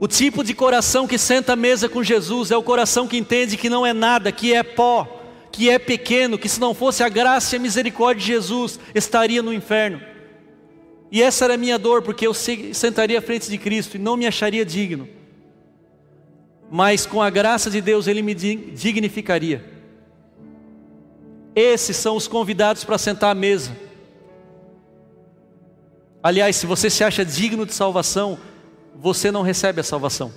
O 0.00 0.06
tipo 0.06 0.44
de 0.44 0.54
coração 0.54 1.08
que 1.08 1.18
senta 1.18 1.54
à 1.54 1.56
mesa 1.56 1.88
com 1.88 2.04
Jesus 2.04 2.50
é 2.50 2.56
o 2.56 2.62
coração 2.62 3.08
que 3.08 3.16
entende 3.16 3.56
que 3.56 3.68
não 3.68 3.84
é 3.84 3.92
nada, 3.92 4.30
que 4.30 4.54
é 4.54 4.62
pó, 4.62 5.22
que 5.50 5.68
é 5.68 5.78
pequeno, 5.78 6.38
que 6.38 6.48
se 6.48 6.60
não 6.60 6.72
fosse 6.72 7.02
a 7.02 7.08
graça 7.08 7.56
e 7.56 7.58
a 7.58 7.60
misericórdia 7.60 8.20
de 8.20 8.26
Jesus, 8.26 8.78
estaria 8.94 9.42
no 9.42 9.52
inferno. 9.52 10.00
E 11.10 11.20
essa 11.20 11.46
era 11.46 11.54
a 11.54 11.58
minha 11.58 11.78
dor, 11.78 12.02
porque 12.02 12.26
eu 12.26 12.34
sentaria 12.34 13.18
à 13.18 13.22
frente 13.22 13.50
de 13.50 13.58
Cristo 13.58 13.96
e 13.96 13.98
não 13.98 14.16
me 14.16 14.26
acharia 14.26 14.64
digno. 14.64 15.08
Mas 16.70 17.06
com 17.06 17.20
a 17.20 17.30
graça 17.30 17.68
de 17.70 17.80
Deus 17.80 18.06
ele 18.06 18.22
me 18.22 18.34
dignificaria. 18.34 19.64
Esses 21.56 21.96
são 21.96 22.14
os 22.14 22.28
convidados 22.28 22.84
para 22.84 22.98
sentar 22.98 23.32
à 23.32 23.34
mesa. 23.34 23.76
Aliás, 26.22 26.54
se 26.54 26.66
você 26.66 26.88
se 26.88 27.02
acha 27.02 27.24
digno 27.24 27.66
de 27.66 27.72
salvação, 27.72 28.38
você 29.00 29.30
não 29.30 29.42
recebe 29.42 29.80
a 29.80 29.84
salvação. 29.84 30.32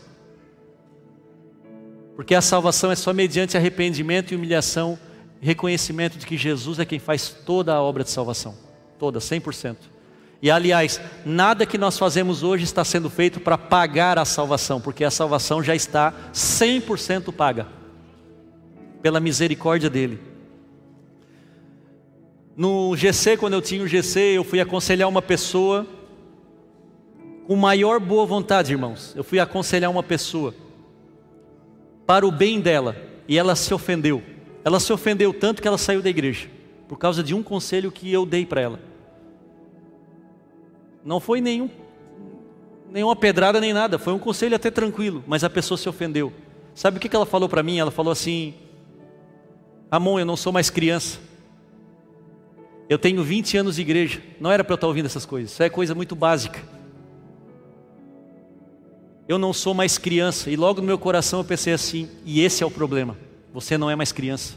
Porque 2.16 2.36
a 2.36 2.41
salvação 2.41 2.91
é 2.91 2.95
só 2.95 3.12
mediante 3.12 3.57
arrependimento 3.57 4.32
e 4.32 4.36
humilhação, 4.36 4.99
reconhecimento 5.39 6.18
de 6.18 6.26
que 6.26 6.38
Jesus 6.38 6.78
é 6.78 6.86
quem 6.86 6.99
faz 6.99 7.30
toda 7.30 7.74
a 7.74 7.82
obra 7.82 8.03
de 8.03 8.12
salvação, 8.12 8.55
toda, 8.99 9.20
100%. 9.20 9.78
E 10.41 10.51
aliás, 10.51 11.01
nada 11.26 11.66
que 11.66 11.78
nós 11.78 11.97
fazemos 11.97 12.43
hoje 12.43 12.64
está 12.64 12.84
sendo 12.84 13.09
feito 13.09 13.39
para 13.39 13.57
pagar 13.57 14.20
a 14.20 14.26
salvação, 14.26 14.80
porque 14.80 15.03
a 15.03 15.12
salvação 15.12 15.64
já 15.64 15.76
está 15.76 16.14
100% 16.34 17.34
paga, 17.34 17.68
pela 19.01 19.20
misericórdia 19.20 19.89
dEle. 19.89 20.20
No 22.55 22.95
GC, 22.95 23.38
quando 23.38 23.53
eu 23.53 23.62
tinha 23.62 23.84
o 23.84 23.88
GC, 23.88 24.20
eu 24.20 24.43
fui 24.43 24.59
aconselhar 24.59 25.09
uma 25.09 25.22
pessoa 25.22 25.88
com 27.52 27.56
maior 27.58 27.99
boa 27.99 28.26
vontade, 28.26 28.72
irmãos, 28.72 29.14
eu 29.14 29.26
fui 29.26 29.38
aconselhar 29.38 29.91
uma 29.91 30.02
pessoa 30.02 30.56
para 32.08 32.26
o 32.26 32.32
bem 32.32 32.62
dela 32.62 32.95
e 33.28 33.38
ela 33.38 33.58
se 33.58 33.74
ofendeu. 33.74 34.24
Ela 34.64 34.80
se 34.80 34.93
ofendeu 34.93 35.34
tanto 35.34 35.62
que 35.62 35.68
ela 35.68 35.78
saiu 35.78 36.02
da 36.02 36.10
igreja 36.10 36.47
por 36.88 36.97
causa 36.97 37.22
de 37.22 37.36
um 37.36 37.43
conselho 37.43 37.91
que 37.91 38.10
eu 38.10 38.26
dei 38.26 38.45
para 38.45 38.62
ela. 38.62 38.80
Não 41.04 41.20
foi 41.20 41.41
nenhum 41.41 41.70
nenhuma 42.89 43.18
pedrada 43.18 43.60
nem 43.60 43.74
nada, 43.74 43.99
foi 43.99 44.14
um 44.14 44.20
conselho 44.20 44.56
até 44.56 44.72
tranquilo, 44.72 45.22
mas 45.28 45.43
a 45.43 45.49
pessoa 45.49 45.78
se 45.78 45.89
ofendeu. 45.89 46.32
Sabe 46.74 46.99
o 46.99 47.02
que 47.02 47.14
ela 47.14 47.26
falou 47.26 47.49
para 47.49 47.62
mim? 47.62 47.80
Ela 47.80 47.91
falou 47.91 48.14
assim: 48.14 48.54
Amon, 49.91 50.20
eu 50.20 50.26
não 50.26 50.38
sou 50.38 50.54
mais 50.54 50.70
criança. 50.70 51.20
Eu 52.88 52.97
tenho 52.97 53.22
20 53.22 53.58
anos 53.58 53.76
de 53.76 53.82
igreja. 53.82 54.22
Não 54.39 54.49
era 54.49 54.64
para 54.64 54.72
eu 54.72 54.76
estar 54.76 54.88
ouvindo 54.88 55.08
essas 55.08 55.26
coisas. 55.26 55.52
Isso 55.52 55.62
é 55.62 55.70
coisa 55.70 55.93
muito 55.93 56.16
básica. 56.16 56.80
Eu 59.32 59.39
não 59.39 59.53
sou 59.53 59.73
mais 59.73 59.97
criança. 59.97 60.51
E 60.51 60.57
logo 60.57 60.82
no 60.82 60.88
meu 60.88 60.97
coração 60.97 61.39
eu 61.39 61.45
pensei 61.45 61.71
assim: 61.71 62.09
e 62.25 62.41
esse 62.41 62.63
é 62.63 62.65
o 62.65 62.69
problema. 62.69 63.17
Você 63.53 63.77
não 63.77 63.89
é 63.89 63.95
mais 63.95 64.11
criança. 64.11 64.55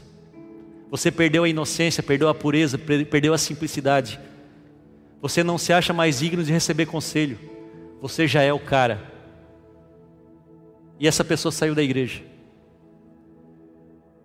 Você 0.91 1.09
perdeu 1.09 1.45
a 1.45 1.49
inocência, 1.49 2.03
perdeu 2.03 2.27
a 2.27 2.35
pureza, 2.35 2.77
perdeu 2.77 3.33
a 3.33 3.37
simplicidade. 3.37 4.19
Você 5.21 5.45
não 5.45 5.57
se 5.57 5.71
acha 5.71 5.93
mais 5.93 6.19
digno 6.19 6.43
de 6.43 6.51
receber 6.51 6.87
conselho. 6.87 7.39
Você 8.01 8.27
já 8.27 8.41
é 8.41 8.51
o 8.51 8.59
cara. 8.59 9.01
E 10.99 11.07
essa 11.07 11.23
pessoa 11.23 11.53
saiu 11.53 11.73
da 11.73 11.81
igreja. 11.81 12.21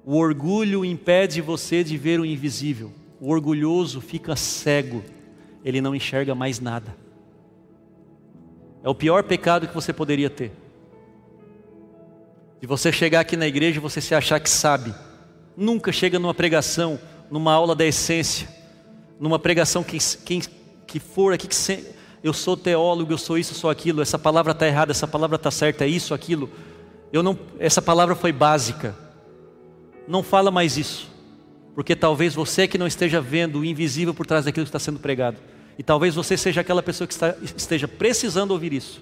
O 0.05 0.17
orgulho 0.17 0.85
impede 0.85 1.41
você 1.41 1.85
de 1.85 1.97
ver 1.97 2.19
o 2.19 2.27
invisível. 2.27 2.91
O 3.21 3.31
orgulhoso 3.31 4.01
fica 4.01 4.35
cego. 4.35 5.05
Ele 5.65 5.81
não 5.81 5.95
enxerga 5.95 6.35
mais 6.35 6.59
nada. 6.59 6.97
É 8.83 8.89
o 8.89 8.95
pior 8.95 9.23
pecado 9.23 9.69
que 9.69 9.75
você 9.75 9.93
poderia 9.93 10.31
ter. 10.31 10.53
De 12.61 12.67
você 12.67 12.93
chegar 12.93 13.21
aqui 13.21 13.37
na 13.37 13.47
igreja 13.47 13.79
e 13.79 13.81
você 13.81 14.01
se 14.01 14.15
achar 14.15 14.41
que 14.41 14.49
sabe. 14.49 14.95
Nunca 15.57 15.93
chega 15.93 16.19
numa 16.19 16.35
pregação, 16.35 16.99
numa 17.31 17.53
aula 17.53 17.75
da 17.75 17.85
essência, 17.85 18.49
numa 19.19 19.39
pregação 19.39 19.83
que, 19.83 19.99
quem, 20.25 20.43
que 20.87 20.99
for 20.99 21.33
aqui, 21.33 21.47
que 21.47 21.55
se, 21.55 21.95
eu 22.23 22.33
sou 22.33 22.57
teólogo, 22.57 23.13
eu 23.13 23.19
sou 23.19 23.39
isso, 23.39 23.53
eu 23.53 23.57
sou 23.57 23.71
aquilo, 23.71 24.03
essa 24.03 24.19
palavra 24.19 24.53
está 24.53 24.67
errada, 24.67 24.93
essa 24.93 25.07
palavra 25.07 25.37
está 25.37 25.51
certa, 25.51 25.85
é 25.85 25.89
isso, 25.89 26.13
aquilo. 26.13 26.51
Eu 27.13 27.23
não, 27.23 27.39
essa 27.59 27.83
palavra 27.83 28.15
foi 28.15 28.33
básica. 28.33 28.95
Não 30.07 30.23
fala 30.23 30.51
mais 30.51 30.77
isso, 30.77 31.09
porque 31.75 31.95
talvez 31.95 32.35
você 32.35 32.67
que 32.67 32.79
não 32.79 32.87
esteja 32.87 33.21
vendo 33.21 33.61
o 33.61 33.65
invisível 33.65 34.13
por 34.13 34.27
trás 34.27 34.45
daquilo 34.45 34.65
que 34.65 34.69
está 34.69 34.79
sendo 34.79 34.99
pregado. 34.99 35.39
E 35.81 35.83
talvez 35.83 36.15
você 36.15 36.37
seja 36.37 36.61
aquela 36.61 36.83
pessoa 36.83 37.09
que 37.09 37.15
está, 37.15 37.35
esteja 37.57 37.89
precisando 37.89 38.51
ouvir 38.51 38.71
isso. 38.71 39.01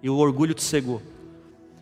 E 0.00 0.08
o 0.08 0.14
orgulho 0.14 0.54
te 0.54 0.62
cegou. 0.62 1.02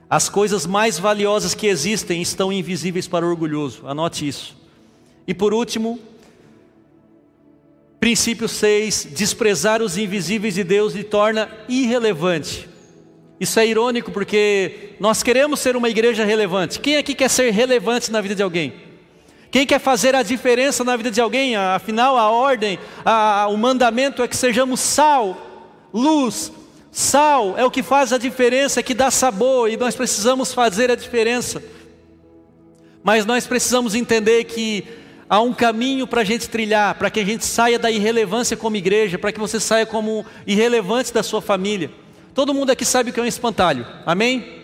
As 0.08 0.26
coisas 0.26 0.64
mais 0.64 0.98
valiosas 0.98 1.52
que 1.52 1.66
existem 1.66 2.22
estão 2.22 2.50
invisíveis 2.50 3.06
para 3.06 3.26
o 3.26 3.28
orgulhoso. 3.28 3.86
Anote 3.86 4.26
isso. 4.26 4.56
E 5.26 5.34
por 5.34 5.52
último, 5.52 5.98
Princípio 8.00 8.48
6: 8.48 9.08
desprezar 9.14 9.82
os 9.82 9.98
invisíveis 9.98 10.54
de 10.54 10.64
Deus 10.64 10.94
lhe 10.94 11.04
torna 11.04 11.50
irrelevante. 11.68 12.70
Isso 13.38 13.60
é 13.60 13.66
irônico 13.66 14.10
porque 14.10 14.94
nós 14.98 15.22
queremos 15.22 15.60
ser 15.60 15.76
uma 15.76 15.90
igreja 15.90 16.24
relevante. 16.24 16.80
Quem 16.80 16.96
aqui 16.96 17.14
quer 17.14 17.28
ser 17.28 17.50
relevante 17.50 18.10
na 18.10 18.22
vida 18.22 18.34
de 18.34 18.42
alguém? 18.42 18.72
Quem 19.50 19.66
quer 19.66 19.80
fazer 19.80 20.14
a 20.14 20.22
diferença 20.22 20.84
na 20.84 20.96
vida 20.96 21.10
de 21.10 21.20
alguém? 21.20 21.56
Afinal, 21.56 22.16
a 22.16 22.30
ordem, 22.30 22.78
a, 23.04 23.48
o 23.48 23.56
mandamento 23.56 24.22
é 24.22 24.28
que 24.28 24.36
sejamos 24.36 24.78
sal, 24.78 25.36
luz. 25.92 26.52
Sal 26.92 27.58
é 27.58 27.64
o 27.64 27.70
que 27.70 27.82
faz 27.82 28.12
a 28.12 28.18
diferença, 28.18 28.78
é 28.80 28.82
que 28.82 28.94
dá 28.94 29.10
sabor, 29.10 29.68
e 29.68 29.76
nós 29.76 29.96
precisamos 29.96 30.52
fazer 30.52 30.90
a 30.90 30.94
diferença. 30.94 31.62
Mas 33.02 33.26
nós 33.26 33.46
precisamos 33.46 33.94
entender 33.94 34.44
que 34.44 34.84
há 35.28 35.40
um 35.40 35.52
caminho 35.52 36.06
para 36.06 36.20
a 36.20 36.24
gente 36.24 36.48
trilhar, 36.48 36.94
para 36.94 37.10
que 37.10 37.18
a 37.18 37.24
gente 37.24 37.44
saia 37.44 37.78
da 37.78 37.90
irrelevância 37.90 38.56
como 38.56 38.76
igreja, 38.76 39.18
para 39.18 39.32
que 39.32 39.40
você 39.40 39.58
saia 39.58 39.86
como 39.86 40.24
irrelevante 40.46 41.12
da 41.12 41.22
sua 41.22 41.42
família. 41.42 41.90
Todo 42.34 42.54
mundo 42.54 42.70
aqui 42.70 42.84
sabe 42.84 43.10
o 43.10 43.12
que 43.12 43.18
é 43.18 43.22
um 43.22 43.26
espantalho, 43.26 43.86
amém? 44.06 44.59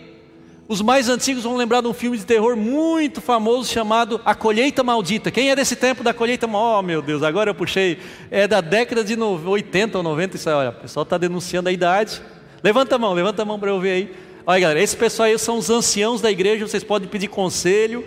Os 0.69 0.81
mais 0.81 1.07
antigos 1.07 1.43
vão 1.43 1.55
lembrar 1.55 1.79
de 1.79 1.87
um 1.87 1.93
filme 1.93 2.17
de 2.17 2.25
terror 2.25 2.57
muito 2.57 3.21
famoso 3.21 3.71
chamado 3.71 4.19
A 4.25 4.35
Colheita 4.35 4.83
Maldita. 4.83 5.31
Quem 5.31 5.49
é 5.49 5.55
desse 5.55 5.77
tempo 5.77 6.03
da 6.03 6.13
colheita 6.13 6.45
maldita? 6.45 6.79
Oh, 6.79 6.81
meu 6.81 7.01
Deus, 7.01 7.23
agora 7.23 7.51
eu 7.51 7.55
puxei. 7.55 7.99
É 8.29 8.45
da 8.49 8.59
década 8.59 9.01
de 9.01 9.17
80 9.17 9.97
ou 9.97 10.03
90. 10.03 10.35
Isso 10.35 10.49
aí, 10.49 10.55
olha, 10.55 10.69
o 10.71 10.73
pessoal 10.73 11.03
está 11.03 11.17
denunciando 11.17 11.69
a 11.69 11.71
idade. 11.71 12.21
Levanta 12.61 12.95
a 12.95 12.99
mão, 12.99 13.13
levanta 13.13 13.43
a 13.43 13.45
mão 13.45 13.57
para 13.57 13.69
eu 13.69 13.79
ver 13.79 13.91
aí. 13.91 14.15
Olha, 14.45 14.59
galera, 14.59 14.81
esse 14.81 14.97
pessoal 14.97 15.29
aí 15.29 15.39
são 15.39 15.57
os 15.57 15.69
anciãos 15.69 16.19
da 16.19 16.29
igreja, 16.29 16.67
vocês 16.67 16.83
podem 16.83 17.07
pedir 17.07 17.29
conselho. 17.29 18.01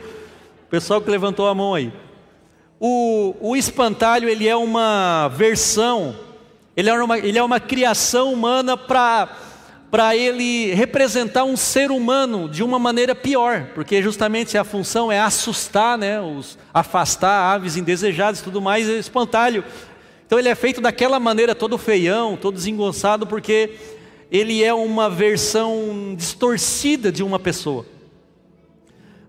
O 0.66 0.70
pessoal 0.70 1.00
que 1.00 1.10
levantou 1.10 1.48
a 1.48 1.54
mão 1.54 1.74
aí. 1.74 1.90
O, 2.78 3.34
o 3.40 3.56
espantalho 3.56 4.28
ele 4.28 4.46
é 4.46 4.56
uma 4.56 5.28
versão, 5.28 6.14
ele 6.76 6.90
é 6.90 6.94
uma, 6.94 7.18
ele 7.18 7.38
é 7.38 7.42
uma 7.42 7.60
criação 7.60 8.32
humana 8.34 8.76
para 8.76 9.34
para 9.90 10.14
ele 10.14 10.72
representar 10.72 11.44
um 11.44 11.56
ser 11.56 11.90
humano 11.90 12.48
de 12.48 12.62
uma 12.62 12.78
maneira 12.78 13.14
pior, 13.14 13.70
porque 13.74 14.00
justamente 14.00 14.56
a 14.56 14.62
função 14.62 15.10
é 15.10 15.20
assustar, 15.20 15.98
né, 15.98 16.20
os, 16.20 16.56
afastar 16.72 17.54
aves 17.54 17.76
indesejadas 17.76 18.40
e 18.40 18.44
tudo 18.44 18.60
mais, 18.60 18.88
é 18.88 18.92
espantalho. 18.92 19.64
Então 20.24 20.38
ele 20.38 20.48
é 20.48 20.54
feito 20.54 20.80
daquela 20.80 21.18
maneira, 21.18 21.56
todo 21.56 21.76
feião, 21.76 22.36
todo 22.36 22.54
desengonçado, 22.54 23.26
porque 23.26 23.76
ele 24.30 24.62
é 24.62 24.72
uma 24.72 25.10
versão 25.10 26.14
distorcida 26.16 27.10
de 27.10 27.24
uma 27.24 27.38
pessoa. 27.38 27.84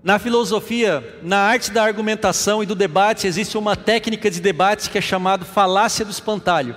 Na 0.04 0.20
filosofia, 0.20 1.04
na 1.24 1.38
arte 1.38 1.72
da 1.72 1.84
argumentação 1.84 2.62
e 2.62 2.68
do 2.68 2.76
debate, 2.76 3.26
existe 3.26 3.58
uma 3.58 3.76
técnica 3.76 4.30
de 4.30 4.40
debate 4.40 4.92
que 4.92 4.98
é 4.98 5.02
chamada 5.02 5.44
falácia 5.44 6.06
do 6.06 6.12
espantalho. 6.12 6.76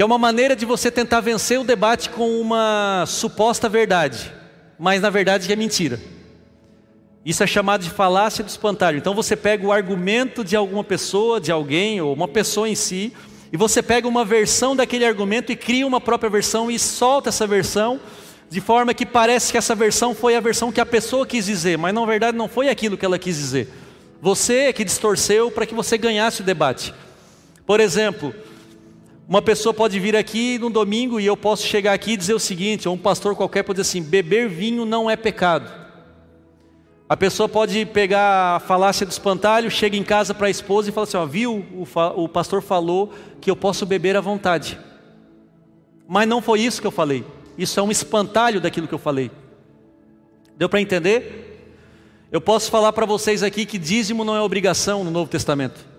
Que 0.00 0.02
é 0.02 0.06
uma 0.06 0.16
maneira 0.16 0.56
de 0.56 0.64
você 0.64 0.90
tentar 0.90 1.20
vencer 1.20 1.60
o 1.60 1.62
debate 1.62 2.08
com 2.08 2.40
uma 2.40 3.04
suposta 3.06 3.68
verdade, 3.68 4.32
mas 4.78 5.02
na 5.02 5.10
verdade 5.10 5.52
é 5.52 5.54
mentira. 5.54 6.00
Isso 7.22 7.42
é 7.44 7.46
chamado 7.46 7.84
de 7.84 7.90
falácia 7.90 8.42
do 8.42 8.48
espantalho. 8.48 8.96
Então 8.96 9.14
você 9.14 9.36
pega 9.36 9.66
o 9.66 9.70
argumento 9.70 10.42
de 10.42 10.56
alguma 10.56 10.82
pessoa, 10.82 11.38
de 11.38 11.52
alguém, 11.52 12.00
ou 12.00 12.14
uma 12.14 12.26
pessoa 12.26 12.66
em 12.66 12.74
si, 12.74 13.12
e 13.52 13.58
você 13.58 13.82
pega 13.82 14.08
uma 14.08 14.24
versão 14.24 14.74
daquele 14.74 15.04
argumento 15.04 15.52
e 15.52 15.54
cria 15.54 15.86
uma 15.86 16.00
própria 16.00 16.30
versão 16.30 16.70
e 16.70 16.78
solta 16.78 17.28
essa 17.28 17.46
versão 17.46 18.00
de 18.48 18.62
forma 18.62 18.94
que 18.94 19.04
parece 19.04 19.52
que 19.52 19.58
essa 19.58 19.74
versão 19.74 20.14
foi 20.14 20.34
a 20.34 20.40
versão 20.40 20.72
que 20.72 20.80
a 20.80 20.86
pessoa 20.86 21.26
quis 21.26 21.44
dizer, 21.44 21.76
mas 21.76 21.92
na 21.92 22.06
verdade 22.06 22.38
não 22.38 22.48
foi 22.48 22.70
aquilo 22.70 22.96
que 22.96 23.04
ela 23.04 23.18
quis 23.18 23.36
dizer. 23.36 23.68
Você 24.22 24.60
é 24.60 24.72
que 24.72 24.82
distorceu 24.82 25.50
para 25.50 25.66
que 25.66 25.74
você 25.74 25.98
ganhasse 25.98 26.40
o 26.40 26.44
debate. 26.44 26.94
Por 27.66 27.80
exemplo, 27.80 28.34
uma 29.30 29.40
pessoa 29.40 29.72
pode 29.72 30.00
vir 30.00 30.16
aqui 30.16 30.58
no 30.58 30.68
domingo 30.68 31.20
e 31.20 31.24
eu 31.24 31.36
posso 31.36 31.64
chegar 31.64 31.92
aqui 31.92 32.14
e 32.14 32.16
dizer 32.16 32.34
o 32.34 32.40
seguinte, 32.40 32.88
ou 32.88 32.96
um 32.96 32.98
pastor 32.98 33.36
qualquer 33.36 33.62
pode 33.62 33.80
dizer 33.80 33.88
assim: 33.88 34.02
beber 34.02 34.48
vinho 34.48 34.84
não 34.84 35.08
é 35.08 35.14
pecado. 35.14 35.70
A 37.08 37.16
pessoa 37.16 37.48
pode 37.48 37.86
pegar 37.86 38.56
a 38.56 38.58
falácia 38.58 39.06
do 39.06 39.12
espantalho, 39.12 39.70
chega 39.70 39.96
em 39.96 40.02
casa 40.02 40.34
para 40.34 40.48
a 40.48 40.50
esposa 40.50 40.88
e 40.88 40.92
fala 40.92 41.06
assim: 41.06 41.16
ó, 41.16 41.24
viu, 41.24 41.64
o, 41.72 41.86
o 42.24 42.28
pastor 42.28 42.60
falou 42.60 43.14
que 43.40 43.48
eu 43.48 43.54
posso 43.54 43.86
beber 43.86 44.16
à 44.16 44.20
vontade. 44.20 44.76
Mas 46.08 46.26
não 46.26 46.42
foi 46.42 46.62
isso 46.62 46.80
que 46.80 46.86
eu 46.88 46.90
falei. 46.90 47.24
Isso 47.56 47.78
é 47.78 47.82
um 47.84 47.90
espantalho 47.92 48.60
daquilo 48.60 48.88
que 48.88 48.94
eu 48.94 48.98
falei. 48.98 49.30
Deu 50.56 50.68
para 50.68 50.80
entender? 50.80 51.78
Eu 52.32 52.40
posso 52.40 52.68
falar 52.68 52.92
para 52.92 53.06
vocês 53.06 53.44
aqui 53.44 53.64
que 53.64 53.78
dízimo 53.78 54.24
não 54.24 54.34
é 54.34 54.40
obrigação 54.42 55.04
no 55.04 55.10
Novo 55.12 55.30
Testamento. 55.30 55.89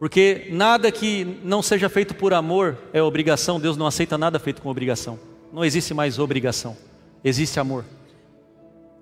Porque 0.00 0.46
nada 0.50 0.90
que 0.90 1.38
não 1.44 1.60
seja 1.60 1.86
feito 1.90 2.14
por 2.14 2.32
amor 2.32 2.78
é 2.90 3.02
obrigação, 3.02 3.60
Deus 3.60 3.76
não 3.76 3.86
aceita 3.86 4.16
nada 4.16 4.38
feito 4.38 4.62
com 4.62 4.70
obrigação. 4.70 5.20
Não 5.52 5.62
existe 5.62 5.92
mais 5.92 6.18
obrigação, 6.18 6.74
existe 7.22 7.60
amor. 7.60 7.84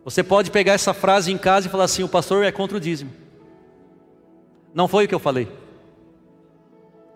Você 0.05 0.25
pode 0.25 0.51
pegar 0.51 0.73
essa 0.73 0.93
frase 0.93 1.31
em 1.31 1.39
casa 1.39 1.69
e 1.69 1.71
falar 1.71 1.85
assim: 1.85 2.03
o 2.03 2.09
pastor 2.09 2.45
é 2.45 2.51
contra 2.51 2.77
o 2.77 2.81
dízimo. 2.81 3.13
Não 4.75 4.89
foi 4.89 5.05
o 5.05 5.09
que 5.09 5.15
eu 5.15 5.21
falei. 5.21 5.47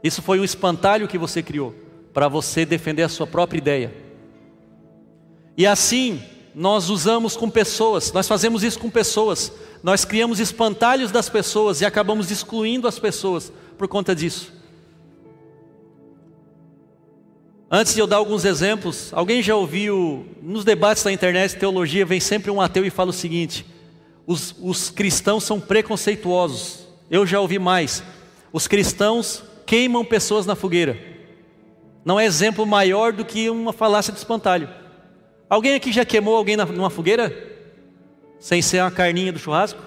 Isso 0.01 0.23
foi 0.23 0.39
um 0.39 0.45
espantalho 0.45 1.09
que 1.09 1.19
você 1.19 1.43
criou 1.43 1.75
para 2.15 2.29
você 2.29 2.65
defender 2.65 3.03
a 3.03 3.09
sua 3.09 3.27
própria 3.27 3.59
ideia. 3.59 3.93
E 5.57 5.67
assim, 5.67 6.23
nós 6.55 6.89
usamos 6.89 7.37
com 7.37 7.51
pessoas, 7.51 8.13
nós 8.13 8.29
fazemos 8.29 8.63
isso 8.63 8.79
com 8.79 8.89
pessoas, 8.89 9.51
nós 9.83 10.05
criamos 10.05 10.39
espantalhos 10.39 11.11
das 11.11 11.29
pessoas 11.29 11.81
e 11.81 11.85
acabamos 11.85 12.31
excluindo 12.31 12.87
as 12.87 13.01
pessoas 13.01 13.53
por 13.83 13.89
conta 13.89 14.15
disso. 14.15 14.53
Antes 17.69 17.95
de 17.95 18.01
eu 18.01 18.07
dar 18.07 18.19
alguns 18.19 18.45
exemplos, 18.45 19.13
alguém 19.13 19.43
já 19.43 19.57
ouviu, 19.57 20.25
nos 20.41 20.65
debates 20.65 21.03
da 21.03 21.11
internet, 21.11 21.57
teologia, 21.57 22.07
vem 22.07 22.21
sempre 22.21 22.49
um 22.49 22.61
ateu 22.61 22.87
e 22.87 22.91
fala 22.91 23.11
o 23.11 23.13
seguinte: 23.13 23.67
os, 24.25 24.55
os 24.61 24.89
cristãos 24.89 25.43
são 25.43 25.59
preconceituosos. 25.59 26.87
Eu 27.11 27.27
já 27.27 27.41
ouvi 27.41 27.59
mais, 27.59 28.05
os 28.53 28.69
cristãos 28.69 29.43
queimam 29.67 30.05
pessoas 30.05 30.47
na 30.47 30.55
fogueira. 30.55 30.97
Não 32.05 32.21
é 32.21 32.25
exemplo 32.25 32.65
maior 32.65 33.13
do 33.13 33.25
que 33.25 33.51
uma 33.51 33.73
falácia 33.73 34.13
do 34.13 34.17
espantalho. 34.17 34.69
Alguém 35.51 35.75
aqui 35.75 35.91
já 35.91 36.05
queimou 36.05 36.37
alguém 36.37 36.57
numa 36.57 36.89
fogueira? 36.89 37.35
Sem 38.39 38.63
ser 38.63 38.81
uma 38.81 38.93
carninha 38.93 39.33
do 39.33 39.41
churrasco? 39.41 39.83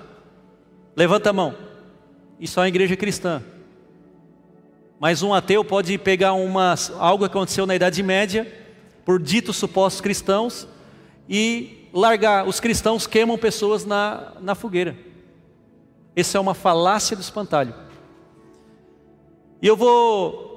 Levanta 0.98 1.30
a 1.30 1.34
mão. 1.34 1.56
Isso 2.38 2.60
é 2.60 2.64
uma 2.64 2.68
igreja 2.68 2.98
cristã. 2.98 3.41
Mas 5.00 5.22
um 5.22 5.34
ateu 5.34 5.64
pode 5.64 5.98
pegar 5.98 6.34
uma, 6.34 6.76
algo 6.98 7.26
que 7.26 7.32
aconteceu 7.32 7.66
na 7.66 7.76
Idade 7.76 8.02
Média, 8.02 8.52
por 9.04 9.22
ditos 9.22 9.58
supostos 9.58 10.02
cristãos, 10.02 10.68
e 11.30 11.89
largar. 11.93 12.48
Os 12.48 12.60
cristãos 12.60 13.06
queimam 13.06 13.38
pessoas 13.38 13.86
na, 13.86 14.34
na 14.41 14.56
fogueira. 14.56 14.96
Essa 16.16 16.38
é 16.38 16.41
uma 16.41 16.54
falácia 16.54 17.16
do 17.16 17.22
espantalho. 17.22 17.74
E 19.62 19.68
eu 19.68 19.76
vou 19.76 20.56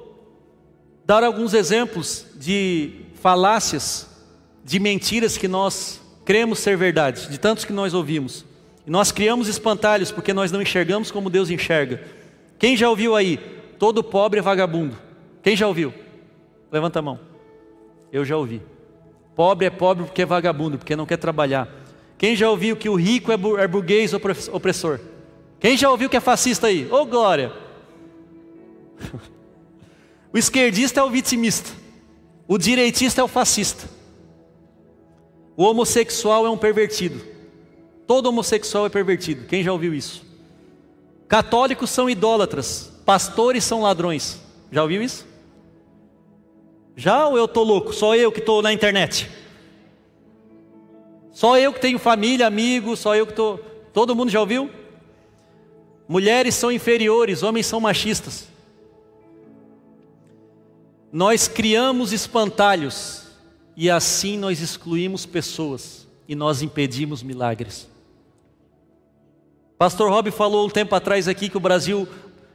dar 1.05 1.23
alguns 1.23 1.53
exemplos 1.53 2.25
de 2.35 3.05
falácias, 3.15 4.07
de 4.63 4.79
mentiras 4.79 5.37
que 5.37 5.47
nós 5.47 5.99
cremos 6.23 6.59
ser 6.59 6.77
verdade, 6.77 7.27
de 7.27 7.37
tantos 7.37 7.65
que 7.65 7.73
nós 7.73 7.93
ouvimos. 7.93 8.45
E 8.85 8.91
nós 8.91 9.11
criamos 9.11 9.47
espantalhos 9.47 10.11
porque 10.11 10.31
nós 10.33 10.51
não 10.51 10.61
enxergamos 10.61 11.11
como 11.11 11.29
Deus 11.29 11.49
enxerga. 11.49 12.01
Quem 12.57 12.77
já 12.77 12.89
ouviu 12.89 13.15
aí? 13.15 13.58
Todo 13.79 14.03
pobre 14.03 14.39
é 14.39 14.43
vagabundo. 14.43 14.95
Quem 15.41 15.55
já 15.55 15.65
ouviu? 15.65 15.93
Levanta 16.69 16.99
a 16.99 17.01
mão. 17.01 17.19
Eu 18.11 18.25
já 18.25 18.35
ouvi. 18.35 18.61
Pobre 19.35 19.65
é 19.65 19.69
pobre 19.69 20.03
porque 20.03 20.21
é 20.21 20.25
vagabundo, 20.25 20.77
porque 20.77 20.97
não 20.97 21.05
quer 21.05 21.17
trabalhar. 21.17 21.67
Quem 22.17 22.35
já 22.35 22.49
ouviu 22.49 22.75
que 22.75 22.89
o 22.89 22.95
rico 22.95 23.31
é, 23.31 23.35
é 23.63 23.67
burguês 23.67 24.13
opressor? 24.13 24.99
Quem 25.59 25.77
já 25.77 25.89
ouviu 25.89 26.09
que 26.09 26.17
é 26.17 26.19
fascista 26.19 26.67
aí? 26.67 26.87
Ô 26.91 26.97
oh, 26.97 27.05
glória! 27.05 27.53
o 30.33 30.37
esquerdista 30.37 30.99
é 30.99 31.03
o 31.03 31.09
vitimista. 31.09 31.71
O 32.45 32.57
direitista 32.57 33.21
é 33.21 33.23
o 33.23 33.27
fascista. 33.29 33.87
O 35.55 35.63
homossexual 35.63 36.45
é 36.45 36.49
um 36.49 36.57
pervertido. 36.57 37.21
Todo 38.05 38.27
homossexual 38.27 38.85
é 38.87 38.89
pervertido. 38.89 39.45
Quem 39.45 39.63
já 39.63 39.71
ouviu 39.71 39.93
isso? 39.93 40.25
Católicos 41.29 41.89
são 41.89 42.09
idólatras. 42.09 42.98
Pastores 43.09 43.63
são 43.63 43.81
ladrões. 43.81 44.39
Já 44.71 44.83
ouviu 44.83 45.01
isso? 45.01 45.25
Já 46.95 47.27
ou 47.27 47.35
eu 47.39 47.45
estou 47.45 47.63
louco? 47.63 47.91
Só 47.91 48.15
eu 48.15 48.31
que 48.31 48.37
estou 48.37 48.61
na 48.61 48.71
internet? 48.71 49.27
Só 51.31 51.57
eu 51.57 51.73
que 51.73 51.81
tenho 51.81 51.97
família, 51.97 52.45
amigos, 52.45 52.99
só 52.99 53.15
eu 53.15 53.25
que 53.25 53.31
estou. 53.31 53.57
Todo 53.91 54.15
mundo 54.15 54.29
já 54.29 54.39
ouviu? 54.39 54.69
Mulheres 56.07 56.53
são 56.53 56.71
inferiores, 56.71 57.41
homens 57.41 57.65
são 57.65 57.79
machistas. 57.79 58.47
Nós 61.11 61.47
criamos 61.47 62.13
espantalhos 62.13 63.23
e 63.75 63.89
assim 63.89 64.37
nós 64.37 64.61
excluímos 64.61 65.25
pessoas 65.25 66.07
e 66.27 66.35
nós 66.35 66.61
impedimos 66.61 67.23
milagres. 67.23 67.89
Pastor 69.79 70.11
Rob 70.11 70.29
falou 70.29 70.67
um 70.67 70.69
tempo 70.69 70.93
atrás 70.93 71.27
aqui 71.27 71.49
que 71.49 71.57
o 71.57 71.61
Brasil 71.61 72.07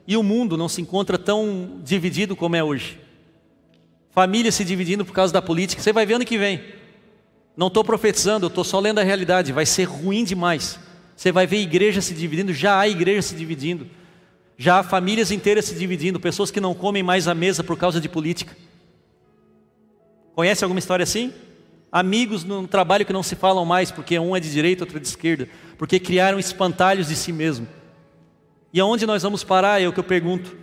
e 0.06 0.16
o 0.16 0.22
mundo 0.22 0.56
não 0.56 0.68
se 0.68 0.80
encontra 0.82 1.18
tão 1.18 1.80
dividido 1.82 2.36
como 2.36 2.56
é 2.56 2.62
hoje. 2.62 3.00
Família 4.10 4.52
se 4.52 4.64
dividindo 4.64 5.04
por 5.04 5.12
causa 5.12 5.32
da 5.32 5.42
política. 5.42 5.82
Você 5.82 5.92
vai 5.92 6.06
ver 6.06 6.14
ano 6.14 6.24
que 6.24 6.38
vem. 6.38 6.62
Não 7.56 7.68
estou 7.68 7.82
profetizando, 7.82 8.46
estou 8.46 8.64
só 8.64 8.78
lendo 8.78 9.00
a 9.00 9.02
realidade. 9.02 9.52
Vai 9.52 9.66
ser 9.66 9.84
ruim 9.84 10.24
demais. 10.24 10.78
Você 11.16 11.32
vai 11.32 11.46
ver 11.46 11.58
igreja 11.58 12.00
se 12.00 12.14
dividindo, 12.14 12.52
já 12.52 12.78
há 12.78 12.88
igreja 12.88 13.22
se 13.22 13.34
dividindo. 13.34 13.88
Já 14.56 14.78
há 14.78 14.82
famílias 14.82 15.30
inteiras 15.30 15.64
se 15.64 15.74
dividindo, 15.74 16.20
pessoas 16.20 16.50
que 16.50 16.60
não 16.60 16.74
comem 16.74 17.02
mais 17.02 17.26
à 17.26 17.34
mesa 17.34 17.64
por 17.64 17.76
causa 17.76 18.00
de 18.00 18.08
política. 18.08 18.56
Conhece 20.34 20.62
alguma 20.64 20.78
história 20.78 21.02
assim? 21.02 21.32
Amigos 21.90 22.44
no 22.44 22.66
trabalho 22.66 23.06
que 23.06 23.12
não 23.12 23.22
se 23.22 23.36
falam 23.36 23.64
mais, 23.64 23.90
porque 23.90 24.18
um 24.18 24.34
é 24.36 24.40
de 24.40 24.50
direita, 24.50 24.84
outro 24.84 24.98
é 24.98 25.00
de 25.00 25.06
esquerda, 25.06 25.48
porque 25.78 25.98
criaram 25.98 26.38
espantalhos 26.38 27.08
de 27.08 27.16
si 27.16 27.32
mesmo. 27.32 27.66
E 28.74 28.80
aonde 28.80 29.06
nós 29.06 29.22
vamos 29.22 29.44
parar 29.44 29.80
é 29.80 29.86
o 29.86 29.92
que 29.92 30.00
eu 30.00 30.04
pergunto. 30.04 30.56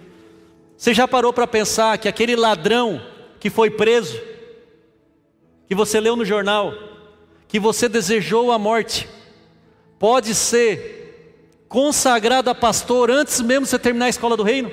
Você 0.75 0.93
já 0.93 1.07
parou 1.07 1.31
para 1.31 1.47
pensar 1.47 1.97
que 1.97 2.09
aquele 2.09 2.35
ladrão 2.35 3.01
que 3.39 3.49
foi 3.49 3.69
preso, 3.69 4.19
que 5.65 5.73
você 5.73 5.97
leu 5.97 6.17
no 6.17 6.25
jornal, 6.25 6.73
que 7.47 7.57
você 7.57 7.87
desejou 7.87 8.51
a 8.51 8.59
morte, 8.59 9.07
pode 9.97 10.35
ser 10.35 11.63
consagrado 11.69 12.49
a 12.49 12.55
pastor 12.55 13.09
antes 13.09 13.39
mesmo 13.39 13.63
de 13.63 13.69
você 13.69 13.79
terminar 13.79 14.07
a 14.07 14.09
escola 14.09 14.35
do 14.35 14.43
reino? 14.43 14.69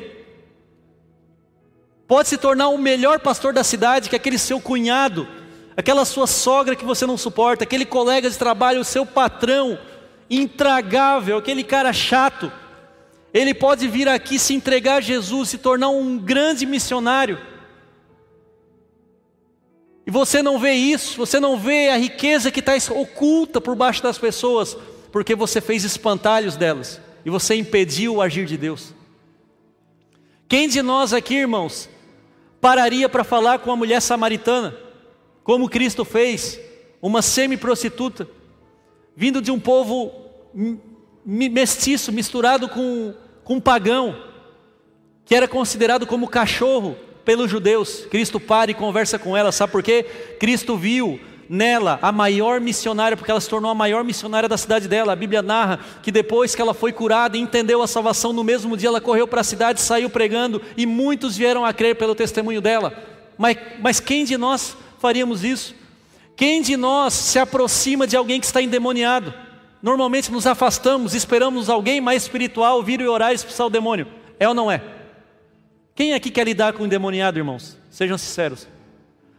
Pode 2.08 2.28
se 2.28 2.38
tornar 2.38 2.70
o 2.70 2.78
melhor 2.78 3.20
pastor 3.20 3.52
da 3.52 3.62
cidade 3.62 4.10
que 4.10 4.16
aquele 4.16 4.36
seu 4.36 4.60
cunhado, 4.60 5.28
aquela 5.76 6.04
sua 6.04 6.26
sogra 6.26 6.74
que 6.74 6.84
você 6.84 7.06
não 7.06 7.16
suporta, 7.16 7.62
aquele 7.62 7.84
colega 7.86 8.28
de 8.28 8.36
trabalho, 8.36 8.80
o 8.80 8.84
seu 8.84 9.06
patrão 9.06 9.78
intragável, 10.28 11.36
aquele 11.36 11.62
cara 11.62 11.92
chato. 11.92 12.50
Ele 13.38 13.54
pode 13.54 13.86
vir 13.86 14.08
aqui 14.08 14.36
se 14.36 14.52
entregar 14.52 14.96
a 14.96 15.00
Jesus, 15.00 15.50
se 15.50 15.58
tornar 15.58 15.90
um 15.90 16.18
grande 16.18 16.66
missionário. 16.66 17.38
E 20.04 20.10
você 20.10 20.42
não 20.42 20.58
vê 20.58 20.72
isso, 20.72 21.16
você 21.16 21.38
não 21.38 21.56
vê 21.56 21.88
a 21.88 21.96
riqueza 21.96 22.50
que 22.50 22.58
está 22.58 22.72
oculta 22.92 23.60
por 23.60 23.76
baixo 23.76 24.02
das 24.02 24.18
pessoas, 24.18 24.76
porque 25.12 25.36
você 25.36 25.60
fez 25.60 25.84
espantalhos 25.84 26.56
delas 26.56 27.00
e 27.24 27.30
você 27.30 27.54
impediu 27.54 28.16
o 28.16 28.22
agir 28.22 28.44
de 28.44 28.56
Deus. 28.56 28.92
Quem 30.48 30.68
de 30.68 30.82
nós 30.82 31.12
aqui, 31.12 31.36
irmãos, 31.36 31.88
pararia 32.60 33.08
para 33.08 33.22
falar 33.22 33.60
com 33.60 33.70
a 33.70 33.76
mulher 33.76 34.02
samaritana, 34.02 34.76
como 35.44 35.68
Cristo 35.68 36.04
fez, 36.04 36.58
uma 37.00 37.22
semi-prostituta, 37.22 38.28
vindo 39.14 39.40
de 39.40 39.52
um 39.52 39.60
povo 39.60 40.10
mestiço, 41.24 42.10
misturado 42.10 42.68
com, 42.68 43.14
com 43.48 43.54
um 43.54 43.60
pagão, 43.60 44.14
que 45.24 45.34
era 45.34 45.48
considerado 45.48 46.06
como 46.06 46.28
cachorro, 46.28 46.98
pelos 47.24 47.50
judeus. 47.50 48.04
Cristo 48.10 48.38
para 48.38 48.70
e 48.70 48.74
conversa 48.74 49.18
com 49.18 49.34
ela, 49.34 49.50
sabe 49.50 49.72
por 49.72 49.82
quê? 49.82 50.04
Cristo 50.38 50.76
viu 50.76 51.18
nela 51.48 51.98
a 52.02 52.12
maior 52.12 52.60
missionária, 52.60 53.16
porque 53.16 53.30
ela 53.30 53.40
se 53.40 53.48
tornou 53.48 53.70
a 53.70 53.74
maior 53.74 54.04
missionária 54.04 54.50
da 54.50 54.58
cidade 54.58 54.86
dela. 54.86 55.14
A 55.14 55.16
Bíblia 55.16 55.40
narra 55.40 55.80
que 56.02 56.12
depois 56.12 56.54
que 56.54 56.60
ela 56.60 56.74
foi 56.74 56.92
curada 56.92 57.38
e 57.38 57.40
entendeu 57.40 57.80
a 57.80 57.86
salvação, 57.86 58.34
no 58.34 58.44
mesmo 58.44 58.76
dia 58.76 58.90
ela 58.90 59.00
correu 59.00 59.26
para 59.26 59.40
a 59.40 59.44
cidade, 59.44 59.80
saiu 59.80 60.10
pregando 60.10 60.60
e 60.76 60.84
muitos 60.84 61.34
vieram 61.34 61.64
a 61.64 61.72
crer 61.72 61.96
pelo 61.96 62.14
testemunho 62.14 62.60
dela. 62.60 62.92
Mas, 63.38 63.56
mas 63.80 63.98
quem 63.98 64.26
de 64.26 64.36
nós 64.36 64.76
faríamos 64.98 65.42
isso? 65.42 65.74
Quem 66.36 66.60
de 66.60 66.76
nós 66.76 67.14
se 67.14 67.38
aproxima 67.38 68.06
de 68.06 68.14
alguém 68.14 68.40
que 68.40 68.46
está 68.46 68.60
endemoniado? 68.60 69.47
Normalmente 69.82 70.32
nos 70.32 70.46
afastamos, 70.46 71.14
esperamos 71.14 71.68
alguém 71.68 72.00
mais 72.00 72.22
espiritual 72.22 72.82
vir 72.82 73.00
e 73.00 73.06
orar 73.06 73.32
e 73.32 73.34
expulsar 73.34 73.66
o 73.66 73.70
demônio. 73.70 74.06
É 74.38 74.48
ou 74.48 74.54
não 74.54 74.70
é? 74.70 74.82
Quem 75.94 76.14
aqui 76.14 76.30
quer 76.30 76.44
lidar 76.44 76.72
com 76.72 76.82
o 76.82 76.86
endemoniado, 76.86 77.38
irmãos? 77.38 77.76
Sejam 77.90 78.18
sinceros. 78.18 78.68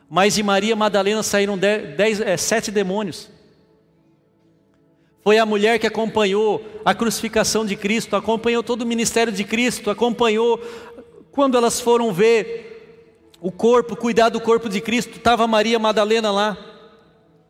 Mas 0.09 0.35
de 0.35 0.43
Maria 0.43 0.75
Madalena 0.75 1.23
saíram 1.23 1.57
dez, 1.57 1.95
dez, 1.95 2.21
é, 2.21 2.35
sete 2.35 2.71
demônios. 2.71 3.29
Foi 5.21 5.37
a 5.37 5.45
mulher 5.45 5.77
que 5.77 5.85
acompanhou 5.85 6.65
a 6.83 6.93
crucificação 6.95 7.65
de 7.65 7.75
Cristo, 7.75 8.15
acompanhou 8.15 8.63
todo 8.63 8.81
o 8.81 8.85
ministério 8.85 9.31
de 9.31 9.43
Cristo, 9.43 9.89
acompanhou 9.89 10.57
quando 11.31 11.57
elas 11.57 11.79
foram 11.79 12.11
ver 12.11 12.69
o 13.41 13.51
corpo, 13.51 13.95
cuidar 13.95 14.29
do 14.29 14.41
corpo 14.41 14.67
de 14.67 14.81
Cristo, 14.81 15.17
estava 15.17 15.47
Maria 15.47 15.77
Madalena 15.77 16.31
lá. 16.31 16.57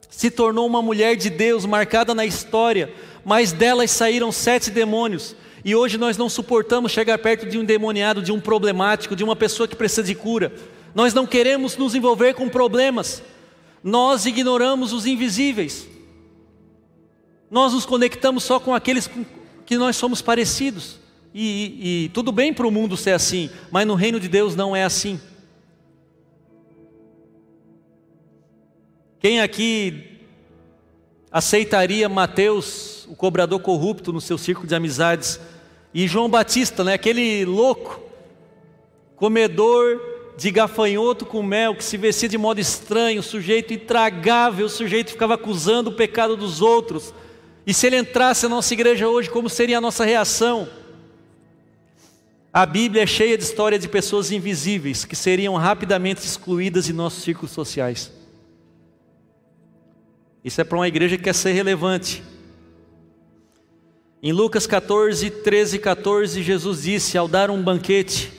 Se 0.10 0.32
tornou 0.32 0.66
uma 0.66 0.82
mulher 0.82 1.16
de 1.16 1.30
Deus, 1.30 1.66
marcada 1.66 2.14
na 2.16 2.26
história, 2.26 2.92
mas 3.24 3.52
delas 3.52 3.92
saíram 3.92 4.32
sete 4.32 4.72
demônios. 4.72 5.36
E 5.64 5.76
hoje 5.76 5.98
nós 5.98 6.18
não 6.18 6.28
suportamos 6.28 6.92
chegar 6.92 7.18
perto 7.20 7.46
de 7.48 7.58
um 7.58 7.64
demoniado, 7.64 8.22
de 8.22 8.32
um 8.32 8.40
problemático, 8.40 9.16
de 9.16 9.24
uma 9.24 9.36
pessoa 9.36 9.68
que 9.68 9.76
precisa 9.76 10.04
de 10.04 10.16
cura. 10.16 10.52
Nós 10.96 11.14
não 11.14 11.28
queremos 11.28 11.78
nos 11.78 11.94
envolver 11.94 12.34
com 12.34 12.50
problemas. 12.50 13.22
Nós 13.84 14.26
ignoramos 14.26 14.94
os 14.94 15.06
invisíveis. 15.06 15.88
Nós 17.50 17.74
nos 17.74 17.86
conectamos 17.86 18.44
só 18.44 18.60
com 18.60 18.74
aqueles 18.74 19.08
com 19.08 19.24
que 19.66 19.78
nós 19.78 19.96
somos 19.96 20.22
parecidos. 20.22 20.98
E, 21.34 21.46
e, 21.46 22.06
e 22.06 22.10
tudo 22.10 22.32
bem 22.32 22.54
para 22.54 22.68
o 22.68 22.72
mundo 22.72 22.98
ser 22.98 23.12
assim, 23.12 23.50
mas 23.70 23.86
no 23.86 23.94
reino 23.94 24.20
de 24.20 24.28
Deus 24.28 24.56
não 24.56 24.76
é 24.76 24.84
assim. 24.84 25.20
Quem 29.20 29.42
aqui 29.42 30.18
aceitaria 31.30 32.08
Mateus, 32.08 33.06
o 33.10 33.16
cobrador 33.16 33.60
corrupto, 33.60 34.14
no 34.14 34.22
seu 34.22 34.38
círculo 34.38 34.66
de 34.66 34.74
amizades, 34.74 35.42
e 35.94 36.08
João 36.08 36.30
Batista, 36.30 36.86
né, 36.86 36.94
aquele 36.94 37.44
louco, 37.44 38.00
comedor 39.18 40.00
de 40.38 40.50
gafanhoto 40.52 41.26
com 41.26 41.44
mel, 41.44 41.76
que 41.76 41.84
se 41.84 41.98
vestia 41.98 42.30
de 42.30 42.38
modo 42.38 42.62
estranho, 42.62 43.22
sujeito 43.22 43.74
intragável, 43.74 44.68
o 44.68 44.70
sujeito 44.70 45.12
ficava 45.12 45.34
acusando 45.34 45.90
o 45.90 45.96
pecado 45.96 46.38
dos 46.38 46.62
outros. 46.62 47.14
E 47.68 47.74
se 47.74 47.88
ele 47.88 47.98
entrasse 47.98 48.44
na 48.44 48.56
nossa 48.56 48.74
igreja 48.74 49.10
hoje, 49.10 49.30
como 49.30 49.50
seria 49.50 49.80
a 49.80 49.82
nossa 49.82 50.06
reação? 50.06 50.70
A 52.54 52.66
Bíblia 52.66 53.04
é 53.04 53.08
cheia 53.08 53.38
de 53.38 53.44
história 53.44 53.78
de 53.78 53.90
pessoas 53.90 54.32
invisíveis 54.32 55.04
que 55.04 55.16
seriam 55.16 55.56
rapidamente 55.56 56.26
excluídas 56.26 56.86
de 56.86 56.94
nossos 56.94 57.22
círculos 57.22 57.52
sociais. 57.52 58.19
Isso 60.44 60.62
é 60.62 60.64
para 60.64 60.78
uma 60.78 60.88
igreja 60.88 61.18
que 61.18 61.24
quer 61.24 61.36
ser 61.36 61.52
relevante. 61.52 62.24
Em 64.22 64.32
Lucas 64.32 64.66
14, 64.66 65.30
13 65.30 65.76
e 65.76 65.80
14, 65.80 66.44
Jesus 66.44 66.84
disse: 66.84 67.18
Ao 67.18 67.28
dar 67.28 67.50
um 67.50 67.62
banquete, 67.62 68.32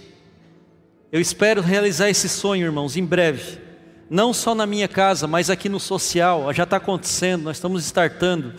eu 1.13 1.21
espero 1.21 1.61
realizar 1.61 2.09
esse 2.09 2.29
sonho, 2.29 2.65
irmãos, 2.65 2.97
em 2.97 3.05
breve. 3.05 3.59
não 4.09 4.33
só 4.33 4.55
na 4.55 4.67
minha 4.67 4.89
casa, 4.89 5.27
mas 5.27 5.51
aqui 5.51 5.69
no 5.69 5.79
social, 5.79 6.53
já 6.53 6.65
está 6.65 6.79
acontecendo, 6.79 7.45
nós 7.45 7.57
estamos 7.57 7.85
startando. 7.85 8.55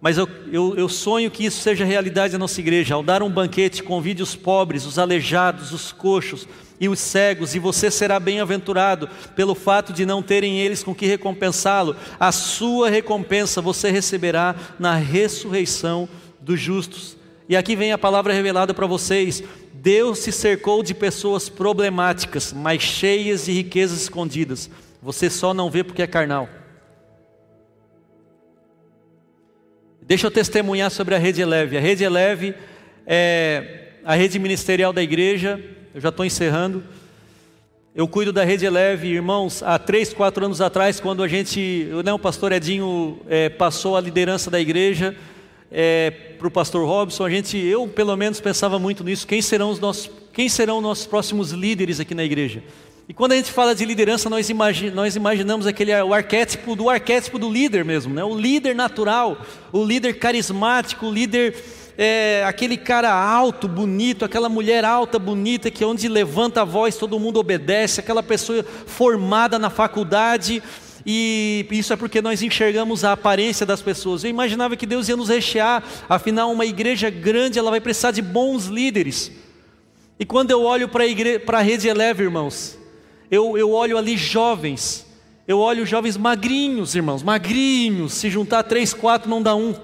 Mas 0.00 0.18
eu, 0.18 0.28
eu, 0.52 0.76
eu, 0.76 0.88
sonho 0.88 1.30
que 1.30 1.44
isso 1.44 1.60
seja 1.60 1.84
realidade 1.84 2.34
na 2.34 2.38
nossa 2.38 2.60
igreja. 2.60 2.94
Ao 2.94 3.02
dar 3.02 3.22
um 3.22 3.30
banquete, 3.30 3.82
convide 3.82 4.22
os 4.22 4.36
pobres, 4.36 4.84
os 4.84 4.98
aleijados, 4.98 5.72
os 5.72 5.90
coxos 5.90 6.46
e 6.80 6.88
os 6.88 6.98
cegos, 6.98 7.54
e 7.54 7.58
você 7.58 7.90
será 7.90 8.20
bem-aventurado 8.20 9.08
pelo 9.34 9.54
fato 9.54 9.92
de 9.92 10.04
não 10.04 10.22
terem 10.22 10.58
eles 10.58 10.82
com 10.82 10.94
que 10.94 11.06
recompensá-lo. 11.06 11.96
A 12.20 12.30
sua 12.32 12.90
recompensa 12.90 13.60
você 13.60 13.90
receberá 13.90 14.54
na 14.78 14.94
ressurreição 14.94 16.08
dos 16.40 16.60
justos. 16.60 17.16
E 17.48 17.56
aqui 17.56 17.76
vem 17.76 17.92
a 17.92 17.98
palavra 17.98 18.32
revelada 18.32 18.74
para 18.74 18.86
vocês. 18.86 19.42
Deus 19.72 20.18
se 20.18 20.32
cercou 20.32 20.82
de 20.82 20.94
pessoas 20.94 21.48
problemáticas, 21.48 22.52
mas 22.52 22.82
cheias 22.82 23.44
de 23.44 23.52
riquezas 23.52 24.02
escondidas. 24.02 24.68
Você 25.00 25.30
só 25.30 25.54
não 25.54 25.70
vê 25.70 25.84
porque 25.84 26.02
é 26.02 26.06
carnal. 26.06 26.48
Deixa 30.02 30.26
eu 30.26 30.30
testemunhar 30.30 30.90
sobre 30.90 31.14
a 31.14 31.18
Rede 31.18 31.42
Eleve. 31.42 31.76
A 31.76 31.80
Rede 31.80 32.04
Eleve 32.04 32.54
é 33.06 33.86
a 34.04 34.14
rede 34.14 34.38
ministerial 34.38 34.92
da 34.92 35.02
igreja. 35.02 35.60
Eu 35.96 36.02
já 36.02 36.10
estou 36.10 36.26
encerrando. 36.26 36.84
Eu 37.94 38.06
cuido 38.06 38.30
da 38.30 38.44
Rede 38.44 38.66
Eleve, 38.66 39.08
irmãos, 39.08 39.62
há 39.62 39.78
três, 39.78 40.12
quatro 40.12 40.44
anos 40.44 40.60
atrás, 40.60 41.00
quando 41.00 41.22
a 41.22 41.26
gente, 41.26 41.88
né, 42.04 42.12
o 42.12 42.18
pastor 42.18 42.52
Edinho 42.52 43.18
é, 43.26 43.48
passou 43.48 43.96
a 43.96 44.00
liderança 44.02 44.50
da 44.50 44.60
igreja, 44.60 45.16
é, 45.72 46.10
para 46.10 46.46
o 46.46 46.50
pastor 46.50 46.86
Robson, 46.86 47.24
a 47.24 47.30
gente, 47.30 47.56
eu 47.56 47.88
pelo 47.88 48.14
menos 48.14 48.42
pensava 48.42 48.78
muito 48.78 49.02
nisso, 49.02 49.26
quem 49.26 49.40
serão 49.40 49.70
os 49.70 49.80
nossos, 49.80 50.10
quem 50.34 50.50
serão 50.50 50.82
nossos 50.82 51.06
próximos 51.06 51.52
líderes 51.52 51.98
aqui 51.98 52.14
na 52.14 52.24
igreja? 52.24 52.62
E 53.08 53.14
quando 53.14 53.32
a 53.32 53.36
gente 53.36 53.50
fala 53.50 53.74
de 53.74 53.86
liderança, 53.86 54.28
nós, 54.28 54.50
imagi 54.50 54.90
nós 54.90 55.16
imaginamos 55.16 55.66
aquele 55.66 55.98
o 56.02 56.12
arquétipo 56.12 56.76
do 56.76 56.90
arquétipo 56.90 57.38
do 57.38 57.50
líder 57.50 57.86
mesmo, 57.86 58.12
né? 58.12 58.22
o 58.22 58.38
líder 58.38 58.74
natural, 58.74 59.40
o 59.72 59.82
líder 59.82 60.18
carismático, 60.18 61.06
o 61.06 61.10
líder 61.10 61.56
é, 61.98 62.44
aquele 62.46 62.76
cara 62.76 63.12
alto, 63.12 63.66
bonito, 63.66 64.24
aquela 64.24 64.48
mulher 64.48 64.84
alta, 64.84 65.18
bonita, 65.18 65.70
que 65.70 65.84
onde 65.84 66.08
levanta 66.08 66.62
a 66.62 66.64
voz 66.64 66.96
todo 66.96 67.18
mundo 67.18 67.38
obedece, 67.38 68.00
aquela 68.00 68.22
pessoa 68.22 68.64
formada 68.86 69.58
na 69.58 69.70
faculdade, 69.70 70.62
e 71.08 71.64
isso 71.70 71.92
é 71.92 71.96
porque 71.96 72.20
nós 72.20 72.42
enxergamos 72.42 73.04
a 73.04 73.12
aparência 73.12 73.64
das 73.64 73.80
pessoas. 73.80 74.24
Eu 74.24 74.30
imaginava 74.30 74.74
que 74.74 74.84
Deus 74.84 75.08
ia 75.08 75.16
nos 75.16 75.28
rechear, 75.28 75.82
afinal, 76.08 76.50
uma 76.50 76.66
igreja 76.66 77.08
grande 77.08 77.58
ela 77.58 77.70
vai 77.70 77.80
precisar 77.80 78.10
de 78.10 78.20
bons 78.20 78.66
líderes. 78.66 79.30
E 80.18 80.24
quando 80.24 80.50
eu 80.50 80.62
olho 80.62 80.88
para 80.88 81.58
a 81.58 81.62
rede 81.62 81.86
Eleve, 81.86 82.24
irmãos, 82.24 82.76
eu, 83.30 83.56
eu 83.56 83.70
olho 83.70 83.96
ali 83.96 84.16
jovens, 84.16 85.06
eu 85.46 85.60
olho 85.60 85.86
jovens 85.86 86.16
magrinhos, 86.16 86.96
irmãos, 86.96 87.22
magrinhos, 87.22 88.14
se 88.14 88.28
juntar 88.28 88.64
três, 88.64 88.92
quatro 88.92 89.30
não 89.30 89.40
dá 89.40 89.54
um. 89.54 89.74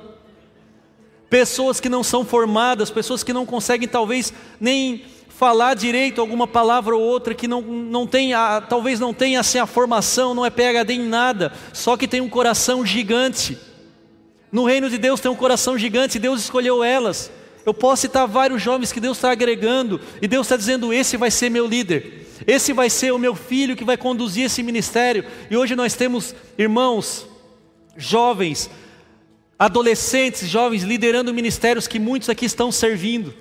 Pessoas 1.32 1.80
que 1.80 1.88
não 1.88 2.02
são 2.02 2.26
formadas, 2.26 2.90
pessoas 2.90 3.24
que 3.24 3.32
não 3.32 3.46
conseguem 3.46 3.88
talvez 3.88 4.34
nem 4.60 5.02
falar 5.30 5.72
direito 5.72 6.20
alguma 6.20 6.46
palavra 6.46 6.94
ou 6.94 7.00
outra 7.00 7.34
que 7.34 7.48
não, 7.48 7.62
não 7.62 8.06
tem, 8.06 8.34
a, 8.34 8.60
talvez 8.60 9.00
não 9.00 9.14
tenha 9.14 9.40
assim 9.40 9.56
a 9.56 9.64
formação, 9.64 10.34
não 10.34 10.44
é 10.44 10.50
PhD 10.50 10.92
em 10.92 11.08
nada, 11.08 11.50
só 11.72 11.96
que 11.96 12.06
tem 12.06 12.20
um 12.20 12.28
coração 12.28 12.84
gigante. 12.84 13.56
No 14.52 14.66
reino 14.66 14.90
de 14.90 14.98
Deus 14.98 15.20
tem 15.20 15.30
um 15.30 15.34
coração 15.34 15.78
gigante, 15.78 16.18
Deus 16.18 16.42
escolheu 16.42 16.84
elas. 16.84 17.32
Eu 17.64 17.72
posso 17.72 18.02
citar 18.02 18.28
vários 18.28 18.60
jovens 18.60 18.92
que 18.92 19.00
Deus 19.00 19.16
está 19.16 19.30
agregando, 19.30 20.02
e 20.20 20.28
Deus 20.28 20.44
está 20.44 20.58
dizendo: 20.58 20.92
esse 20.92 21.16
vai 21.16 21.30
ser 21.30 21.48
meu 21.48 21.66
líder, 21.66 22.28
esse 22.46 22.74
vai 22.74 22.90
ser 22.90 23.10
o 23.10 23.18
meu 23.18 23.34
filho 23.34 23.74
que 23.74 23.86
vai 23.86 23.96
conduzir 23.96 24.44
esse 24.44 24.62
ministério. 24.62 25.24
E 25.50 25.56
hoje 25.56 25.74
nós 25.74 25.94
temos 25.94 26.34
irmãos, 26.58 27.26
jovens, 27.96 28.68
adolescentes, 29.64 30.48
jovens 30.48 30.82
liderando 30.82 31.32
ministérios 31.32 31.86
que 31.86 31.98
muitos 31.98 32.28
aqui 32.28 32.46
estão 32.46 32.72
servindo 32.72 33.34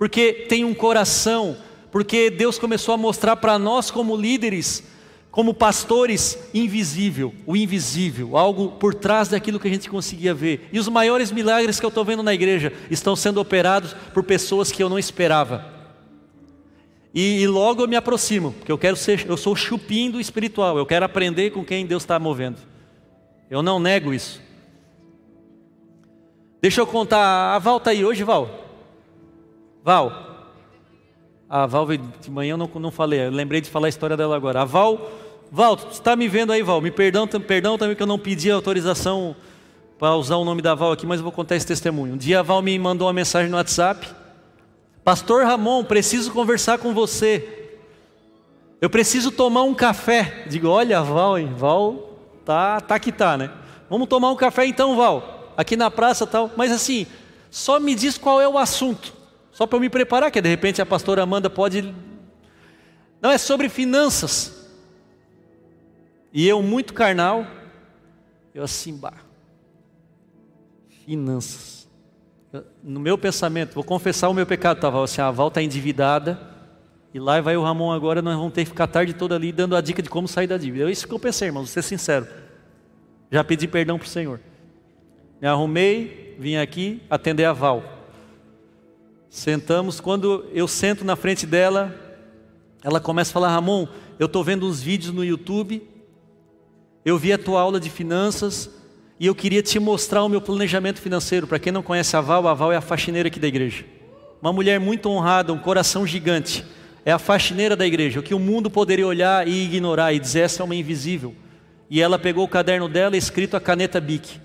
porque 0.00 0.32
tem 0.48 0.64
um 0.64 0.72
coração, 0.72 1.58
porque 1.92 2.30
Deus 2.30 2.58
começou 2.58 2.94
a 2.94 2.96
mostrar 2.96 3.36
para 3.36 3.58
nós, 3.58 3.90
como 3.90 4.16
líderes, 4.16 4.82
como 5.30 5.52
pastores, 5.52 6.38
invisível, 6.54 7.34
o 7.44 7.54
invisível, 7.54 8.34
algo 8.34 8.70
por 8.70 8.94
trás 8.94 9.28
daquilo 9.28 9.60
que 9.60 9.68
a 9.68 9.70
gente 9.70 9.90
conseguia 9.90 10.32
ver. 10.32 10.70
E 10.72 10.78
os 10.78 10.88
maiores 10.88 11.30
milagres 11.30 11.78
que 11.78 11.84
eu 11.84 11.90
estou 11.90 12.02
vendo 12.02 12.22
na 12.22 12.32
igreja 12.32 12.72
estão 12.90 13.14
sendo 13.14 13.42
operados 13.42 13.94
por 14.14 14.24
pessoas 14.24 14.72
que 14.72 14.82
eu 14.82 14.88
não 14.88 14.98
esperava. 14.98 15.66
E, 17.12 17.42
e, 17.42 17.46
logo 17.46 17.82
eu 17.82 17.88
me 17.88 17.94
aproximo, 17.94 18.52
porque 18.52 18.72
eu 18.72 18.78
quero 18.78 18.96
ser, 18.96 19.26
eu 19.28 19.36
sou 19.36 19.54
chupim 19.54 20.10
do 20.10 20.18
espiritual, 20.18 20.78
eu 20.78 20.86
quero 20.86 21.04
aprender 21.04 21.50
com 21.50 21.62
quem 21.62 21.84
Deus 21.84 22.04
está 22.04 22.18
movendo. 22.18 22.56
Eu 23.50 23.62
não 23.62 23.78
nego 23.78 24.14
isso. 24.14 24.40
Deixa 26.60 26.80
eu 26.80 26.86
contar, 26.86 27.54
a 27.54 27.58
Val 27.58 27.78
está 27.78 27.90
aí 27.90 28.04
hoje, 28.04 28.22
Val? 28.22 28.48
Val. 29.82 30.30
A 31.48 31.66
Val 31.66 31.86
de 31.86 32.30
manhã, 32.30 32.52
eu 32.52 32.56
não, 32.58 32.70
não 32.74 32.90
falei, 32.90 33.26
eu 33.26 33.30
lembrei 33.30 33.62
de 33.62 33.70
falar 33.70 33.86
a 33.86 33.88
história 33.88 34.16
dela 34.16 34.36
agora. 34.36 34.60
A 34.60 34.64
Val, 34.64 35.10
Val, 35.50 35.76
você 35.76 35.88
está 35.88 36.14
me 36.14 36.28
vendo 36.28 36.52
aí, 36.52 36.62
Val? 36.62 36.80
Me 36.82 36.90
perdão, 36.90 37.26
perdão 37.26 37.78
também 37.78 37.96
que 37.96 38.02
eu 38.02 38.06
não 38.06 38.18
pedi 38.18 38.50
autorização 38.50 39.34
para 39.98 40.14
usar 40.16 40.36
o 40.36 40.44
nome 40.44 40.60
da 40.60 40.74
Val 40.74 40.92
aqui, 40.92 41.06
mas 41.06 41.18
eu 41.18 41.24
vou 41.24 41.32
contar 41.32 41.56
esse 41.56 41.66
testemunho. 41.66 42.14
Um 42.14 42.18
dia 42.18 42.40
a 42.40 42.42
Val 42.42 42.60
me 42.60 42.78
mandou 42.78 43.06
uma 43.06 43.12
mensagem 43.12 43.50
no 43.50 43.56
WhatsApp. 43.56 44.06
Pastor 45.02 45.44
Ramon, 45.44 45.82
preciso 45.82 46.30
conversar 46.30 46.78
com 46.78 46.92
você. 46.92 47.78
Eu 48.82 48.90
preciso 48.90 49.30
tomar 49.30 49.62
um 49.62 49.74
café. 49.74 50.44
Digo, 50.46 50.68
olha, 50.68 51.02
Val, 51.02 51.38
hein? 51.38 51.54
Val, 51.56 52.18
tá, 52.44 52.80
tá 52.82 52.98
que 52.98 53.10
tá, 53.10 53.38
né? 53.38 53.50
Vamos 53.88 54.08
tomar 54.08 54.30
um 54.30 54.36
café 54.36 54.66
então, 54.66 54.94
Val. 54.94 55.39
Aqui 55.60 55.76
na 55.76 55.90
praça 55.90 56.26
tal. 56.26 56.50
Mas 56.56 56.72
assim, 56.72 57.06
só 57.50 57.78
me 57.78 57.94
diz 57.94 58.16
qual 58.16 58.40
é 58.40 58.48
o 58.48 58.56
assunto. 58.56 59.12
Só 59.52 59.66
para 59.66 59.76
eu 59.76 59.80
me 59.80 59.90
preparar, 59.90 60.30
que 60.30 60.40
de 60.40 60.48
repente 60.48 60.80
a 60.80 60.86
pastora 60.86 61.22
Amanda 61.22 61.50
pode. 61.50 61.94
Não, 63.20 63.30
é 63.30 63.36
sobre 63.36 63.68
finanças. 63.68 64.70
E 66.32 66.48
eu, 66.48 66.62
muito 66.62 66.94
carnal, 66.94 67.46
eu 68.54 68.64
assim, 68.64 68.96
bah. 68.96 69.18
Finanças. 71.04 71.86
No 72.82 72.98
meu 72.98 73.18
pensamento, 73.18 73.74
vou 73.74 73.84
confessar 73.84 74.30
o 74.30 74.34
meu 74.34 74.46
pecado, 74.46 74.78
estava 74.78 75.04
assim, 75.04 75.20
a 75.20 75.30
Val 75.30 75.48
está 75.48 75.60
endividada, 75.60 76.40
e 77.12 77.18
lá 77.18 77.38
vai 77.42 77.54
o 77.54 77.62
Ramon 77.62 77.92
agora, 77.92 78.22
nós 78.22 78.34
vamos 78.34 78.54
ter 78.54 78.64
que 78.64 78.70
ficar 78.70 78.84
a 78.84 78.88
tarde 78.88 79.12
toda 79.12 79.34
ali 79.34 79.52
dando 79.52 79.76
a 79.76 79.80
dica 79.82 80.00
de 80.00 80.08
como 80.08 80.26
sair 80.26 80.46
da 80.46 80.56
dívida. 80.56 80.88
É 80.88 80.90
isso 80.90 81.06
que 81.06 81.12
eu 81.12 81.18
pensei, 81.18 81.48
irmão, 81.48 81.64
vou 81.64 81.70
ser 81.70 81.82
sincero. 81.82 82.26
Já 83.30 83.44
pedi 83.44 83.68
perdão 83.68 83.98
para 83.98 84.06
o 84.06 84.08
Senhor. 84.08 84.40
Me 85.40 85.48
arrumei, 85.48 86.36
vim 86.38 86.56
aqui 86.56 87.00
atender 87.08 87.46
a 87.46 87.52
Val. 87.54 87.82
Sentamos, 89.30 89.98
quando 89.98 90.44
eu 90.52 90.68
sento 90.68 91.02
na 91.02 91.16
frente 91.16 91.46
dela, 91.46 91.94
ela 92.84 93.00
começa 93.00 93.30
a 93.30 93.32
falar: 93.32 93.48
Ramon, 93.48 93.88
eu 94.18 94.26
estou 94.26 94.44
vendo 94.44 94.66
uns 94.66 94.82
vídeos 94.82 95.14
no 95.14 95.24
YouTube, 95.24 95.82
eu 97.06 97.16
vi 97.16 97.32
a 97.32 97.38
tua 97.38 97.58
aula 97.62 97.80
de 97.80 97.88
finanças 97.88 98.68
e 99.18 99.24
eu 99.24 99.34
queria 99.34 99.62
te 99.62 99.78
mostrar 99.78 100.22
o 100.24 100.28
meu 100.28 100.42
planejamento 100.42 101.00
financeiro. 101.00 101.46
Para 101.46 101.58
quem 101.58 101.72
não 101.72 101.82
conhece 101.82 102.14
a 102.16 102.20
Val, 102.20 102.46
a 102.46 102.52
Val 102.52 102.70
é 102.70 102.76
a 102.76 102.82
faxineira 102.82 103.28
aqui 103.28 103.40
da 103.40 103.48
igreja. 103.48 103.86
Uma 104.42 104.52
mulher 104.52 104.78
muito 104.78 105.08
honrada, 105.08 105.54
um 105.54 105.58
coração 105.58 106.06
gigante. 106.06 106.66
É 107.02 107.12
a 107.12 107.18
faxineira 107.18 107.74
da 107.74 107.86
igreja, 107.86 108.20
o 108.20 108.22
que 108.22 108.34
o 108.34 108.38
mundo 108.38 108.70
poderia 108.70 109.06
olhar 109.06 109.48
e 109.48 109.64
ignorar 109.64 110.12
e 110.12 110.18
dizer: 110.18 110.40
essa 110.40 110.62
é 110.62 110.64
uma 110.64 110.74
invisível. 110.74 111.34
E 111.88 111.98
ela 111.98 112.18
pegou 112.18 112.44
o 112.44 112.48
caderno 112.48 112.90
dela, 112.90 113.16
escrito 113.16 113.56
a 113.56 113.60
caneta 113.60 113.98
Bic 113.98 114.38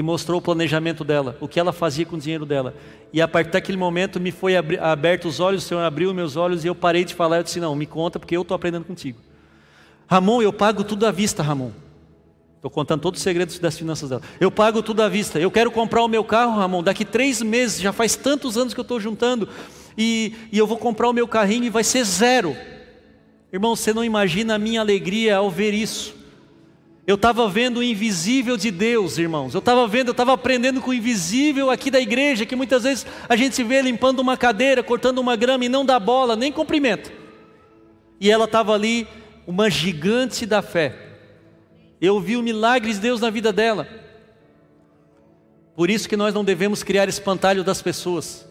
e 0.00 0.02
mostrou 0.02 0.38
o 0.38 0.42
planejamento 0.42 1.04
dela, 1.04 1.36
o 1.40 1.46
que 1.46 1.60
ela 1.60 1.74
fazia 1.74 2.06
com 2.06 2.16
o 2.16 2.18
dinheiro 2.18 2.46
dela. 2.46 2.74
E 3.12 3.20
a 3.20 3.28
partir 3.28 3.50
daquele 3.50 3.76
momento 3.76 4.18
me 4.18 4.32
foi 4.32 4.54
aberto 4.56 5.28
os 5.28 5.40
olhos, 5.40 5.62
o 5.62 5.66
Senhor 5.66 5.82
abriu 5.82 6.14
meus 6.14 6.36
olhos 6.36 6.64
e 6.64 6.68
eu 6.68 6.74
parei 6.74 7.04
de 7.04 7.14
falar. 7.14 7.36
Eu 7.36 7.42
disse: 7.42 7.60
Não, 7.60 7.76
me 7.76 7.84
conta, 7.84 8.18
porque 8.18 8.34
eu 8.34 8.40
estou 8.40 8.54
aprendendo 8.54 8.86
contigo. 8.86 9.18
Ramon, 10.08 10.40
eu 10.40 10.54
pago 10.54 10.82
tudo 10.84 11.06
à 11.06 11.10
vista, 11.10 11.42
Ramon. 11.42 11.70
Estou 12.56 12.70
contando 12.70 13.02
todos 13.02 13.20
os 13.20 13.22
segredos 13.22 13.58
das 13.58 13.76
finanças 13.76 14.08
dela. 14.08 14.22
Eu 14.40 14.50
pago 14.50 14.82
tudo 14.82 15.02
à 15.02 15.08
vista. 15.08 15.38
Eu 15.38 15.50
quero 15.50 15.70
comprar 15.70 16.02
o 16.02 16.08
meu 16.08 16.24
carro, 16.24 16.58
Ramon. 16.58 16.82
Daqui 16.82 17.04
três 17.04 17.42
meses, 17.42 17.78
já 17.78 17.92
faz 17.92 18.16
tantos 18.16 18.56
anos 18.56 18.72
que 18.72 18.80
eu 18.80 18.82
estou 18.82 18.98
juntando. 18.98 19.50
E, 19.98 20.34
e 20.50 20.56
eu 20.56 20.66
vou 20.66 20.78
comprar 20.78 21.10
o 21.10 21.12
meu 21.12 21.28
carrinho 21.28 21.64
e 21.64 21.70
vai 21.70 21.84
ser 21.84 22.04
zero. 22.04 22.56
Irmão, 23.52 23.76
você 23.76 23.92
não 23.92 24.02
imagina 24.02 24.54
a 24.54 24.58
minha 24.58 24.80
alegria 24.80 25.36
ao 25.36 25.50
ver 25.50 25.74
isso. 25.74 26.14
Eu 27.10 27.16
estava 27.16 27.48
vendo 27.48 27.78
o 27.78 27.82
invisível 27.82 28.56
de 28.56 28.70
Deus, 28.70 29.18
irmãos. 29.18 29.52
Eu 29.52 29.58
estava 29.58 29.84
vendo, 29.88 30.10
eu 30.10 30.12
estava 30.12 30.32
aprendendo 30.32 30.80
com 30.80 30.90
o 30.90 30.94
invisível 30.94 31.68
aqui 31.68 31.90
da 31.90 32.00
igreja, 32.00 32.46
que 32.46 32.54
muitas 32.54 32.84
vezes 32.84 33.04
a 33.28 33.34
gente 33.34 33.56
se 33.56 33.64
vê 33.64 33.82
limpando 33.82 34.20
uma 34.20 34.36
cadeira, 34.36 34.80
cortando 34.80 35.18
uma 35.18 35.34
grama 35.34 35.64
e 35.64 35.68
não 35.68 35.84
dá 35.84 35.98
bola, 35.98 36.36
nem 36.36 36.52
cumprimenta. 36.52 37.10
E 38.20 38.30
ela 38.30 38.44
estava 38.44 38.72
ali, 38.72 39.08
uma 39.44 39.68
gigante 39.68 40.46
da 40.46 40.62
fé. 40.62 40.94
Eu 42.00 42.20
vi 42.20 42.36
o 42.36 42.44
milagre 42.44 42.92
de 42.92 43.00
Deus 43.00 43.20
na 43.20 43.28
vida 43.28 43.52
dela. 43.52 43.88
Por 45.74 45.90
isso 45.90 46.08
que 46.08 46.16
nós 46.16 46.32
não 46.32 46.44
devemos 46.44 46.84
criar 46.84 47.08
espantalho 47.08 47.64
das 47.64 47.82
pessoas. 47.82 48.48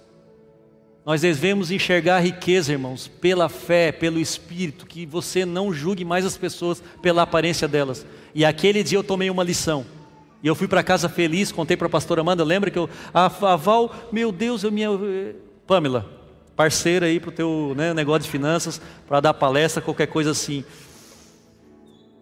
Nós 1.10 1.22
devemos 1.22 1.72
enxergar 1.72 2.18
a 2.18 2.20
riqueza, 2.20 2.72
irmãos, 2.72 3.08
pela 3.08 3.50
fé, 3.50 3.92
pelo 3.92 4.20
Espírito, 4.20 4.86
que 4.86 5.08
você 5.08 5.44
não 5.44 5.74
julgue 5.74 6.06
mais 6.06 6.24
as 6.24 6.38
pessoas 6.38 6.84
pela 7.02 7.24
aparência 7.24 7.68
delas. 7.68 8.06
E 8.36 8.46
aquele 8.46 8.84
dia 8.84 9.00
eu 9.00 9.04
tomei 9.04 9.28
uma 9.28 9.44
lição. 9.44 9.88
E 10.44 10.48
eu 10.48 10.54
fui 10.54 10.68
para 10.68 10.84
casa 10.84 11.10
feliz, 11.10 11.52
contei 11.52 11.76
para 11.76 11.88
a 11.88 11.90
pastora 11.90 12.22
Amanda, 12.22 12.44
lembra 12.44 12.70
que 12.70 12.78
eu. 12.78 12.88
A, 13.12 13.26
a 13.26 13.56
Val, 13.56 13.92
meu 14.12 14.32
Deus, 14.32 14.62
eu 14.62 14.72
me. 14.72 14.84
Pamela, 15.66 16.06
parceira 16.56 17.08
aí 17.08 17.20
para 17.20 17.30
o 17.30 17.34
teu 17.34 17.74
né, 17.76 17.92
negócio 17.92 18.22
de 18.22 18.30
finanças, 18.30 18.80
para 19.08 19.20
dar 19.20 19.34
palestra, 19.34 19.82
qualquer 19.82 20.06
coisa 20.06 20.30
assim. 20.30 20.64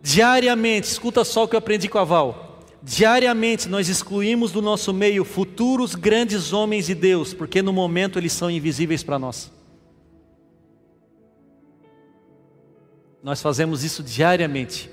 Diariamente, 0.01 0.87
escuta 0.87 1.25
só 1.25 1.43
o 1.43 1.47
que 1.49 1.55
eu 1.55 1.59
aprendi 1.59 1.89
com 1.89 1.97
a 1.97 2.05
Val. 2.05 2.46
Diariamente 2.87 3.67
nós 3.67 3.89
excluímos 3.89 4.53
do 4.53 4.61
nosso 4.61 4.93
meio 4.93 5.25
futuros 5.25 5.93
grandes 5.93 6.53
homens 6.53 6.85
de 6.85 6.95
Deus, 6.95 7.33
porque 7.33 7.61
no 7.61 7.73
momento 7.73 8.17
eles 8.17 8.31
são 8.31 8.49
invisíveis 8.49 9.03
para 9.03 9.19
nós. 9.19 9.51
Nós 13.21 13.41
fazemos 13.41 13.83
isso 13.83 14.01
diariamente. 14.01 14.89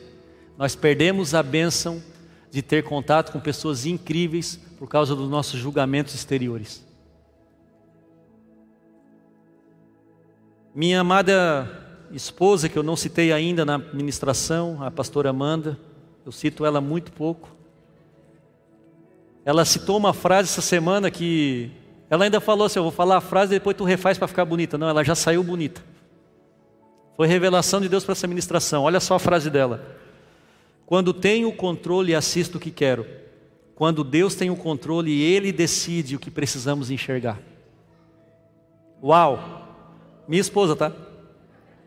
Nós 0.58 0.74
perdemos 0.74 1.36
a 1.36 1.42
bênção 1.42 2.02
de 2.50 2.62
ter 2.62 2.82
contato 2.82 3.30
com 3.30 3.38
pessoas 3.38 3.86
incríveis 3.86 4.58
por 4.76 4.88
causa 4.88 5.14
dos 5.14 5.30
nossos 5.30 5.60
julgamentos 5.60 6.16
exteriores. 6.16 6.84
Minha 10.74 10.98
amada 10.98 11.70
esposa, 12.10 12.68
que 12.68 12.76
eu 12.76 12.82
não 12.82 12.96
citei 12.96 13.32
ainda 13.32 13.64
na 13.64 13.78
ministração, 13.78 14.82
a 14.82 14.90
pastora 14.90 15.30
Amanda, 15.30 15.78
eu 16.26 16.32
cito 16.32 16.66
ela 16.66 16.80
muito 16.80 17.12
pouco. 17.12 17.53
Ela 19.44 19.64
citou 19.64 19.96
uma 19.96 20.14
frase 20.14 20.48
essa 20.48 20.62
semana 20.62 21.10
que 21.10 21.70
ela 22.08 22.24
ainda 22.24 22.40
falou 22.40 22.66
assim: 22.66 22.78
Eu 22.78 22.84
vou 22.84 22.92
falar 22.92 23.18
a 23.18 23.20
frase 23.20 23.54
e 23.54 23.58
depois 23.58 23.76
tu 23.76 23.84
refaz 23.84 24.16
para 24.16 24.28
ficar 24.28 24.44
bonita. 24.44 24.78
Não, 24.78 24.88
ela 24.88 25.04
já 25.04 25.14
saiu 25.14 25.42
bonita. 25.42 25.82
Foi 27.16 27.26
revelação 27.26 27.80
de 27.80 27.88
Deus 27.88 28.04
para 28.04 28.12
essa 28.12 28.26
ministração. 28.26 28.84
Olha 28.84 29.00
só 29.00 29.14
a 29.16 29.18
frase 29.18 29.50
dela: 29.50 29.84
Quando 30.86 31.12
tenho 31.12 31.48
o 31.48 31.52
controle, 31.52 32.14
assisto 32.14 32.56
o 32.58 32.60
que 32.60 32.70
quero. 32.70 33.06
Quando 33.74 34.04
Deus 34.04 34.34
tem 34.34 34.50
o 34.50 34.56
controle, 34.56 35.20
Ele 35.20 35.52
decide 35.52 36.16
o 36.16 36.18
que 36.18 36.30
precisamos 36.30 36.90
enxergar. 36.90 37.40
Uau! 39.02 39.62
Minha 40.26 40.40
esposa, 40.40 40.74
tá? 40.74 40.92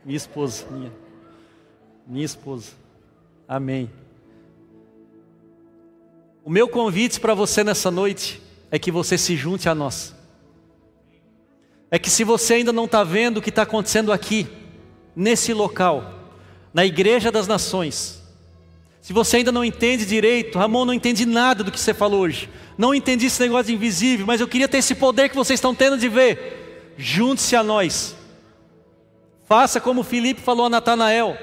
Minha 0.05 0.17
esposa, 0.17 0.65
minha. 0.69 0.91
Minha 2.05 2.25
esposa. 2.25 2.71
Amém. 3.47 3.89
O 6.47 6.49
meu 6.49 6.69
convite 6.69 7.19
para 7.19 7.33
você 7.33 7.61
nessa 7.61 7.91
noite 7.91 8.41
é 8.71 8.79
que 8.79 8.89
você 8.89 9.17
se 9.17 9.35
junte 9.35 9.67
a 9.67 9.75
nós. 9.75 10.15
É 11.91 11.99
que 11.99 12.09
se 12.09 12.23
você 12.23 12.53
ainda 12.53 12.71
não 12.71 12.85
está 12.85 13.03
vendo 13.03 13.39
o 13.39 13.41
que 13.41 13.49
está 13.49 13.63
acontecendo 13.63 14.13
aqui, 14.13 14.47
nesse 15.13 15.51
local, 15.51 16.09
na 16.73 16.85
Igreja 16.85 17.33
das 17.33 17.47
Nações, 17.47 18.23
se 19.01 19.11
você 19.11 19.35
ainda 19.35 19.51
não 19.51 19.65
entende 19.65 20.05
direito, 20.05 20.57
Ramon, 20.57 20.85
não 20.85 20.93
entendi 20.93 21.25
nada 21.25 21.65
do 21.65 21.69
que 21.71 21.77
você 21.77 21.93
falou 21.93 22.21
hoje, 22.21 22.49
não 22.77 22.95
entendi 22.95 23.25
esse 23.25 23.41
negócio 23.41 23.65
de 23.65 23.73
invisível, 23.73 24.25
mas 24.25 24.39
eu 24.39 24.47
queria 24.47 24.69
ter 24.69 24.77
esse 24.77 24.95
poder 24.95 25.27
que 25.27 25.35
vocês 25.35 25.57
estão 25.57 25.75
tendo 25.75 25.97
de 25.97 26.07
ver. 26.07 26.93
Junte-se 26.97 27.57
a 27.57 27.61
nós. 27.61 28.15
Faça 29.43 29.81
como 29.81 30.01
Filipe 30.01 30.39
falou 30.39 30.67
a 30.67 30.69
Natanael, 30.69 31.37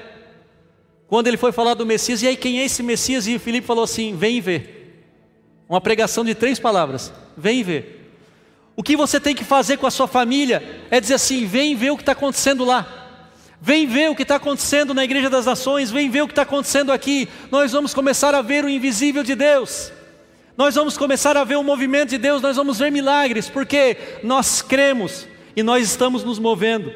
quando 1.07 1.27
ele 1.27 1.37
foi 1.37 1.51
falar 1.51 1.75
do 1.75 1.85
Messias, 1.85 2.23
e 2.23 2.27
aí 2.27 2.35
quem 2.35 2.59
é 2.59 2.65
esse 2.65 2.81
Messias? 2.81 3.27
E 3.27 3.37
Filipe 3.37 3.67
falou 3.67 3.83
assim: 3.83 4.15
vem 4.15 4.41
ver. 4.41 4.75
Uma 5.67 5.81
pregação 5.81 6.23
de 6.23 6.35
três 6.35 6.59
palavras: 6.59 7.11
vem 7.35 7.63
ver. 7.63 8.13
O 8.75 8.83
que 8.83 8.97
você 8.97 9.19
tem 9.19 9.33
que 9.33 9.43
fazer 9.43 9.77
com 9.77 9.87
a 9.87 9.91
sua 9.91 10.07
família 10.07 10.85
é 10.91 10.99
dizer 10.99 11.15
assim: 11.15 11.45
vem 11.45 11.75
ver 11.75 11.91
o 11.91 11.95
que 11.95 12.03
está 12.03 12.11
acontecendo 12.11 12.65
lá. 12.65 13.03
Vem 13.61 13.87
ver 13.87 14.11
o 14.11 14.15
que 14.15 14.21
está 14.21 14.35
acontecendo 14.35 14.93
na 14.93 15.03
Igreja 15.03 15.29
das 15.29 15.45
Nações, 15.45 15.89
vem 15.89 16.09
ver 16.09 16.21
o 16.21 16.27
que 16.27 16.33
está 16.33 16.43
acontecendo 16.43 16.91
aqui. 16.91 17.27
Nós 17.49 17.71
vamos 17.71 17.93
começar 17.93 18.35
a 18.35 18.41
ver 18.41 18.63
o 18.63 18.69
invisível 18.69 19.23
de 19.23 19.33
Deus. 19.33 19.91
Nós 20.57 20.75
vamos 20.75 20.97
começar 20.97 21.35
a 21.35 21.43
ver 21.43 21.55
o 21.55 21.63
movimento 21.63 22.09
de 22.09 22.17
Deus, 22.17 22.41
nós 22.41 22.55
vamos 22.55 22.79
ver 22.79 22.91
milagres, 22.91 23.49
porque 23.49 23.97
nós 24.23 24.61
cremos 24.61 25.27
e 25.55 25.63
nós 25.63 25.85
estamos 25.85 26.23
nos 26.23 26.37
movendo. 26.37 26.93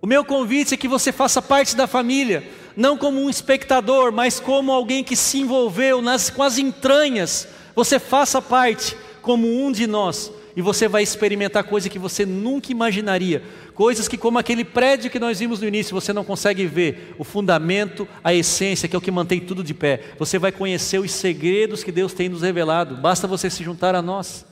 O 0.00 0.06
meu 0.06 0.24
convite 0.24 0.74
é 0.74 0.76
que 0.76 0.88
você 0.88 1.12
faça 1.12 1.40
parte 1.40 1.74
da 1.74 1.86
família, 1.86 2.44
não 2.78 2.96
como 2.96 3.20
um 3.20 3.28
espectador, 3.28 4.12
mas 4.12 4.38
como 4.38 4.70
alguém 4.70 5.02
que 5.02 5.16
se 5.16 5.38
envolveu 5.38 6.00
nas, 6.00 6.30
com 6.30 6.44
as 6.44 6.58
entranhas. 6.58 7.48
Você 7.74 7.98
faça 7.98 8.40
parte 8.40 8.96
como 9.20 9.48
um 9.48 9.72
de 9.72 9.84
nós 9.84 10.30
e 10.54 10.62
você 10.62 10.86
vai 10.86 11.02
experimentar 11.02 11.64
coisas 11.64 11.90
que 11.90 11.98
você 11.98 12.24
nunca 12.24 12.70
imaginaria. 12.70 13.42
Coisas 13.74 14.06
que, 14.06 14.16
como 14.16 14.38
aquele 14.38 14.64
prédio 14.64 15.10
que 15.10 15.18
nós 15.18 15.40
vimos 15.40 15.60
no 15.60 15.66
início, 15.66 15.92
você 15.92 16.12
não 16.12 16.22
consegue 16.22 16.66
ver 16.66 17.16
o 17.18 17.24
fundamento, 17.24 18.06
a 18.22 18.32
essência, 18.32 18.88
que 18.88 18.94
é 18.94 18.98
o 18.98 19.02
que 19.02 19.10
mantém 19.10 19.40
tudo 19.40 19.64
de 19.64 19.74
pé. 19.74 20.12
Você 20.16 20.38
vai 20.38 20.52
conhecer 20.52 21.00
os 21.00 21.10
segredos 21.10 21.82
que 21.82 21.90
Deus 21.90 22.12
tem 22.12 22.28
nos 22.28 22.42
revelado, 22.42 22.96
basta 22.96 23.26
você 23.26 23.50
se 23.50 23.64
juntar 23.64 23.96
a 23.96 24.02
nós. 24.02 24.46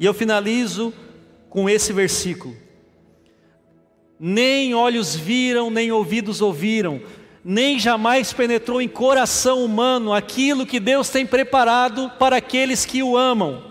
E 0.00 0.06
eu 0.06 0.14
finalizo 0.14 0.90
com 1.50 1.68
esse 1.68 1.92
versículo 1.92 2.63
nem 4.26 4.74
olhos 4.74 5.14
viram, 5.14 5.70
nem 5.70 5.92
ouvidos 5.92 6.40
ouviram, 6.40 7.02
nem 7.44 7.78
jamais 7.78 8.32
penetrou 8.32 8.80
em 8.80 8.88
coração 8.88 9.62
humano 9.62 10.14
aquilo 10.14 10.64
que 10.64 10.80
Deus 10.80 11.10
tem 11.10 11.26
preparado 11.26 12.10
para 12.18 12.36
aqueles 12.36 12.86
que 12.86 13.02
o 13.02 13.18
amam. 13.18 13.62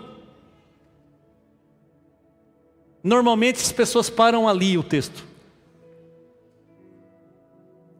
Normalmente 3.02 3.56
as 3.56 3.72
pessoas 3.72 4.08
param 4.08 4.48
ali 4.48 4.78
o 4.78 4.84
texto. 4.84 5.26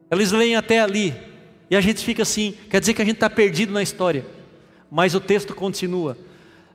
Eles 0.09 0.31
leem 0.31 0.55
até 0.55 0.79
ali. 0.79 1.13
E 1.69 1.75
a 1.75 1.81
gente 1.81 2.05
fica 2.05 2.23
assim, 2.23 2.55
quer 2.71 2.79
dizer 2.79 2.95
que 2.95 3.03
a 3.03 3.05
gente 3.05 3.17
está 3.17 3.29
perdido 3.29 3.73
na 3.73 3.83
história. 3.83 4.25
Mas 4.89 5.13
o 5.13 5.21
texto 5.21 5.57
continua. 5.57 6.17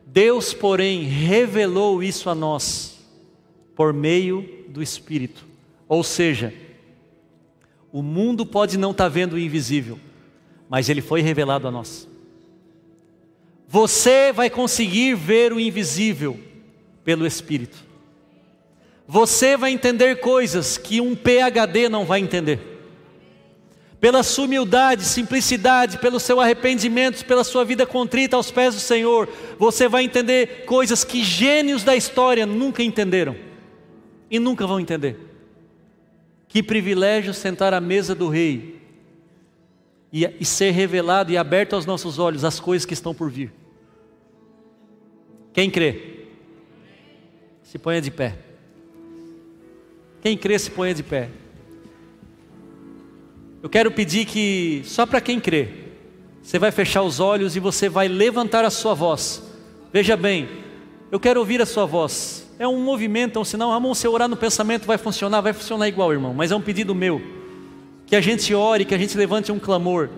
Deus, 0.05 0.53
porém, 0.53 1.03
revelou 1.03 2.03
isso 2.03 2.29
a 2.29 2.35
nós 2.35 2.99
por 3.77 3.93
meio 3.93 4.65
do 4.67 4.83
Espírito. 4.83 5.47
Ou 5.89 6.03
seja, 6.03 6.53
o 7.91 8.03
mundo 8.03 8.45
pode 8.45 8.77
não 8.77 8.91
estar 8.91 9.05
tá 9.05 9.09
vendo 9.09 9.33
o 9.33 9.39
invisível, 9.39 9.99
mas 10.69 10.87
ele 10.87 11.01
foi 11.01 11.21
revelado 11.21 11.67
a 11.67 11.71
nós. 11.71 12.07
Você 13.67 14.31
vai 14.31 14.51
conseguir 14.51 15.15
ver 15.15 15.51
o 15.51 15.59
invisível 15.59 16.39
pelo 17.03 17.25
Espírito. 17.25 17.77
Você 19.07 19.57
vai 19.57 19.71
entender 19.71 20.19
coisas 20.19 20.77
que 20.77 21.01
um 21.01 21.15
PhD 21.15 21.89
não 21.89 22.05
vai 22.05 22.19
entender. 22.19 22.77
Pela 23.99 24.21
sua 24.21 24.45
humildade, 24.45 25.03
simplicidade, 25.03 25.97
pelo 25.97 26.19
seu 26.19 26.39
arrependimento, 26.39 27.25
pela 27.25 27.43
sua 27.43 27.65
vida 27.65 27.85
contrita 27.85 28.35
aos 28.35 28.51
pés 28.51 28.75
do 28.75 28.79
Senhor, 28.79 29.27
você 29.57 29.87
vai 29.87 30.03
entender 30.03 30.65
coisas 30.65 31.03
que 31.03 31.23
gênios 31.23 31.83
da 31.83 31.95
história 31.95 32.45
nunca 32.45 32.83
entenderam 32.83 33.35
e 34.29 34.37
nunca 34.39 34.65
vão 34.65 34.79
entender. 34.79 35.28
Que 36.49 36.63
privilégio 36.63 37.33
sentar 37.33 37.75
à 37.75 37.79
mesa 37.79 38.15
do 38.15 38.27
Rei 38.27 38.81
e, 40.11 40.25
e 40.39 40.43
ser 40.43 40.71
revelado 40.71 41.31
e 41.31 41.37
aberto 41.37 41.75
aos 41.75 41.85
nossos 41.85 42.17
olhos 42.17 42.43
as 42.43 42.59
coisas 42.59 42.87
que 42.87 42.93
estão 42.93 43.13
por 43.13 43.29
vir. 43.29 43.53
Quem 45.53 45.69
crê? 45.69 46.25
Se 47.61 47.77
ponha 47.77 48.01
de 48.01 48.09
pé. 48.09 48.35
Quem 50.23 50.35
crê, 50.35 50.57
se 50.57 50.71
ponha 50.71 50.93
de 50.93 51.03
pé. 51.03 51.29
Eu 53.61 53.69
quero 53.69 53.91
pedir 53.91 54.25
que, 54.25 54.81
só 54.85 55.05
para 55.05 55.21
quem 55.21 55.39
crê, 55.39 55.69
você 56.41 56.57
vai 56.57 56.71
fechar 56.71 57.03
os 57.03 57.19
olhos 57.19 57.55
e 57.55 57.59
você 57.59 57.87
vai 57.87 58.07
levantar 58.07 58.65
a 58.65 58.71
sua 58.71 58.95
voz. 58.95 59.43
Veja 59.93 60.17
bem, 60.17 60.49
eu 61.11 61.19
quero 61.19 61.39
ouvir 61.39 61.61
a 61.61 61.65
sua 61.67 61.85
voz. 61.85 62.48
É 62.59 62.67
um 62.67 62.77
movimento, 62.83 63.39
é 63.39 63.41
um 63.41 63.45
sinal. 63.45 63.71
Ramon, 63.71 63.93
se 63.93 64.05
eu 64.05 64.11
orar 64.11 64.27
no 64.27 64.35
pensamento 64.35 64.85
vai 64.85 64.97
funcionar, 64.97 65.39
vai 65.39 65.53
funcionar 65.53 65.87
igual, 65.87 66.11
irmão. 66.11 66.33
Mas 66.33 66.51
é 66.51 66.55
um 66.57 66.59
pedido 66.59 66.93
meu. 66.93 67.21
Que 68.05 68.17
a 68.17 68.21
gente 68.21 68.53
ore, 68.53 68.83
que 68.83 68.93
a 68.93 68.97
gente 68.97 69.17
levante 69.17 69.49
um 69.49 69.57
clamor. 69.57 70.09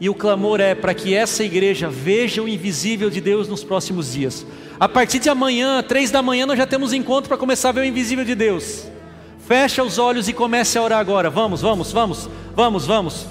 E 0.00 0.08
o 0.08 0.14
clamor 0.14 0.58
é 0.58 0.74
para 0.74 0.94
que 0.94 1.14
essa 1.14 1.44
igreja 1.44 1.90
veja 1.90 2.42
o 2.42 2.48
invisível 2.48 3.10
de 3.10 3.20
Deus 3.20 3.46
nos 3.46 3.62
próximos 3.62 4.14
dias. 4.14 4.46
A 4.80 4.88
partir 4.88 5.18
de 5.18 5.28
amanhã, 5.28 5.82
três 5.82 6.10
da 6.10 6.22
manhã, 6.22 6.46
nós 6.46 6.56
já 6.56 6.66
temos 6.66 6.94
encontro 6.94 7.28
para 7.28 7.36
começar 7.36 7.68
a 7.68 7.72
ver 7.72 7.82
o 7.82 7.84
invisível 7.84 8.24
de 8.24 8.34
Deus. 8.34 8.88
Fecha 9.46 9.82
os 9.82 9.98
olhos 9.98 10.28
e 10.28 10.32
comece 10.32 10.78
a 10.78 10.82
orar 10.82 10.98
agora. 10.98 11.28
Vamos, 11.28 11.60
vamos, 11.60 11.92
vamos, 11.92 12.26
vamos, 12.56 12.86
vamos. 12.86 13.26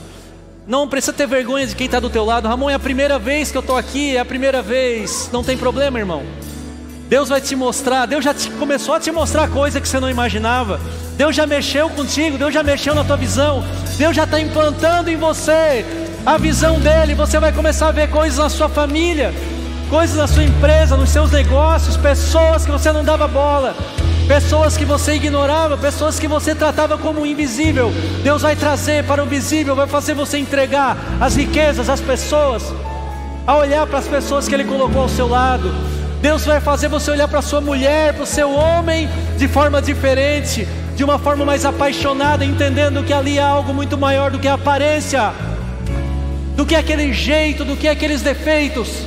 Não 0.68 0.88
precisa 0.88 1.14
ter 1.14 1.26
vergonha 1.26 1.66
de 1.66 1.76
quem 1.76 1.88
está 1.88 2.00
do 2.00 2.12
teu 2.12 2.24
lado. 2.24 2.48
Ramon, 2.48 2.70
é 2.70 2.76
a 2.76 2.80
primeira 2.80 3.18
vez 3.18 3.52
que 3.52 3.58
eu 3.58 3.62
estou 3.62 3.76
aqui, 3.76 4.16
é 4.16 4.20
a 4.20 4.26
primeira 4.26 4.62
vez. 4.62 5.32
Não 5.34 5.44
tem 5.44 5.58
problema, 5.58 5.98
irmão. 5.98 6.24
Deus 7.12 7.28
vai 7.28 7.42
te 7.42 7.58
mostrar, 7.58 8.06
Deus 8.06 8.24
já 8.24 8.34
te, 8.34 8.50
começou 8.52 8.96
a 8.96 9.00
te 9.02 9.12
mostrar 9.12 9.50
coisa 9.50 9.82
que 9.82 9.88
você 9.90 10.00
não 10.00 10.10
imaginava. 10.10 10.80
Deus 11.18 11.36
já 11.36 11.46
mexeu 11.46 11.90
contigo, 11.90 12.38
Deus 12.38 12.54
já 12.54 12.64
mexeu 12.64 12.96
na 12.96 13.04
tua 13.04 13.18
visão, 13.18 13.66
Deus 13.98 14.16
já 14.16 14.24
está 14.24 14.40
implantando 14.40 15.10
em 15.10 15.18
você 15.18 15.86
a 16.26 16.38
visão 16.38 16.80
dele. 16.80 17.14
Você 17.14 17.38
vai 17.38 17.52
começar 17.52 17.90
a 17.90 17.92
ver 17.92 18.10
coisas 18.10 18.40
na 18.40 18.48
sua 18.48 18.70
família, 18.70 19.34
coisas 19.90 20.16
na 20.16 20.26
sua 20.26 20.46
empresa, 20.46 20.96
nos 20.96 21.10
seus 21.10 21.30
negócios, 21.32 21.98
pessoas 21.98 22.66
que 22.66 22.72
você 22.72 22.94
não 22.94 23.04
dava 23.04 23.28
bola, 23.28 23.76
pessoas 24.26 24.78
que 24.78 24.86
você 24.86 25.16
ignorava, 25.16 25.78
pessoas 25.78 26.18
que 26.18 26.30
você 26.30 26.56
tratava 26.56 26.98
como 26.98 27.26
invisível. 27.26 27.92
Deus 28.24 28.42
vai 28.42 28.56
trazer 28.56 29.04
para 29.04 29.22
o 29.22 29.26
visível, 29.26 29.76
vai 29.76 29.86
fazer 29.86 30.14
você 30.14 30.38
entregar 30.38 30.96
as 31.20 31.36
riquezas, 31.36 31.90
as 31.90 32.00
pessoas, 32.00 32.64
a 33.46 33.58
olhar 33.58 33.86
para 33.86 34.00
as 34.00 34.08
pessoas 34.08 34.48
que 34.48 34.56
Ele 34.56 34.64
colocou 34.64 35.02
ao 35.02 35.10
seu 35.10 35.28
lado. 35.28 36.01
Deus 36.22 36.46
vai 36.46 36.62
fazer 36.62 36.88
você 36.88 37.10
olhar 37.10 37.28
para 37.28 37.42
sua 37.42 37.60
mulher, 37.60 38.14
para 38.14 38.24
o 38.24 38.28
seu 38.28 38.52
homem 38.52 39.10
de 39.38 39.48
forma 39.48 39.82
diferente, 39.82 40.68
de 40.96 41.04
uma 41.04 41.18
forma 41.18 41.44
mais 41.44 41.66
apaixonada, 41.66 42.46
entendendo 42.46 43.04
que 43.04 43.12
ali 43.12 43.40
há 43.40 43.48
algo 43.48 43.74
muito 43.74 43.98
maior 43.98 44.30
do 44.30 44.38
que 44.38 44.48
a 44.48 44.54
aparência, 44.54 45.34
do 46.56 46.64
que 46.64 46.76
aquele 46.76 47.12
jeito, 47.12 47.66
do 47.66 47.76
que 47.76 47.88
aqueles 47.88 48.22
defeitos. 48.22 49.04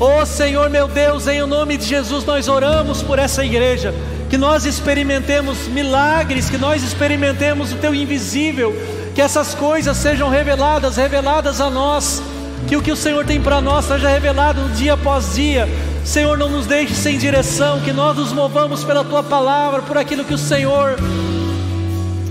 Oh 0.00 0.26
Senhor 0.26 0.68
meu 0.70 0.88
Deus, 0.88 1.28
em 1.28 1.40
nome 1.46 1.76
de 1.76 1.84
Jesus 1.84 2.24
nós 2.24 2.48
oramos 2.48 3.00
por 3.00 3.20
essa 3.20 3.44
igreja, 3.44 3.94
que 4.28 4.36
nós 4.36 4.64
experimentemos 4.64 5.68
milagres, 5.68 6.50
que 6.50 6.58
nós 6.58 6.82
experimentemos 6.82 7.72
o 7.72 7.76
Teu 7.76 7.94
invisível, 7.94 8.74
que 9.14 9.22
essas 9.22 9.54
coisas 9.54 9.96
sejam 9.96 10.28
reveladas, 10.28 10.96
reveladas 10.96 11.60
a 11.60 11.70
nós, 11.70 12.20
que 12.68 12.76
o 12.76 12.82
que 12.82 12.92
o 12.92 12.96
Senhor 12.96 13.24
tem 13.24 13.40
para 13.40 13.60
nós 13.60 13.84
seja 13.84 14.08
revelado 14.08 14.68
dia 14.70 14.94
após 14.94 15.34
dia. 15.34 15.68
Senhor, 16.04 16.38
não 16.38 16.48
nos 16.48 16.66
deixe 16.66 16.94
sem 16.94 17.18
direção, 17.18 17.80
que 17.80 17.92
nós 17.92 18.16
nos 18.16 18.32
movamos 18.32 18.84
pela 18.84 19.04
Tua 19.04 19.22
palavra, 19.22 19.82
por 19.82 19.96
aquilo 19.96 20.24
que 20.24 20.34
o 20.34 20.38
Senhor 20.38 20.96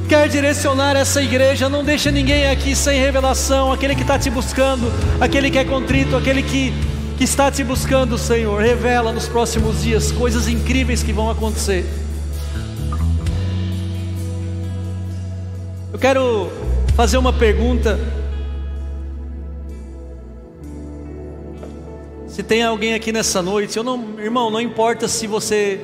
quer 0.07 0.27
direcionar 0.27 0.95
essa 0.95 1.21
igreja. 1.21 1.69
Não 1.69 1.83
deixe 1.83 2.11
ninguém 2.11 2.49
aqui 2.49 2.75
sem 2.75 2.99
revelação, 2.99 3.71
aquele 3.71 3.95
que 3.95 4.01
está 4.01 4.17
te 4.17 4.29
buscando, 4.29 4.91
aquele 5.21 5.51
que 5.51 5.57
é 5.57 5.65
contrito, 5.65 6.15
aquele 6.15 6.41
que 6.41 6.73
que 7.19 7.25
está 7.25 7.51
te 7.51 7.65
buscando, 7.65 8.17
Senhor. 8.17 8.61
Revela 8.61 9.11
nos 9.11 9.27
próximos 9.27 9.81
dias 9.81 10.09
coisas 10.09 10.47
incríveis 10.47 11.03
que 11.03 11.11
vão 11.11 11.29
acontecer. 11.29 11.85
Eu 15.91 15.99
quero 15.99 16.49
fazer 16.95 17.17
uma 17.17 17.33
pergunta. 17.33 17.99
Se 22.39 22.43
tem 22.43 22.63
alguém 22.63 22.93
aqui 22.93 23.11
nessa 23.11 23.41
noite, 23.41 23.75
eu 23.75 23.83
não, 23.83 24.17
irmão, 24.17 24.49
não 24.49 24.61
importa 24.61 25.09
se 25.09 25.27
você 25.27 25.77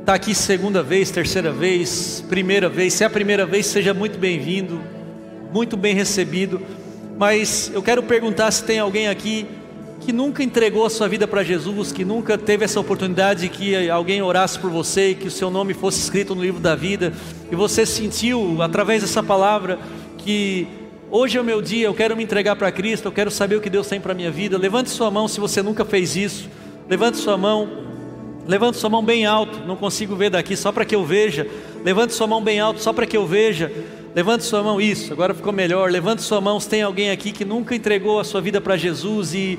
está 0.00 0.14
aqui 0.14 0.34
segunda 0.34 0.82
vez, 0.82 1.08
terceira 1.12 1.52
vez, 1.52 2.24
primeira 2.28 2.68
vez, 2.68 2.94
se 2.94 3.04
é 3.04 3.06
a 3.06 3.10
primeira 3.10 3.46
vez, 3.46 3.66
seja 3.66 3.94
muito 3.94 4.18
bem-vindo, 4.18 4.80
muito 5.54 5.76
bem 5.76 5.94
recebido. 5.94 6.60
Mas 7.16 7.70
eu 7.72 7.80
quero 7.80 8.02
perguntar 8.02 8.50
se 8.50 8.64
tem 8.64 8.80
alguém 8.80 9.06
aqui 9.06 9.46
que 10.00 10.12
nunca 10.12 10.42
entregou 10.42 10.84
a 10.84 10.90
sua 10.90 11.06
vida 11.06 11.28
para 11.28 11.44
Jesus, 11.44 11.92
que 11.92 12.04
nunca 12.04 12.36
teve 12.36 12.64
essa 12.64 12.80
oportunidade 12.80 13.48
que 13.48 13.88
alguém 13.88 14.20
orasse 14.20 14.58
por 14.58 14.72
você 14.72 15.14
que 15.14 15.28
o 15.28 15.30
seu 15.30 15.48
nome 15.48 15.74
fosse 15.74 16.00
escrito 16.00 16.34
no 16.34 16.42
livro 16.42 16.60
da 16.60 16.74
vida, 16.74 17.12
e 17.52 17.54
você 17.54 17.86
sentiu 17.86 18.60
através 18.60 19.02
dessa 19.02 19.22
palavra 19.22 19.78
que 20.16 20.66
hoje 21.10 21.38
é 21.38 21.40
o 21.40 21.44
meu 21.44 21.60
dia, 21.62 21.86
eu 21.86 21.94
quero 21.94 22.16
me 22.16 22.22
entregar 22.22 22.56
para 22.56 22.70
Cristo, 22.70 23.06
eu 23.06 23.12
quero 23.12 23.30
saber 23.30 23.56
o 23.56 23.60
que 23.60 23.70
Deus 23.70 23.86
tem 23.86 24.00
para 24.00 24.12
a 24.12 24.14
minha 24.14 24.30
vida. 24.30 24.56
Levante 24.58 24.90
sua 24.90 25.10
mão 25.10 25.28
se 25.28 25.40
você 25.40 25.62
nunca 25.62 25.84
fez 25.84 26.16
isso. 26.16 26.48
Levante 26.88 27.18
sua 27.18 27.36
mão. 27.36 27.68
Levante 28.46 28.78
sua 28.78 28.88
mão 28.88 29.04
bem 29.04 29.26
alto, 29.26 29.60
não 29.66 29.76
consigo 29.76 30.16
ver 30.16 30.30
daqui, 30.30 30.56
só 30.56 30.72
para 30.72 30.84
que 30.84 30.94
eu 30.94 31.04
veja. 31.04 31.46
Levante 31.84 32.14
sua 32.14 32.26
mão 32.26 32.42
bem 32.42 32.58
alto, 32.58 32.80
só 32.80 32.94
para 32.94 33.04
que 33.04 33.16
eu 33.16 33.26
veja. 33.26 33.70
Levante 34.14 34.44
sua 34.44 34.62
mão, 34.62 34.80
isso, 34.80 35.12
agora 35.12 35.34
ficou 35.34 35.52
melhor. 35.52 35.90
Levante 35.90 36.22
sua 36.22 36.40
mão 36.40 36.58
se 36.58 36.66
tem 36.66 36.80
alguém 36.80 37.10
aqui 37.10 37.30
que 37.30 37.44
nunca 37.44 37.74
entregou 37.74 38.18
a 38.18 38.24
sua 38.24 38.40
vida 38.40 38.58
para 38.60 38.76
Jesus 38.76 39.34
e 39.34 39.58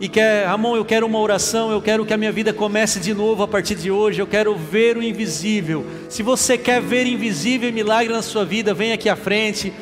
e 0.00 0.08
quer, 0.08 0.46
Ramon, 0.46 0.74
eu 0.74 0.84
quero 0.84 1.06
uma 1.06 1.20
oração, 1.20 1.70
eu 1.70 1.80
quero 1.80 2.04
que 2.04 2.12
a 2.12 2.16
minha 2.16 2.32
vida 2.32 2.52
comece 2.52 2.98
de 2.98 3.14
novo 3.14 3.44
a 3.44 3.48
partir 3.48 3.76
de 3.76 3.92
hoje, 3.92 4.20
eu 4.20 4.26
quero 4.26 4.54
ver 4.56 4.96
o 4.96 5.02
invisível. 5.02 5.86
Se 6.08 6.22
você 6.22 6.58
quer 6.58 6.82
ver 6.82 7.06
invisível 7.06 7.68
e 7.68 7.72
milagre 7.72 8.12
na 8.12 8.22
sua 8.22 8.44
vida, 8.44 8.74
vem 8.74 8.92
aqui 8.92 9.08
à 9.08 9.14
frente, 9.14 9.72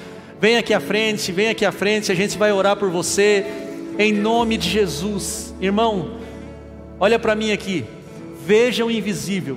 vem 0.43 0.57
aqui 0.57 0.75
à 0.75 0.81
frente, 0.81 1.31
vem 1.31 1.51
aqui 1.51 1.65
à 1.65 1.71
frente, 1.71 2.11
a 2.11 2.17
gente 2.17 2.37
vai 2.37 2.51
orar 2.51 2.75
por 2.75 2.91
você, 2.91 3.47
em 3.97 4.13
nome 4.13 4.57
de 4.57 4.69
Jesus. 4.69 5.55
Irmão, 5.61 6.17
olha 6.99 7.17
para 7.17 7.37
mim 7.37 7.53
aqui, 7.53 7.85
veja 8.45 8.85
o 8.85 8.91
invisível. 8.91 9.57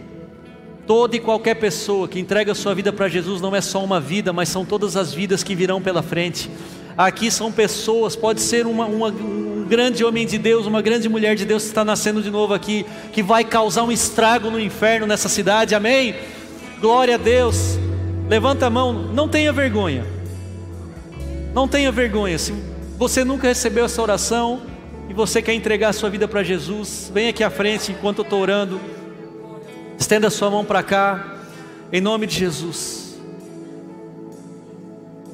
Toda 0.86 1.16
e 1.16 1.20
qualquer 1.20 1.56
pessoa 1.56 2.08
que 2.08 2.20
entrega 2.20 2.54
sua 2.54 2.76
vida 2.76 2.94
para 2.94 3.10
Jesus 3.10 3.42
não 3.42 3.56
é 3.56 3.62
só 3.62 3.84
uma 3.84 4.00
vida, 4.00 4.32
mas 4.32 4.48
são 4.48 4.64
todas 4.64 4.96
as 4.96 5.12
vidas 5.12 5.42
que 5.42 5.56
virão 5.56 5.82
pela 5.82 6.04
frente. 6.04 6.52
Aqui 6.96 7.32
são 7.32 7.52
pessoas, 7.52 8.16
pode 8.16 8.40
ser 8.40 8.68
uma, 8.68 8.86
uma, 8.86 9.08
um 9.08 9.66
grande 9.68 10.06
homem 10.06 10.28
de 10.28 10.38
Deus, 10.38 10.68
uma 10.68 10.84
grande 10.84 11.10
mulher 11.10 11.36
de 11.36 11.46
Deus 11.46 11.64
que 11.64 11.70
está 11.70 11.84
nascendo 11.84 12.22
de 12.22 12.30
novo 12.30 12.54
aqui, 12.54 12.86
que 13.12 13.24
vai 13.24 13.44
causar 13.44 13.82
um 13.82 13.92
estrago 13.92 14.52
no 14.52 14.60
inferno 14.60 15.08
nessa 15.08 15.30
cidade, 15.30 15.74
amém? 15.74 16.14
Glória 16.80 17.16
a 17.16 17.18
Deus. 17.18 17.80
Levanta 18.30 18.68
a 18.68 18.70
mão, 18.70 18.94
não 18.94 19.28
tenha 19.28 19.52
vergonha. 19.52 20.15
Não 21.56 21.70
tenha 21.70 21.90
vergonha. 21.90 22.38
Se 22.38 22.54
você 22.98 23.24
nunca 23.24 23.48
recebeu 23.48 23.86
essa 23.86 24.02
oração 24.02 24.64
e 25.08 25.14
você 25.14 25.42
quer 25.42 25.54
entregar 25.54 25.88
a 25.88 25.94
sua 25.94 26.10
vida 26.10 26.28
para 26.28 26.44
Jesus, 26.44 27.10
vem 27.14 27.30
aqui 27.30 27.46
à 27.46 27.50
frente 27.50 27.94
enquanto 27.94 28.18
eu 28.20 28.24
estou 28.24 28.42
orando. 28.42 28.78
Estenda 29.98 30.30
sua 30.30 30.52
mão 30.52 30.66
para 30.66 30.84
cá, 30.84 31.38
em 31.94 32.02
nome 32.02 32.28
de 32.28 32.36
Jesus. 32.38 33.18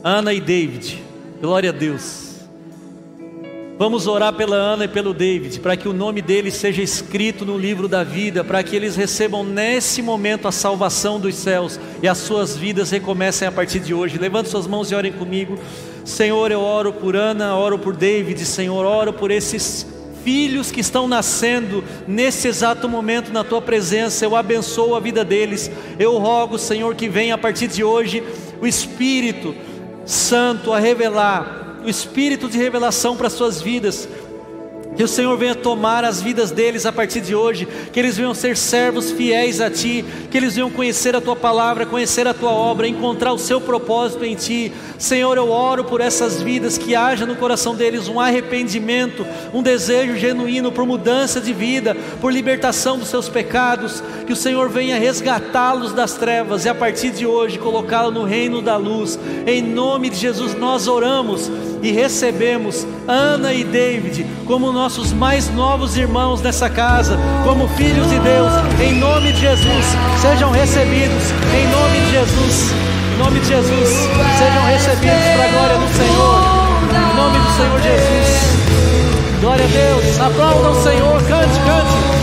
Ana 0.03 0.31
e 0.31 0.39
David. 0.39 1.01
Glória 1.41 1.71
a 1.71 1.73
Deus. 1.73 2.29
Vamos 3.79 4.05
orar 4.05 4.31
pela 4.33 4.55
Ana 4.55 4.85
e 4.85 4.87
pelo 4.87 5.15
David, 5.15 5.59
para 5.59 5.75
que 5.75 5.87
o 5.87 5.93
nome 5.93 6.21
deles 6.21 6.53
seja 6.53 6.83
escrito 6.83 7.43
no 7.43 7.57
livro 7.57 7.87
da 7.87 8.03
vida, 8.03 8.43
para 8.43 8.61
que 8.61 8.75
eles 8.75 8.95
recebam 8.95 9.43
nesse 9.43 10.03
momento 10.03 10.47
a 10.47 10.51
salvação 10.51 11.19
dos 11.19 11.33
céus 11.33 11.79
e 11.99 12.07
as 12.07 12.19
suas 12.19 12.55
vidas 12.55 12.91
recomecem 12.91 13.47
a 13.47 13.51
partir 13.51 13.79
de 13.79 13.91
hoje. 13.91 14.19
Levante 14.19 14.49
suas 14.49 14.67
mãos 14.67 14.91
e 14.91 14.93
orem 14.93 15.11
comigo. 15.11 15.57
Senhor, 16.03 16.51
eu 16.51 16.61
oro 16.61 16.93
por 16.93 17.15
Ana, 17.15 17.55
oro 17.55 17.77
por 17.77 17.95
David, 17.95 18.43
Senhor, 18.45 18.85
oro 18.85 19.13
por 19.13 19.31
esses 19.31 19.85
filhos 20.23 20.71
que 20.71 20.79
estão 20.79 21.07
nascendo 21.07 21.83
nesse 22.07 22.47
exato 22.47 22.87
momento 22.87 23.31
na 23.33 23.43
tua 23.43 23.61
presença, 23.61 24.23
eu 24.23 24.35
abençoo 24.35 24.95
a 24.95 24.99
vida 24.99 25.25
deles. 25.25 25.71
Eu 25.97 26.17
rogo, 26.17 26.57
Senhor, 26.57 26.95
que 26.95 27.09
venha 27.09 27.35
a 27.35 27.37
partir 27.37 27.67
de 27.67 27.83
hoje 27.83 28.23
o 28.61 28.67
Espírito 28.67 29.55
Santo 30.05 30.73
a 30.73 30.79
revelar, 30.79 31.79
o 31.83 31.89
espírito 31.89 32.47
de 32.49 32.57
revelação 32.57 33.15
para 33.15 33.27
as 33.27 33.33
suas 33.33 33.61
vidas, 33.61 34.07
que 34.95 35.03
o 35.03 35.07
Senhor 35.07 35.37
venha 35.37 35.55
tomar 35.55 36.03
as 36.03 36.21
vidas 36.21 36.51
deles 36.51 36.85
a 36.85 36.91
partir 36.91 37.21
de 37.21 37.33
hoje, 37.33 37.67
que 37.91 37.99
eles 37.99 38.17
venham 38.17 38.33
ser 38.33 38.57
servos 38.57 39.11
fiéis 39.11 39.61
a 39.61 39.69
Ti, 39.69 40.03
que 40.29 40.37
eles 40.37 40.55
venham 40.55 40.69
conhecer 40.69 41.15
a 41.15 41.21
Tua 41.21 41.35
palavra, 41.35 41.85
conhecer 41.85 42.27
a 42.27 42.33
Tua 42.33 42.51
obra, 42.51 42.87
encontrar 42.87 43.31
o 43.33 43.37
Seu 43.37 43.61
propósito 43.61 44.25
em 44.25 44.35
Ti. 44.35 44.71
Senhor, 44.97 45.37
eu 45.37 45.49
oro 45.49 45.85
por 45.85 46.01
essas 46.01 46.41
vidas, 46.41 46.77
que 46.77 46.95
haja 46.95 47.25
no 47.25 47.35
coração 47.35 47.73
deles 47.73 48.07
um 48.07 48.19
arrependimento, 48.19 49.25
um 49.53 49.63
desejo 49.63 50.17
genuíno 50.17 50.71
por 50.71 50.85
mudança 50.85 51.39
de 51.39 51.53
vida, 51.53 51.95
por 52.19 52.31
libertação 52.31 52.97
dos 52.97 53.07
seus 53.07 53.29
pecados, 53.29 54.03
que 54.27 54.33
o 54.33 54.35
Senhor 54.35 54.69
venha 54.69 54.99
resgatá-los 54.99 55.93
das 55.93 56.13
trevas 56.13 56.65
e 56.65 56.69
a 56.69 56.75
partir 56.75 57.11
de 57.11 57.25
hoje 57.25 57.57
colocá-los 57.57 58.13
no 58.13 58.23
reino 58.23 58.61
da 58.61 58.77
luz. 58.77 59.17
Em 59.47 59.61
nome 59.61 60.09
de 60.09 60.17
Jesus, 60.17 60.53
nós 60.53 60.87
oramos 60.87 61.49
e 61.81 61.91
recebemos 61.91 62.85
Ana 63.07 63.53
e 63.53 63.63
David 63.63 64.25
como 64.45 64.71
nossos 64.81 65.13
mais 65.13 65.47
novos 65.47 65.95
irmãos 65.95 66.41
nessa 66.41 66.67
casa, 66.67 67.15
como 67.43 67.67
filhos 67.67 68.09
de 68.09 68.17
Deus, 68.17 68.51
em 68.81 68.95
nome 68.95 69.31
de 69.31 69.41
Jesus, 69.41 69.85
sejam 70.19 70.49
recebidos, 70.49 71.23
em 71.53 71.67
nome 71.69 71.99
de 71.99 72.11
Jesus, 72.13 72.71
em 73.13 73.17
nome 73.19 73.39
de 73.41 73.47
Jesus, 73.47 73.89
sejam 74.39 74.65
recebidos 74.65 75.23
para 75.35 75.45
a 75.45 75.47
glória 75.49 75.77
do 75.77 75.87
Senhor, 75.95 76.41
em 76.89 77.15
nome 77.15 77.37
do 77.37 77.51
Senhor 77.57 77.81
Jesus, 77.83 79.39
glória 79.39 79.65
a 79.65 79.67
Deus, 79.67 80.19
aplaudam 80.19 80.71
o 80.71 80.83
Senhor, 80.83 81.21
cante, 81.27 81.59
cante. 81.59 82.20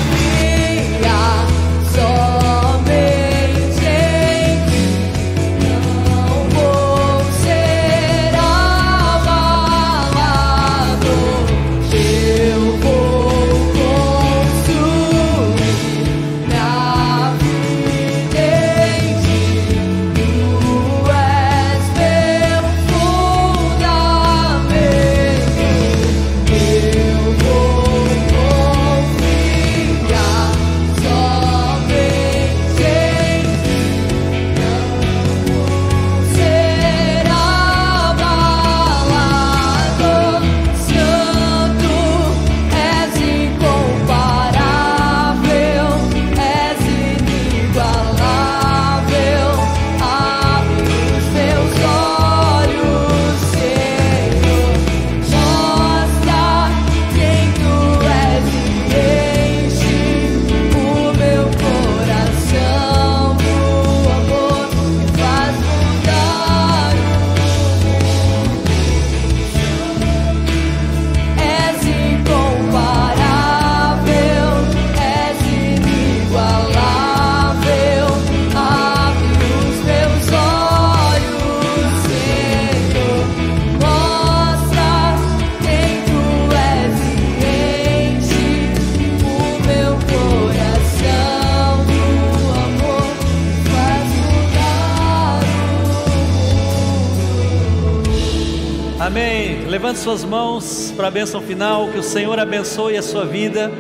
Suas 99.99 100.25
mãos 100.25 100.93
para 100.97 101.09
a 101.09 101.11
bênção 101.11 101.43
final. 101.43 101.89
Que 101.89 101.99
o 101.99 102.03
Senhor 102.03 102.39
abençoe 102.39 102.97
a 102.97 103.03
sua 103.03 103.25
vida. 103.25 103.70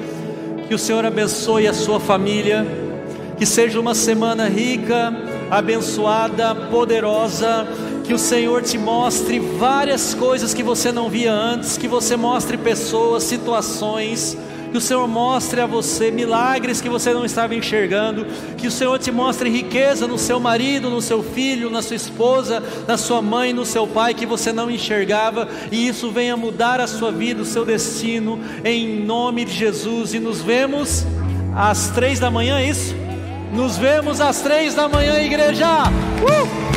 Que 0.66 0.74
o 0.74 0.78
Senhor 0.78 1.04
abençoe 1.04 1.66
a 1.66 1.72
sua 1.72 2.00
família. 2.00 2.66
Que 3.36 3.46
seja 3.46 3.78
uma 3.78 3.94
semana 3.94 4.48
rica, 4.48 5.14
abençoada, 5.50 6.54
poderosa. 6.54 7.66
Que 8.04 8.12
o 8.12 8.18
Senhor 8.18 8.62
te 8.62 8.76
mostre 8.76 9.38
várias 9.38 10.12
coisas 10.12 10.52
que 10.52 10.62
você 10.62 10.90
não 10.90 11.08
via 11.08 11.32
antes. 11.32 11.76
Que 11.76 11.86
você 11.86 12.16
mostre 12.16 12.56
pessoas, 12.56 13.22
situações 13.22 14.36
que 14.70 14.78
o 14.78 14.80
Senhor 14.80 15.06
mostre 15.08 15.60
a 15.60 15.66
você 15.66 16.10
milagres 16.10 16.80
que 16.80 16.88
você 16.88 17.12
não 17.12 17.24
estava 17.24 17.54
enxergando, 17.54 18.26
que 18.56 18.66
o 18.66 18.70
Senhor 18.70 18.98
te 18.98 19.10
mostre 19.10 19.48
riqueza 19.48 20.06
no 20.06 20.18
seu 20.18 20.38
marido, 20.38 20.90
no 20.90 21.00
seu 21.00 21.22
filho, 21.22 21.70
na 21.70 21.82
sua 21.82 21.96
esposa, 21.96 22.62
na 22.86 22.96
sua 22.96 23.22
mãe, 23.22 23.52
no 23.52 23.64
seu 23.64 23.86
pai 23.86 24.14
que 24.14 24.26
você 24.26 24.52
não 24.52 24.70
enxergava, 24.70 25.48
e 25.70 25.88
isso 25.88 26.10
venha 26.10 26.36
mudar 26.36 26.80
a 26.80 26.86
sua 26.86 27.10
vida, 27.10 27.42
o 27.42 27.46
seu 27.46 27.64
destino, 27.64 28.38
em 28.64 29.00
nome 29.00 29.44
de 29.44 29.52
Jesus. 29.52 30.14
E 30.14 30.20
nos 30.20 30.40
vemos 30.40 31.06
às 31.54 31.90
três 31.90 32.20
da 32.20 32.30
manhã, 32.30 32.58
é 32.58 32.68
isso? 32.68 32.94
Nos 33.52 33.76
vemos 33.78 34.20
às 34.20 34.40
três 34.40 34.74
da 34.74 34.88
manhã, 34.88 35.18
igreja! 35.20 35.84
Uh! 36.22 36.68